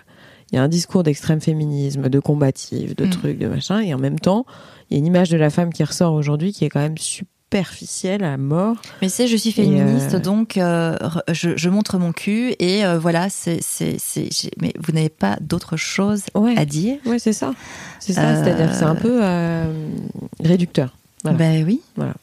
il 0.51 0.57
y 0.57 0.59
a 0.59 0.63
un 0.63 0.69
discours 0.69 1.03
d'extrême 1.03 1.41
féminisme, 1.41 2.09
de 2.09 2.19
combatif, 2.21 2.95
de 2.97 3.05
Mm. 3.07 3.11
trucs, 3.11 3.39
de 3.39 3.49
machin, 3.49 3.81
et 3.81 3.93
en 3.95 3.99
même 3.99 4.19
temps, 4.21 4.47
il 4.91 4.95
y 4.95 4.97
a 4.97 4.99
une 4.99 5.07
image 5.07 5.31
de 5.31 5.37
la 5.37 5.51
femme 5.51 5.73
qui 5.73 5.83
ressort 5.85 6.13
aujourd'hui 6.15 6.53
qui 6.53 6.65
est 6.65 6.69
quand 6.69 6.81
même 6.81 6.99
superficielle 6.99 8.25
à 8.25 8.37
mort. 8.39 8.77
Mais 9.03 9.09
c'est, 9.09 9.27
je 9.29 9.37
suis 9.37 9.53
féministe, 9.53 10.15
euh, 10.15 10.19
donc 10.19 10.57
euh, 10.57 10.97
je, 11.33 11.57
je 11.57 11.69
montre 11.69 11.99
mon 11.99 12.13
cul 12.13 12.55
et 12.59 12.85
euh, 12.85 12.99
voilà, 12.99 13.29
c'est, 13.29 13.59
c'est, 13.63 13.97
c'est, 13.99 14.29
j'ai- 14.33 14.51
mais 14.61 14.73
vous 14.79 14.93
n'avez 14.93 15.09
pas 15.11 15.37
d'autre 15.41 15.77
chose 15.77 16.23
Ouais, 16.35 16.57
à 16.57 16.65
dire? 16.65 16.97
Ouais 17.05 17.19
c'est 17.19 17.33
ça. 17.35 17.53
C'est 18.01 18.13
ça, 18.15 18.43
c'est-à-dire 18.43 18.71
que 18.71 18.77
c'est 18.77 18.85
un 18.85 18.95
peu 18.95 19.21
réducteur. 20.41 20.97
Voilà. 21.25 21.39
Ben 21.39 21.65
oui. 21.67 21.81
Voilà. 21.97 22.15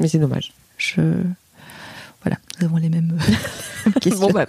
Mais 0.00 0.08
c'est 0.08 0.18
dommage. 0.18 0.52
je. 0.76 1.00
Voilà, 2.24 2.38
nous 2.58 2.66
avons 2.66 2.76
les 2.78 2.88
mêmes 2.88 3.16
questions. 4.00 4.28
Bon, 4.28 4.32
bah. 4.32 4.46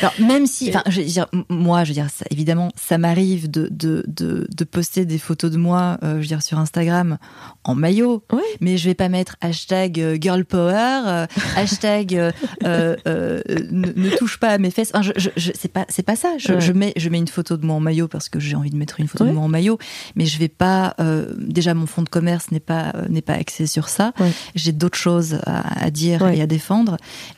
Alors, 0.00 0.14
même 0.20 0.46
si, 0.46 0.68
enfin, 0.68 0.82
je 0.88 1.00
veux 1.00 1.06
dire, 1.06 1.26
m- 1.32 1.44
moi, 1.48 1.84
je 1.84 1.88
veux 1.90 1.94
dire, 1.94 2.08
ça, 2.14 2.24
évidemment, 2.30 2.70
ça 2.76 2.98
m'arrive 2.98 3.50
de, 3.50 3.68
de, 3.70 4.04
de, 4.06 4.46
de 4.54 4.64
poster 4.64 5.06
des 5.06 5.18
photos 5.18 5.50
de 5.50 5.56
moi, 5.56 5.98
euh, 6.02 6.16
je 6.16 6.20
veux 6.20 6.26
dire, 6.26 6.42
sur 6.42 6.58
Instagram 6.58 7.16
en 7.64 7.74
maillot, 7.74 8.22
mais 8.60 8.76
je 8.76 8.84
vais 8.88 8.94
pas 8.94 9.08
mettre 9.08 9.36
hashtag 9.40 9.98
euh, 10.00 10.18
girl 10.20 10.44
power, 10.44 11.02
euh, 11.06 11.26
hashtag 11.56 12.14
euh, 12.16 12.32
euh, 12.64 12.96
euh, 13.08 13.40
ne, 13.70 13.86
ne 13.96 14.10
touche 14.16 14.38
pas 14.38 14.48
à 14.50 14.58
mes 14.58 14.70
fesses. 14.70 14.90
Enfin, 14.92 15.02
je, 15.02 15.12
je, 15.16 15.30
je- 15.36 15.52
c'est 15.54 15.72
pas, 15.72 15.86
c'est 15.88 16.02
pas 16.02 16.16
ça. 16.16 16.34
Je, 16.38 16.52
Ouais. 16.54 16.60
je 16.60 16.72
mets, 16.72 16.92
je 16.96 17.08
mets 17.08 17.18
une 17.18 17.28
photo 17.28 17.56
de 17.56 17.64
moi 17.64 17.76
en 17.76 17.80
maillot 17.80 18.08
parce 18.08 18.28
que 18.28 18.38
j'ai 18.38 18.54
envie 18.56 18.70
de 18.70 18.76
mettre 18.76 19.00
une 19.00 19.08
photo 19.08 19.24
Ouais. 19.24 19.30
de 19.30 19.34
moi 19.34 19.44
en 19.44 19.48
maillot, 19.48 19.78
mais 20.16 20.26
je 20.26 20.38
vais 20.38 20.48
pas. 20.48 20.94
euh, 21.00 21.32
déjà, 21.38 21.72
mon 21.72 21.86
fonds 21.86 22.02
de 22.02 22.08
commerce 22.10 22.50
n'est 22.50 22.60
pas 22.60 22.92
euh, 22.94 23.06
n'est 23.08 23.22
pas 23.22 23.32
axé 23.34 23.66
sur 23.66 23.88
ça. 23.88 24.12
Ouais. 24.20 24.30
J'ai 24.54 24.72
d'autres 24.72 24.98
choses 24.98 25.38
à, 25.46 25.84
à 25.84 25.90
dire 25.90 26.26
et 26.28 26.42
à 26.42 26.46
défendre. 26.46 26.73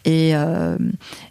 Et 0.04 0.34
euh, 0.34 0.76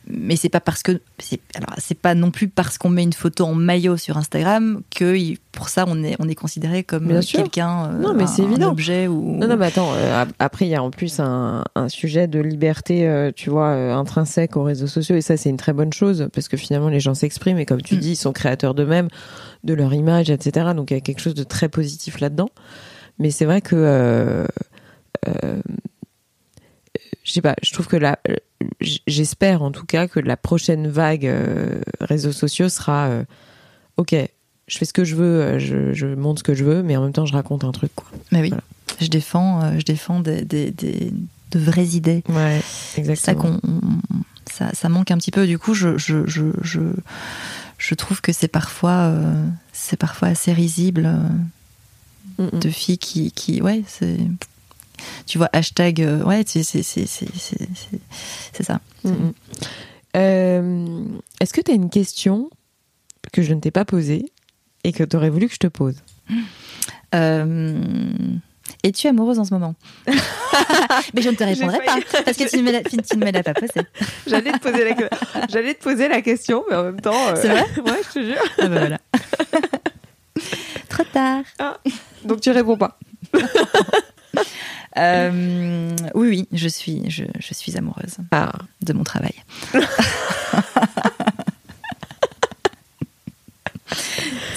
mais 0.08 0.36
c'est 0.36 0.50
pas 0.50 0.60
parce 0.60 0.84
que 0.84 1.02
c'est 1.20 1.40
alors 1.56 1.72
c'est 1.78 1.98
pas 1.98 2.14
non 2.16 2.30
plus 2.32 2.48
parce 2.48 2.78
qu'on 2.78 2.90
met 2.90 3.04
une 3.04 3.14
photo 3.14 3.46
en 3.46 3.56
maillot 3.56 3.98
sur 3.98 4.18
Instagram 4.18 4.82
que 4.96 5.16
pour 5.52 5.70
ça 5.70 5.86
on 5.88 6.04
est 6.04 6.16
on 6.20 6.28
est 6.30 6.36
considéré 6.36 6.84
comme 6.84 7.10
euh, 7.10 7.22
quelqu'un 7.22 7.86
euh, 7.92 8.00
Non, 8.00 8.14
mais 8.14 8.28
c'est 8.28 8.44
évident. 8.44 8.72
objet 8.72 9.08
ou 9.08 9.38
Non, 9.38 9.48
non, 9.48 9.58
mais 9.58 9.66
attends, 9.68 9.92
euh, 9.96 10.22
ap- 10.24 10.34
après, 10.40 10.66
il 10.66 10.70
y 10.70 10.76
a 10.76 10.84
en 10.84 10.92
plus 10.92 11.20
un, 11.20 11.64
un 11.76 11.90
sujet 11.90 12.28
de 12.28 12.40
liberté, 12.40 13.08
euh, 13.08 13.32
tu 13.36 13.50
vois, 13.50 13.70
intrinsèque 13.96 14.58
aux 14.58 14.64
réseaux 14.64 14.88
sociaux, 14.88 15.16
et 15.16 15.22
ça, 15.22 15.38
c'est 15.38 15.50
une 15.50 15.58
très 15.58 15.74
bonne 15.74 15.94
chose, 15.94 16.28
parce 16.34 16.48
que 16.48 16.58
finalement, 16.58 16.90
les 16.90 17.00
gens 17.00 17.14
s'expriment, 17.14 17.58
et 17.60 17.66
comme 17.66 17.82
tu 17.82 17.96
Mm. 17.96 18.00
dis, 18.00 18.12
ils 18.12 18.16
sont 18.16 18.34
créateurs 18.34 18.74
d'eux-mêmes, 18.76 19.08
de 19.64 19.74
leur 19.74 19.94
image, 19.94 20.30
etc. 20.30 20.68
Donc, 20.76 20.92
il 20.92 20.96
y 20.96 20.98
a 20.98 21.02
quelque 21.02 21.22
chose 21.22 21.34
de 21.36 21.44
très 21.44 21.70
positif 21.70 22.20
là-dedans. 22.20 22.50
Mais 23.20 23.32
c'est 23.32 23.46
vrai 23.46 23.62
que, 23.62 23.76
euh, 23.76 24.46
je 27.26 27.32
sais 27.34 27.42
pas, 27.42 27.56
je 27.62 27.74
trouve 27.74 27.88
que 27.88 27.98
la, 27.98 28.18
j'espère 28.82 29.62
en 29.64 29.72
tout 29.72 29.86
cas 29.86 30.08
que 30.08 30.20
la 30.22 30.38
prochaine 30.38 30.88
vague 30.88 31.26
euh, 31.26 31.82
réseaux 32.00 32.32
sociaux 32.32 32.70
sera, 32.70 33.08
euh, 33.08 33.24
ok, 33.98 34.16
je 34.68 34.78
fais 34.78 34.86
ce 34.86 34.94
que 34.94 35.04
je 35.04 35.16
veux, 35.16 35.42
euh, 35.42 35.60
je, 35.60 35.92
je 35.94 36.08
montre 36.08 36.40
ce 36.40 36.44
que 36.44 36.54
je 36.54 36.64
veux, 36.64 36.82
mais 36.84 36.96
en 36.96 37.02
même 37.04 37.12
temps, 37.14 37.26
je 37.26 37.34
raconte 37.34 37.64
un 37.64 37.72
truc, 37.72 37.92
quoi. 37.96 38.08
mais 38.32 38.42
oui 38.42 38.50
Voilà. 38.50 38.64
je 39.02 39.08
défends 39.08 39.62
euh, 39.64 39.80
je 39.80 39.84
défends 39.86 40.20
des, 40.22 40.44
des, 40.46 40.72
des- 40.72 41.12
de 41.52 41.60
vraies 41.60 41.88
idées 41.90 42.24
Ouais, 42.30 42.62
ça 42.64 43.00
exactement. 43.02 43.60
on- 43.64 43.80
ça, 44.52 44.70
ça 44.74 44.90
manque 44.90 45.12
un 45.12 45.18
petit 45.18 45.32
peu 45.32 45.48
du 45.48 45.58
coup 45.60 45.74
je 45.74 45.98
je, 45.98 46.26
je, 46.28 46.46
je, 46.62 46.80
je 47.78 47.96
trouve 47.96 48.22
que 48.22 48.32
c'est 48.32 48.48
parfois 48.48 49.14
c'est 49.74 49.98
parfois 49.98 50.28
assez 50.30 50.54
risible 50.54 51.10
Mm, 52.38 52.44
mm. 52.52 52.60
de 52.60 52.70
filles 52.70 52.98
qui, 52.98 53.32
qui 53.32 53.62
ouais, 53.62 53.84
c'est. 53.88 54.18
Tu 55.26 55.38
vois, 55.38 55.50
hashtag, 55.54 56.02
euh, 56.02 56.24
ouais, 56.24 56.44
c'est 56.46 56.64
ça. 58.64 58.80
Mm, 59.04 59.10
mm. 59.10 59.34
Euh, 60.18 61.06
Est-ce 61.42 61.54
que 61.54 61.62
tu 61.62 61.72
as 61.72 61.74
une 61.76 61.90
question 61.90 62.50
que 63.34 63.42
je 63.42 63.54
ne 63.54 63.60
t'ai 63.60 63.72
pas 63.72 63.86
posée 63.86 64.26
et 64.84 64.94
que 64.94 65.04
tu 65.04 65.16
aurais 65.18 65.30
voulu 65.30 65.48
que 65.48 65.54
je 65.54 65.60
te 65.60 65.68
pose? 65.68 65.96
Euh, 67.14 67.80
Es-tu 68.84 69.08
amoureuse 69.08 69.40
en 69.40 69.46
ce 69.46 69.54
moment? 69.54 69.76
Mais 71.14 71.22
je 71.22 71.30
ne 71.30 71.36
te 71.36 71.44
répondrai 71.44 71.80
pas, 71.86 71.98
parce 72.24 72.38
que 72.38 72.50
tu 72.50 72.58
ne 72.58 72.62
me 72.64 72.72
l'as- 72.72 73.32
l'as 73.32 73.44
pas 73.44 73.54
posé. 73.54 73.74
J'allais 74.28 74.52
te 74.54 74.58
poser 74.60 74.84
la, 74.90 74.96
j'allais 75.50 75.74
te 75.74 75.84
poser 75.84 76.08
la 76.08 76.22
question, 76.22 76.64
mais 76.70 76.76
en 76.76 76.84
même 76.84 77.02
temps. 77.02 77.28
euh, 77.28 77.36
C'est 77.36 77.50
vrai? 77.50 77.66
Ouais, 77.86 78.02
je 78.08 78.14
te 78.20 78.26
jure. 78.26 78.42
Ah 78.58 78.68
bah 78.68 78.80
voilà. 78.80 79.00
Trop 80.90 81.04
tard. 81.12 81.44
Donc 82.24 82.42
tu 82.42 82.52
réponds 82.52 82.78
pas. 82.78 82.98
Euh, 84.98 85.94
oui, 86.14 86.28
oui, 86.30 86.48
je 86.54 86.70
suis, 86.70 87.02
je, 87.12 87.26
je 87.38 87.54
suis 87.54 87.76
amoureuse 87.78 88.16
Ah. 88.32 88.54
de 88.82 88.94
mon 88.94 89.04
travail. 89.04 89.34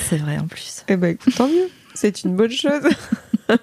C'est 0.09 0.16
vrai 0.18 0.39
en 0.39 0.47
plus. 0.47 0.85
Eh 0.89 0.97
ben 0.97 1.09
écoute, 1.11 1.35
tant 1.35 1.49
mieux. 1.49 1.68
C'est 1.95 2.22
une 2.24 2.37
bonne 2.37 2.51
chose. 2.53 2.83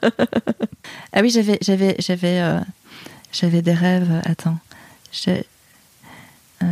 Ah 1.13 1.21
oui, 1.21 1.29
j'avais, 1.29 1.57
j'avais, 1.61 1.95
j'avais, 1.99 2.39
euh, 2.41 2.59
j'avais 3.31 3.61
des 3.61 3.73
rêves. 3.73 4.11
Attends, 4.25 4.57
j'ai. 5.11 5.45
euh, 6.63 6.65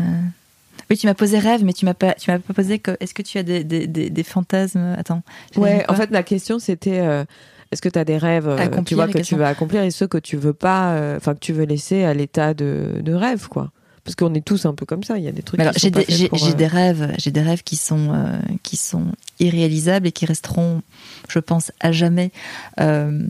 Oui, 0.89 0.97
tu 0.97 1.07
m'as 1.07 1.13
posé 1.13 1.39
rêve, 1.39 1.63
mais 1.63 1.71
tu 1.73 1.85
m'as 1.85 1.93
pas, 1.93 2.13
tu 2.15 2.29
m'as 2.29 2.39
pas 2.39 2.53
posé 2.53 2.79
que. 2.79 2.97
Est-ce 2.99 3.13
que 3.13 3.21
tu 3.21 3.37
as 3.37 3.43
des, 3.43 3.63
des, 3.63 3.87
des, 3.87 4.09
des 4.09 4.23
fantasmes? 4.23 4.95
Attends. 4.97 5.21
Ouais, 5.55 5.85
en 5.89 5.95
fait, 5.95 6.09
la 6.11 6.23
question 6.23 6.59
c'était 6.59 6.99
est-ce 7.73 7.81
que 7.81 7.89
tu 7.89 7.99
as 7.99 8.05
des 8.05 8.17
rêves 8.17 8.47
euh, 8.47 8.57
Accomplir, 8.57 8.83
tu 8.85 8.95
vois, 8.95 9.05
les 9.07 9.13
que 9.13 9.17
questions. 9.19 9.37
tu 9.37 9.39
veux 9.41 9.47
accomplir 9.47 9.83
et 9.83 9.91
ceux 9.91 10.07
que 10.07 10.17
tu 10.17 10.37
veux 10.37 10.53
pas, 10.53 10.93
euh, 10.93 11.17
enfin 11.17 11.33
que 11.33 11.39
tu 11.39 11.53
veux 11.53 11.65
laisser 11.65 12.03
à 12.03 12.13
l'état 12.13 12.53
de, 12.53 13.01
de 13.01 13.13
rêve, 13.13 13.47
quoi? 13.49 13.71
Parce 14.03 14.15
qu'on 14.15 14.33
est 14.33 14.43
tous 14.43 14.65
un 14.65 14.73
peu 14.73 14.85
comme 14.85 15.03
ça. 15.03 15.17
Il 15.17 15.23
y 15.23 15.29
a 15.29 15.31
des 15.31 15.43
trucs. 15.43 15.59
Alors, 15.59 15.73
j'ai 15.77 15.89
des, 15.89 16.05
j'ai, 16.09 16.29
euh, 16.33 16.53
des 16.53 16.67
rêves, 16.67 17.13
j'ai 17.17 17.31
des 17.31 17.41
rêves 17.41 17.63
qui 17.63 17.77
sont, 17.77 18.13
euh, 18.13 18.37
qui 18.61 18.75
sont 18.75 19.05
irréalisables 19.39 20.07
et 20.07 20.11
qui 20.11 20.25
resteront, 20.25 20.81
je 21.29 21.39
pense, 21.39 21.71
à 21.79 21.93
jamais, 21.93 22.31
euh, 22.81 23.25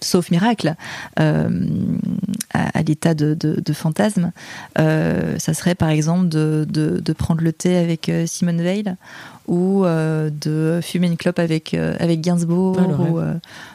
sauf 0.00 0.30
miracle, 0.30 0.74
euh, 1.18 1.48
à, 2.52 2.78
à 2.78 2.82
l'état 2.82 3.14
de, 3.14 3.34
de, 3.34 3.60
de 3.60 3.72
fantasme. 3.72 4.32
Euh, 4.78 5.38
ça 5.38 5.54
serait 5.54 5.74
par 5.74 5.90
exemple 5.90 6.28
de, 6.28 6.66
de, 6.68 7.12
prendre 7.12 7.42
le 7.42 7.52
thé 7.52 7.76
avec 7.76 8.08
euh, 8.08 8.26
Simone 8.26 8.62
Veil 8.62 8.94
ou 9.46 9.84
euh, 9.84 10.30
de 10.30 10.80
fumer 10.82 11.06
une 11.08 11.16
clope 11.16 11.38
avec, 11.38 11.74
avec 11.74 12.20
Gainsbourg 12.20 12.78
Ah, 12.78 13.02
ou, 13.02 13.20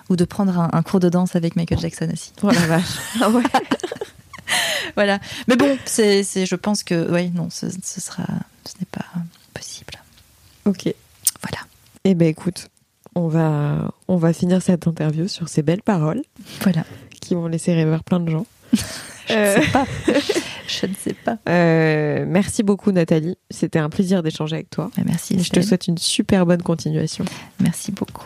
ou 0.10 0.16
de 0.16 0.26
prendre 0.26 0.58
un, 0.60 0.70
un 0.72 0.82
cours 0.82 1.00
de 1.00 1.10
danse 1.10 1.36
avec 1.36 1.56
Michael 1.56 1.80
Jackson 1.80 2.10
aussi. 2.12 2.32
Oh 2.42 2.50
la 2.50 2.66
vache. 2.68 2.84
Ah 3.22 3.30
ouais. 3.30 3.44
Voilà. 4.96 5.20
Mais 5.48 5.56
bon, 5.56 5.78
c'est, 5.86 6.24
c'est, 6.24 6.46
je 6.46 6.56
pense 6.56 6.84
que, 6.84 7.12
oui, 7.12 7.32
non, 7.34 7.50
ce, 7.50 7.68
ce 7.84 8.02
sera, 8.02 8.26
ce 8.66 8.74
n'est 8.80 8.88
pas 8.92 9.06
possible. 9.54 9.94
Ok. 10.66 10.94
Voilà. 11.42 11.66
Eh 12.04 12.14
ben 12.16 12.28
écoute, 12.28 12.68
on 13.16 13.28
va 13.28 13.92
on 14.08 14.18
va 14.18 14.34
finir 14.34 14.62
cette 14.62 14.88
interview 14.88 15.28
sur 15.28 15.50
ces 15.50 15.62
belles 15.64 15.82
paroles 15.84 16.22
Voilà. 16.62 16.84
qui 17.22 17.36
vont 17.36 17.48
laisser 17.48 17.74
rêver 17.74 17.98
plein 18.06 18.20
de 18.20 18.30
gens. 18.30 18.46
Je 19.28 19.34
Euh, 19.34 19.58
ne 19.58 19.62
sais 19.64 19.72
pas. 19.72 19.86
Je 20.68 20.86
ne 20.86 20.94
sais 20.96 21.14
pas. 21.14 21.38
euh, 21.48 22.26
merci 22.28 22.62
beaucoup 22.64 22.92
Nathalie, 22.92 23.38
c'était 23.50 23.80
un 23.80 23.90
plaisir 23.90 24.22
d'échanger 24.24 24.56
avec 24.56 24.70
toi. 24.70 24.92
Merci. 25.06 25.42
Je 25.42 25.50
te 25.50 25.62
souhaite 25.62 25.88
une 25.88 25.98
super 25.98 26.46
bonne 26.46 26.62
continuation. 26.62 27.24
Merci 27.62 27.92
beaucoup. 27.94 28.26